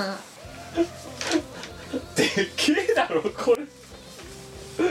[2.14, 3.64] でっけえだろこれ。
[4.78, 4.88] 大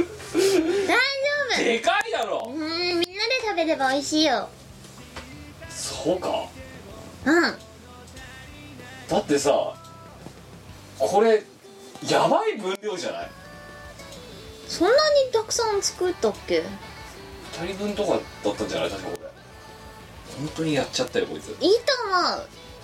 [1.57, 2.39] 丈でかいだろ。
[2.47, 3.05] 夫うんみんなで
[3.41, 4.49] 食べれば美味しいよ。
[5.69, 6.45] そうか。
[7.25, 7.43] うん。
[9.07, 9.73] だってさ
[10.99, 11.43] これ
[12.09, 13.29] やばい分量じゃない？
[14.67, 14.99] そんなに
[15.31, 16.63] たくさん作ったっけ
[17.53, 18.89] ？2人分とかだったんじゃない？
[18.89, 19.25] 確かこれ
[20.37, 21.49] 本当にやっちゃったよこいつ。
[21.49, 21.67] いいと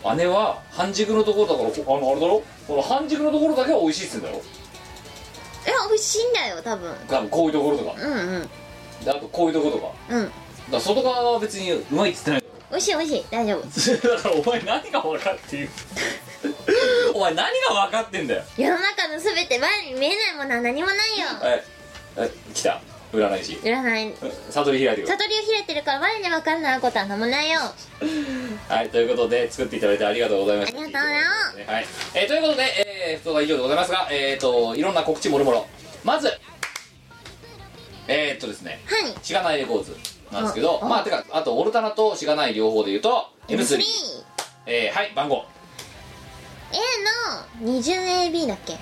[0.05, 0.15] 思う。
[0.17, 2.43] 姉は半熟のところだからこあのあれだろ？
[2.67, 4.41] この半熟のところだけは美味しいっつうんだろ？
[5.65, 6.95] え美味しいんだよ多分。
[7.07, 7.93] 多分こういうところとか。
[7.97, 8.49] うんうん。
[9.05, 9.91] であとこういうところとか。
[10.09, 10.25] うん。
[10.25, 10.33] だか
[10.71, 12.43] ら外側は別にうまいっつってない。
[12.71, 13.25] 美味しい美味しい。
[13.29, 13.61] 大丈夫。
[14.15, 15.69] だからお前何が分かっていう
[17.13, 18.43] お前何が分かってんだよ？
[18.57, 21.27] 世の中の全て前に見えないものは何もないよ。
[21.41, 21.63] はい
[22.21, 23.53] はい来た占い師。
[23.61, 24.13] 占い。
[24.49, 27.59] 悟り開いてく悟りを開いてるから我に分かんないことは何もないよ。
[28.69, 30.79] はいということで作っていただいてありがとうございました。
[30.79, 32.63] ありがとうなはい、えーということで、
[33.09, 35.67] えー、不当は以上でございますがえっ、ー、といろんな告知もろもろ。
[36.03, 36.31] まず
[38.07, 38.81] えー、っとですね。
[38.85, 39.13] はい。
[39.21, 39.95] しがないレコーズ
[40.31, 43.81] なんですけどまあてかあとオルタナとしがない両方で言うと M3
[44.65, 45.45] えー、はい番号。
[46.71, 48.77] A の 20AB だっけ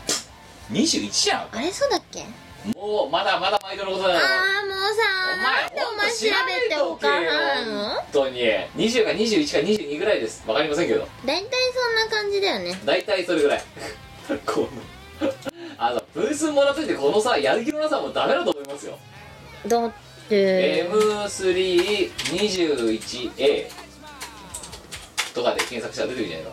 [0.72, 1.48] ？21じゃん。
[1.52, 2.24] あれそうだっけ？
[2.76, 4.20] もうまだまだ毎度のことだよ。
[4.20, 5.02] ああもうさ
[5.38, 7.90] なんでお前調べておかないの？
[7.90, 8.40] 本当に
[8.76, 10.44] 20か21か22ぐらいです。
[10.48, 11.08] わかりませんけど。
[11.26, 12.80] 大体そんな感じだよね。
[12.86, 13.64] 大体それぐらい。
[14.46, 14.70] この
[15.78, 18.98] あのブースもらっといてこのさやる気のなさもダメだと思いますよ。
[19.66, 19.92] だっ
[20.30, 20.86] て。
[20.90, 23.70] M321A
[25.34, 26.48] とかで検索したら出てくるんじゃない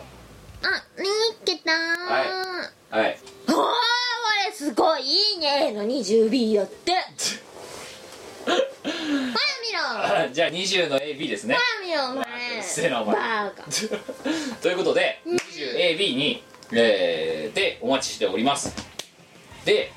[0.63, 1.11] あ見っ
[1.45, 1.75] けたー。
[2.09, 2.23] は
[3.01, 3.03] い。
[3.03, 3.19] はい。
[3.47, 3.63] おー俺
[4.57, 6.91] すごいいいねの 20B やって。
[8.43, 8.57] ほら
[10.17, 11.53] 見ろじゃあ20の AB ですね。
[11.53, 12.63] ほら見ろお前。
[12.63, 13.15] 失礼なお前。
[13.15, 13.63] バカ
[14.59, 18.73] ということで 20AB に、えーでお待ちしております。
[19.63, 19.91] で、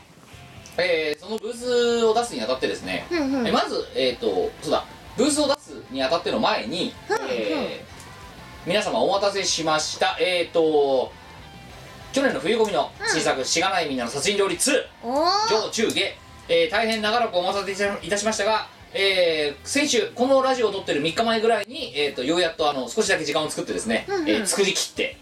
[0.76, 3.48] えーそのブースを出すにあたってですね、うんうん。
[3.48, 4.84] えまずえっ、とそうだ。
[5.16, 6.94] ブースを出すにあたっての前に、
[7.30, 7.90] えー
[8.66, 10.18] 皆様お待たせしました。
[10.20, 11.12] えっ、と
[12.12, 14.72] 去年の冬込みの新作「しがないみんなの殺人料理2」
[15.04, 15.48] おー。
[15.48, 16.00] 上中下、
[16.48, 24.28] えー大変長らくお待たせいたしましたが、えー先週このラジオを撮ってる3日前ぐらいに、えー、とようやっとあの少しだけ時間を作ってですね、うんうん。
[24.28, 25.16] えー作り切って、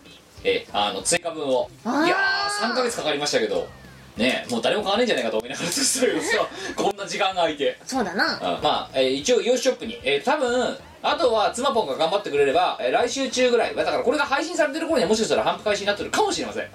[0.44, 1.68] えーあの追加分を。
[1.84, 3.68] いやー3ヶ月かかりましたけど
[4.16, 7.78] ねもう誰も買わねえんじゃないかと思いながら作ってたけどさこんな時間が空いて。
[7.86, 8.38] そうだな。
[8.40, 16.64] あまあ、えー一応洋酒ショップに、えー多分あとは妻ポンが頑張ってくれれば、えー来週中ぐらいだからこれが配信されてる頃にはもしかしたら販布開始になってるかもしれません。
[16.64, 16.70] うん。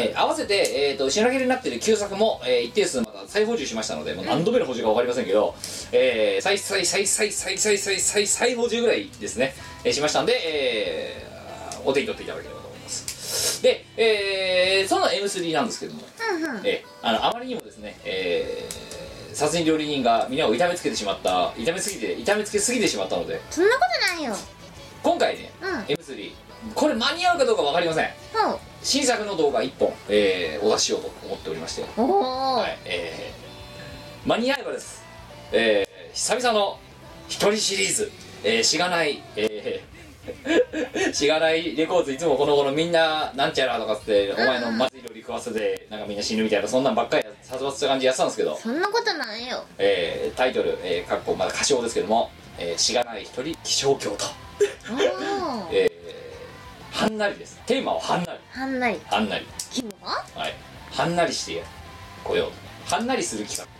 [0.00, 5.54] えー合わせて、えー、と品切れになっている旧作も、えー一定数また再補充しましたのでもう何度目の補充か分かりませんけど、
[5.92, 9.54] えー再再再再再再再再再補充ぐらいですね、
[9.84, 11.28] えーしましたんで、えー
[11.84, 13.62] お手に取っていただければと思います。
[13.62, 16.00] で、えーその M3 なんですけども、
[16.64, 18.97] えーあのあまりにもですね、えー
[19.38, 23.40] 殺人料理人が皆を痛めつけてしまった痛めすぎて痛めつけすぎてしまったので。
[23.52, 24.34] そんなことないよ。
[25.00, 25.94] 今回ね、うん。
[25.94, 26.32] M3
[26.74, 28.10] これ間に合うかどうか分かりません。
[28.34, 28.58] ほう。
[28.82, 31.84] 新作の動画1本、えーお出ししようと思っておりまして。
[31.96, 35.04] おお、はい、えー、間に合えばです、
[35.52, 36.80] えー、久々の
[37.28, 38.10] 一人シリーズ、
[38.42, 39.87] えー、しがない、えー、
[41.12, 49.64] しがないレコーズいつもこの頃みんななんちゃらとかっつって、お前のまずい料理食わせてなんかみんな死ぬみたいなそんなんばっかり殺伐した感じでやってたんですけど、そんなことないよ。
[49.78, 54.24] えー、タイトル、えー、かっこまだ歌唱ですけども、えー、しがない一人気象京都、
[54.92, 57.60] おお えー、はんなりです。
[57.66, 58.38] テーマははんなり。
[58.50, 59.00] はんなり。
[59.06, 59.46] はんなり。
[60.02, 60.24] は？
[60.34, 60.54] はい。
[60.90, 61.62] はんなりして
[62.24, 62.52] こよう
[62.88, 62.96] と。
[62.96, 63.77] はんなりする企画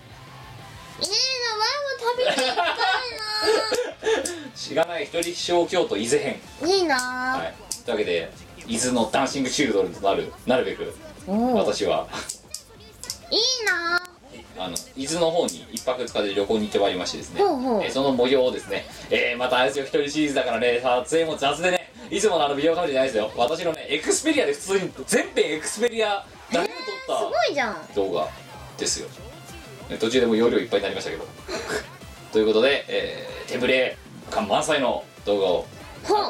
[1.00, 1.14] いいな
[1.58, 2.30] 前も食べて
[4.52, 4.98] みしがな。
[5.00, 6.96] い一人小京都伊豆編、たいないいな。
[6.96, 7.54] はい、
[7.84, 8.30] というわけで
[8.66, 10.94] 伊豆のダンシングチルドレンとなるなるべく
[11.54, 12.06] 私は。
[13.30, 14.02] いいな。
[14.60, 17.82] あの伊豆の方に一泊二日で旅行に行ってまいりましてですね、ほうほう。
[17.84, 23.30] えーその模様をですね、えーまたあれですよ一人シリーズだからね撮影も雑でねいつものあのビデオカメラじゃないですよ。
[23.36, 26.74] 私のねエクスペリアで普通に全編エクスペリアだけで
[27.06, 27.74] 撮っすごいじゃん。
[27.74, 28.28] た動画
[28.76, 29.27] ですよ、ね
[29.97, 31.27] 途中でもう容量いっぱいになりましたけど。
[32.32, 33.97] ということで、えー、手ぶれ
[34.31, 35.66] 感満載の動画を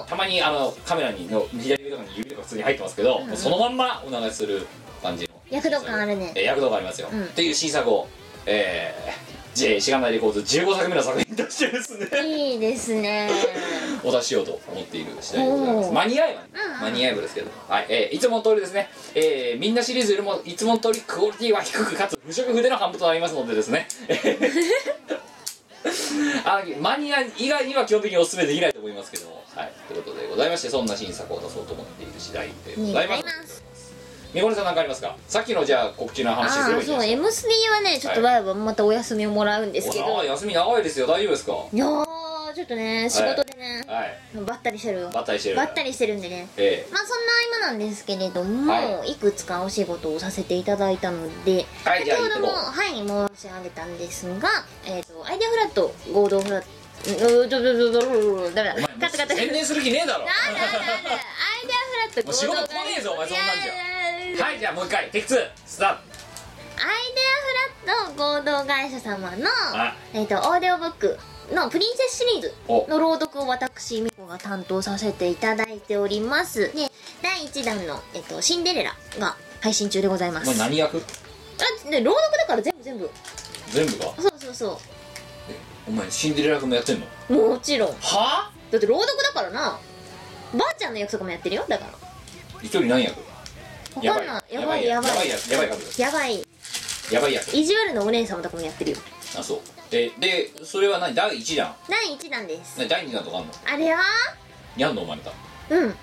[0.08, 4.66] たまにあのカメラにの左上とかに指とか普通に入ってますけど、もうそのまんまお流しする
[5.02, 6.32] 感じの躍動感あるね。
[6.36, 7.24] えー躍動感ありますよ、うん。
[7.24, 8.08] っていう新作を
[8.50, 12.08] えー、J しがないレコード15作目の作品としてですね。
[12.24, 13.30] いいですね
[14.04, 15.90] お出ししようと思っている次第でございます。
[15.92, 16.48] 間に合えばね、
[16.82, 17.50] 間に合えばですけど。
[17.68, 23.86] はい、えーいつもの通りですね、えーみんなシリーズよりもいつもの通りクオリティは低くかつ不織布での販布となりますのでですね。
[26.44, 29.42] あマニア以外には基本的にお勧めできないと思いますけども。
[29.54, 29.72] はい。
[29.88, 33.62] ということでございましてそんな新作を出そうと思っている次第でございます。
[34.34, 35.16] みこねさん何かありますか？
[35.26, 38.44] さっきのじゃあ告知の話すればいいんじゃああそうないですか M3 はねちょっとわい。
[38.44, 40.04] はまたお休みをもらうんですけど。
[40.04, 41.06] おあ休み長いですよ。
[41.06, 41.52] 大丈夫ですか？
[41.72, 42.06] いやー
[42.54, 44.44] ちょっとね仕事でね、はい。
[44.44, 45.00] ばったりしてる。
[45.00, 45.56] よバッタリしてる。
[45.56, 46.48] ばったりしてるんでね。
[46.56, 49.14] えまあそんな合間なんですけれども、、はい。
[49.16, 52.88] くつかお仕事をさせていただいたので、はい先ほどもはい
[53.36, 54.48] 申し上げたんですが、
[54.86, 56.68] えっ、とアイデアフラット合同フラット。
[56.98, 58.88] うーどどどどどどダメだ。
[58.88, 60.24] カットカット宣伝する気ねえだろ。
[60.24, 60.78] なんだなんだ。
[60.80, 61.12] アイデ
[61.72, 63.46] アフラットもう仕事来ねえぞお前そんなん
[64.34, 66.00] じゃはいじゃあもう一回テイク2スタート。
[66.80, 66.84] アイ
[67.14, 67.20] デ
[67.86, 71.18] アフラット合同会社様のあえっ、とオーディオブック
[71.52, 72.86] のプリンセスシリーズお。
[72.88, 76.72] の朗読を私ミコが担当させていただいております。
[76.74, 76.90] で
[77.22, 80.98] 第1弾の、えっとシンデレラが配信中でございまおす前何役？
[80.98, 83.10] あで朗読だから全部全部。
[83.70, 84.04] 全部が？
[84.04, 84.80] そうそうそ
[85.88, 87.06] お前シンデレラ役もやってんの？
[87.30, 87.88] うもちろん。
[88.00, 88.50] は？
[88.70, 89.78] だって朗読だからな。
[90.54, 91.64] ばあちゃんの役とかもやってるよ。
[91.68, 91.92] だから。
[92.62, 93.18] 一人何役？
[93.96, 95.10] わかんないやばいやばい。
[95.10, 95.68] やばい役やばい。
[95.70, 96.46] 役やばい
[97.10, 98.98] やばい役意地悪のお姉様とかもやってるよ。
[99.38, 99.60] あそう
[99.90, 101.14] ででそれは何？
[101.14, 101.74] 第1弾？
[101.88, 102.78] 第1弾です。
[102.78, 103.52] ね第2弾とかあんの？
[103.66, 104.02] あれは？
[104.76, 105.02] やんの？
[105.02, 105.32] お前また
[105.74, 105.94] うん。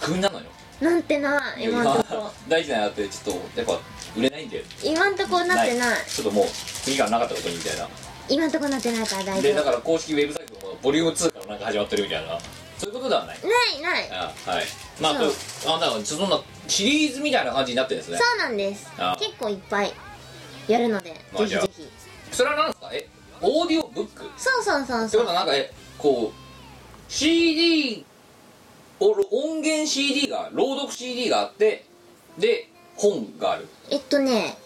[0.00, 0.44] クビなのよ？
[0.80, 2.30] なんてな今んとこ。
[2.48, 3.80] 第1弾やってちょっとやっぱ
[4.16, 6.04] 売れないんで今んとこなってない。
[6.06, 7.88] ちょっともう次からなかったことにみたいな。
[8.28, 12.38] 今んとこなってないから大丈でだ夫から公式ウェブサイトもボリューム2からなんか始まってるみたいな。
[12.76, 13.38] そういうことではない。
[13.40, 13.48] な
[13.78, 14.10] いない。
[14.10, 14.64] あはい。
[15.00, 15.20] まあと
[15.74, 18.18] あだからそんなシリーズみたいな感じになってるんですね。
[18.18, 18.92] そうなんです。
[18.98, 19.92] あ結構いっぱい
[20.68, 21.88] やるのでまあぜひぜひ
[22.32, 22.90] それは何ですか？
[22.92, 23.08] え
[23.40, 24.24] オーディオブック？
[24.24, 25.20] っそうそうそうてそう。
[25.22, 28.04] ことはなんかえこう CD
[28.98, 31.84] お音源 CD が朗読 CD があって
[32.38, 33.68] で本がある。
[33.90, 34.56] えっとね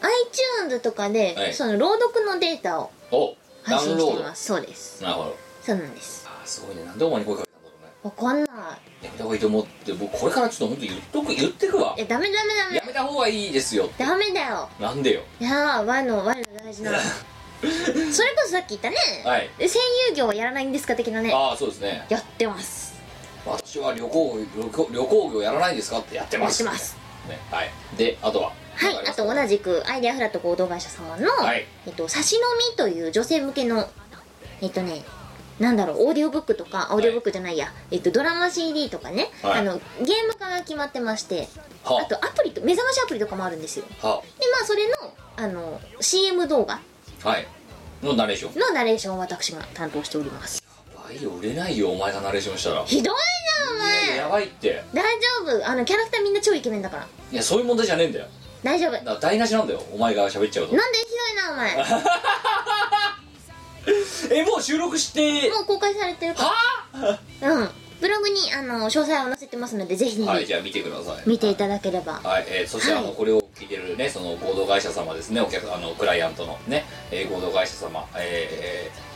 [0.00, 1.54] iTunes とかで、はい。
[1.54, 3.34] その朗読のデータをお
[3.68, 4.34] ダ配ウンロード。
[4.34, 5.02] そうです。
[5.02, 5.36] なるほど。
[5.62, 6.26] そうなんです。
[6.28, 6.84] あーすごいね。
[6.84, 9.04] なんでお前に声かけたんだろうねわかんない。
[9.04, 11.94] やめた方がいいと思って僕これからちょっと本当言っとく言ってくわ。
[11.98, 14.68] えダメダメダやメめた方がいいですよダメだよ。
[14.80, 15.22] なんでよ？
[15.40, 19.50] いやーワイのワイの大事なそれこそさっき言ったね、はい。
[19.58, 19.78] え声
[20.10, 21.32] 優業はやらないんですか的なね。
[21.34, 22.06] ああそうですね。
[22.08, 22.94] やってます。
[23.44, 26.62] 私は旅行旅行旅行業やらないんですかってやってやます。
[26.62, 26.96] ってます。
[27.28, 27.70] ねはい。
[27.96, 28.52] であとは？
[28.74, 31.64] はいあと同じくアイデアフラット合同会社様の、はい。
[31.86, 32.40] えっと、差し飲
[32.70, 33.88] みという女性向けの
[34.60, 35.02] えっとね
[35.58, 39.60] なんだろうオーディオブックとかオーディオブックじゃないや、えっと、ドラマ CD とかね、はい。
[39.60, 41.48] あのゲーム化が決まってまして。
[41.82, 42.04] はあ。
[42.04, 43.86] とアプリと目覚ましアプリとかもあるんですよ。
[43.88, 44.20] ではま
[44.62, 44.94] あそれの
[45.38, 46.80] あの CM 動画。
[47.22, 47.46] はい。
[48.02, 48.58] のナレーション。
[48.58, 50.64] のナレーションを私が担当しております。
[50.92, 51.30] やばいよ。
[51.30, 52.84] 売れないよお前がナレーションしたら。
[52.84, 53.20] ひどいな
[53.72, 54.16] お前。
[54.16, 54.82] やばいって。
[54.92, 55.68] 大丈夫。
[55.68, 57.06] あのキャラクターみんな超イケメンだから。
[57.30, 58.26] いやそういう問題じゃねえんだよ。
[58.64, 58.90] 大丈夫。
[58.90, 60.74] だから台無しなんだよお前が喋っちゃうと。
[60.74, 61.10] なんでひど
[61.40, 61.76] いなお前。
[61.76, 61.84] も
[64.34, 65.48] えもう収録して。
[65.48, 67.70] う公開されてるかはらうん。
[68.00, 71.22] ブログにあの詳細を載せてますのでぜひはいじゃあ見てください。
[71.28, 72.20] 見ていただければ。
[72.22, 73.02] はい、えーそして、はい。
[73.02, 79.08] あのこれを聞いてるねその合同会社様ですねお客あのクライアントのね、えー合同会社様、えー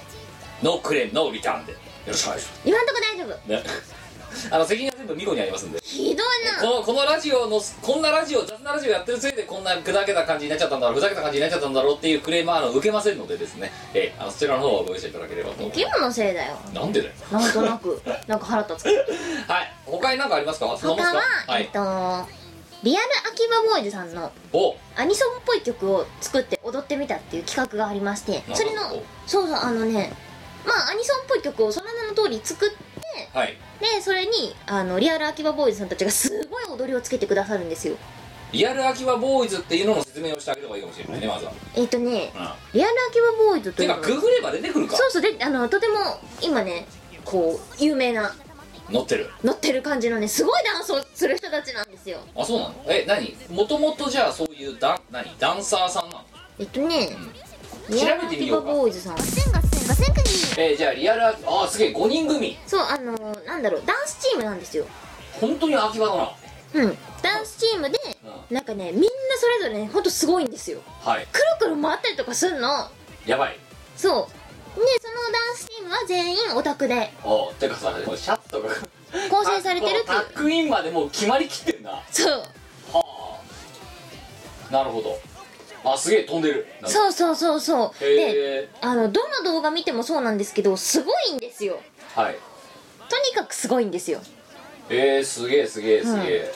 [0.64, 1.73] のクレームのリターンで。
[1.73, 3.28] よろしくお願いし今んとこ大丈夫。
[3.28, 3.62] ます、ね、
[4.51, 5.81] あの責任は全部ミコにありますんで。
[5.82, 6.27] ひどい
[6.60, 15.64] こなのこのラジオのこんなラジオ雑なラジオやってるせいでこんな砕けた感じになっちゃったんだろうふざけた感じになっちゃったんだろうっていうクレームはあの受けませんのでですね、えーあのそちらの方をご容赦いただければと。
[15.64, 16.55] 思い義務のせいだよ。
[16.55, 17.14] ますなんでだよ。
[17.32, 18.86] なんとなくなんか腹立つ。
[19.51, 19.73] はい。
[19.86, 20.66] 他に何かありますか？
[20.66, 21.62] 他ははい。
[21.62, 22.41] えっと
[22.82, 24.74] リアル秋葉ボーイズさんのお。
[24.96, 28.82] アニソンっぽい曲を作って踊ってみたっていう企画がありましてそれの
[29.26, 30.12] そうそうあのね
[30.66, 32.76] まあアニソンっぽい曲をその名の通り作って
[33.38, 33.56] はい。
[33.80, 34.30] でそれに
[34.66, 37.96] あのリアル秋葉ボーイズさんたちがすごい踊りをつけてくださるんですよ。
[38.52, 41.52] リアル秋葉ボーイズっていうのの説明をしてあげた方がいいかもしれないねまずは。
[41.76, 42.48] えっとねうん。
[42.74, 44.96] リアル秋葉ボーイズといてうのはかググれば出てくるか。
[44.96, 45.94] そうそうであのとても
[46.40, 46.86] 今ね
[47.24, 48.34] こう有名な
[48.93, 49.31] 乗ってる？
[49.43, 52.19] 乗ってる感じのねすごいダンスをする人たちなんですよ。
[52.36, 52.74] あそうなの？
[52.89, 53.35] え何？
[53.51, 55.27] もともとじゃあそういうダン何？
[55.39, 56.24] ダンサーさんなの？
[56.59, 57.16] えっとね、
[57.90, 57.98] うん。
[57.98, 58.73] 調べてみようか。
[58.73, 62.56] ボーイズさんガセンガセンガセンクニーえーじゃあリアルああすげえ5人組。
[62.66, 63.12] そうあの
[63.47, 64.86] なんだろうダンスチームなんですよ。
[65.40, 66.06] 本当に秋葉
[66.74, 66.85] だな。
[66.85, 66.98] うん。
[67.23, 67.98] ダンスチームで
[68.51, 70.81] うなんかねみんなそれぞれねほんとすごいんですよ。
[71.01, 71.27] はい。
[71.32, 72.89] くるくる回ったりとかすんの。
[73.27, 73.56] やばい。
[73.97, 74.32] そう。
[74.32, 74.41] で
[74.74, 77.12] そのダンスチームは全員オタクで。
[77.24, 78.69] おてかさもうシャツとか。
[79.31, 80.27] 構成されてるってタいう。
[80.28, 81.90] ックインまでもう決まりきってんな。
[81.90, 82.43] はそう。
[82.94, 84.73] あ。
[84.73, 85.20] なるほど。
[85.85, 86.66] あすげえ飛んでる。
[86.81, 86.89] なんか。
[86.89, 88.01] そうそうそうそう。
[88.01, 88.32] でへ
[88.62, 91.81] えあのどの動画見てもそうなんですけどすごいんですよ。
[92.15, 92.36] はい。
[93.09, 94.20] とにかくすごいんですよ。
[94.89, 96.55] えー、すげえすげえすげえ、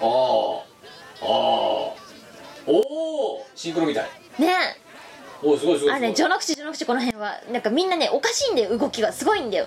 [0.00, 0.08] あああ
[1.24, 1.94] あお
[2.66, 4.10] おシンクロみたい。
[4.38, 4.81] ね
[5.42, 9.66] おおすごいすごいあれね序の口序の口この辺はなんかみんなねおかしいんだよ動きがすごいんだよ。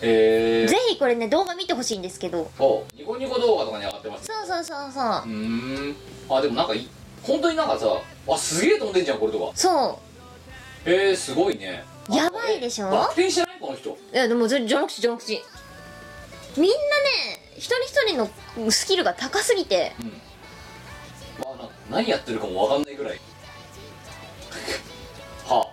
[0.00, 2.50] へえぜひこれね動画見てほしいんですけど。
[2.58, 5.04] おニコニコ動画とかに上がってますそうそうそうそう。
[5.04, 5.96] うーん。
[6.30, 6.86] あでもなんかい
[7.22, 7.86] 本当になんかさ
[8.28, 9.52] あすげえ飛んでんじゃんこれとか。
[9.54, 9.98] そ
[10.86, 11.84] へえすごいね。
[12.08, 12.88] うやばいでしょ？
[12.88, 13.58] あバク転してない？
[13.60, 13.90] この人。
[13.90, 15.42] いやでも序の口序の口。
[16.56, 16.78] みんなね
[17.56, 18.18] 一人一人
[18.64, 19.92] のスキルが高すぎて。
[21.44, 21.56] まあ
[21.90, 23.20] な何やってるかもわかんないぐらい
[25.48, 25.70] は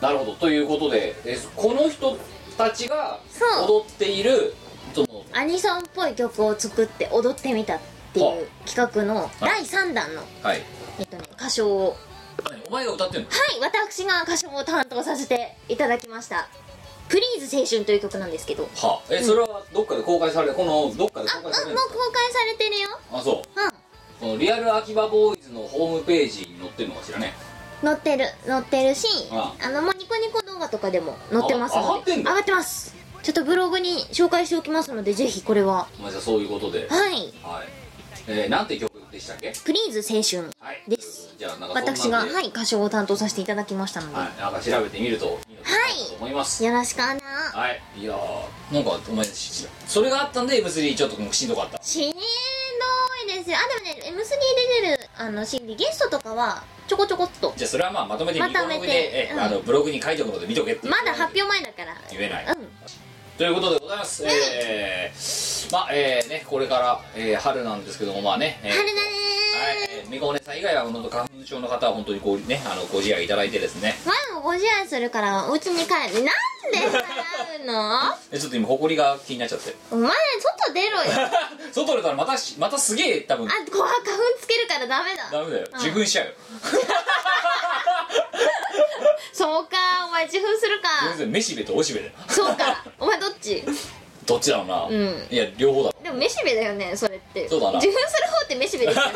[0.00, 0.02] あ。
[0.02, 0.34] なるほど。
[0.34, 2.16] ということでえこの人
[2.56, 3.80] たちがそう。
[3.80, 4.54] 踊っている
[4.94, 7.80] そのアニソンっぽい曲を作って踊ってみたっ
[8.12, 10.62] ていう企画の第3弾の、はい。
[10.98, 11.96] えっとね、歌唱を。
[12.48, 13.28] 何お前が歌ってんの？
[13.28, 13.38] はい。
[13.60, 16.48] 私が歌唱を担当させていただきました
[17.08, 18.68] 「プリーズ青春」という曲なんですけど。
[18.76, 19.14] はあ。
[19.14, 21.94] えそれはどっかで公開されこのどっかであ公開さあもうれるんですか？
[21.94, 22.88] 公開されてるよ。
[23.12, 23.60] あそう。
[23.60, 23.70] うん。
[24.20, 27.34] このリアル秋葉ボーイズのホームページに載ってるのかしらね
[27.82, 29.54] 載ってる載ってるしあ。
[29.62, 32.30] あのもうニコニコ動画とかでも載ってますあ上がのでってんだ。
[32.32, 32.94] 上がってます。
[33.22, 35.88] ちょっとブログに紹介しておきますのでぜひこれは。
[36.00, 36.86] まあじゃあそういうことで。
[36.88, 37.12] はい。
[37.42, 37.68] はい。
[38.26, 40.82] えー、なんて曲でしたっけ「プリーズ青春はい。
[40.86, 41.34] です。
[41.38, 44.40] じゃあなんか私がはい歌唱を担当させていただきましたので、はい。
[44.40, 45.56] なんか調べてみるといい
[46.10, 46.64] と思います。
[46.64, 47.04] よろしくな
[47.54, 47.80] はい。
[48.00, 51.78] いやーなんかお前しそれがあったんで M3 ちょっともうしんどかった。
[51.82, 52.14] しん
[52.78, 53.56] どいですよ。
[53.58, 54.30] あでもね M3
[54.82, 57.52] で出るあの CD ゲストとかはちょこちょこっと。
[57.56, 58.80] じゃあそれはまあまとめてまとめて。
[58.80, 59.40] ニコブログで、えうん。
[59.40, 61.96] あのブログに書いておくので見とけってまだ発表前だから。
[62.10, 62.46] 言えない。
[62.46, 62.68] うん
[63.38, 73.94] ということでございます、えー、まあえー、ねこれから、えー、春なんですけどもまあね、えー春だねはい、えー、みこお姉さん以外はほんと花粉町の方は本当にこうねあのご自愛いただいてですね。
[74.04, 76.24] 前もご自愛するからお家に帰る。
[76.24, 76.34] なん
[76.72, 78.14] で払うの？
[78.30, 79.74] でちょっと今埃が気になっちゃって。
[79.90, 80.12] お前
[80.66, 81.04] 外出ろよ。
[81.12, 81.30] あ
[81.72, 83.48] 外出たらまたしまたすげえ多分。
[83.48, 85.28] こう花粉つけるからダメだ。
[85.30, 85.68] ダメだよ。
[85.72, 85.80] うん。
[85.80, 86.32] 受粉しちゃうよ。
[89.32, 89.76] そうか
[90.08, 90.88] お前自分するか。
[91.10, 92.84] 全然めしべとおしべだよそうか。
[92.98, 93.64] お前どっち？
[94.26, 95.26] どっちだろうな、うん。
[95.30, 95.94] いや両方だ。
[96.02, 97.48] でもめしべだよねそれって。
[97.48, 97.80] そうだな。
[97.80, 99.12] 自分する方ってめしべですよね。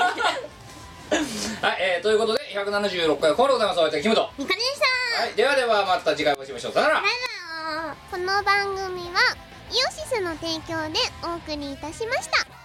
[1.60, 4.66] はい、えー、ということで176回これでございますお相手はキムトみかでし
[5.16, 6.72] たはいではではまた次回お会いしましょう。
[6.72, 7.02] さよなら。
[8.10, 9.36] この番組は
[9.70, 12.61] イオシスの提供でお送りいたしました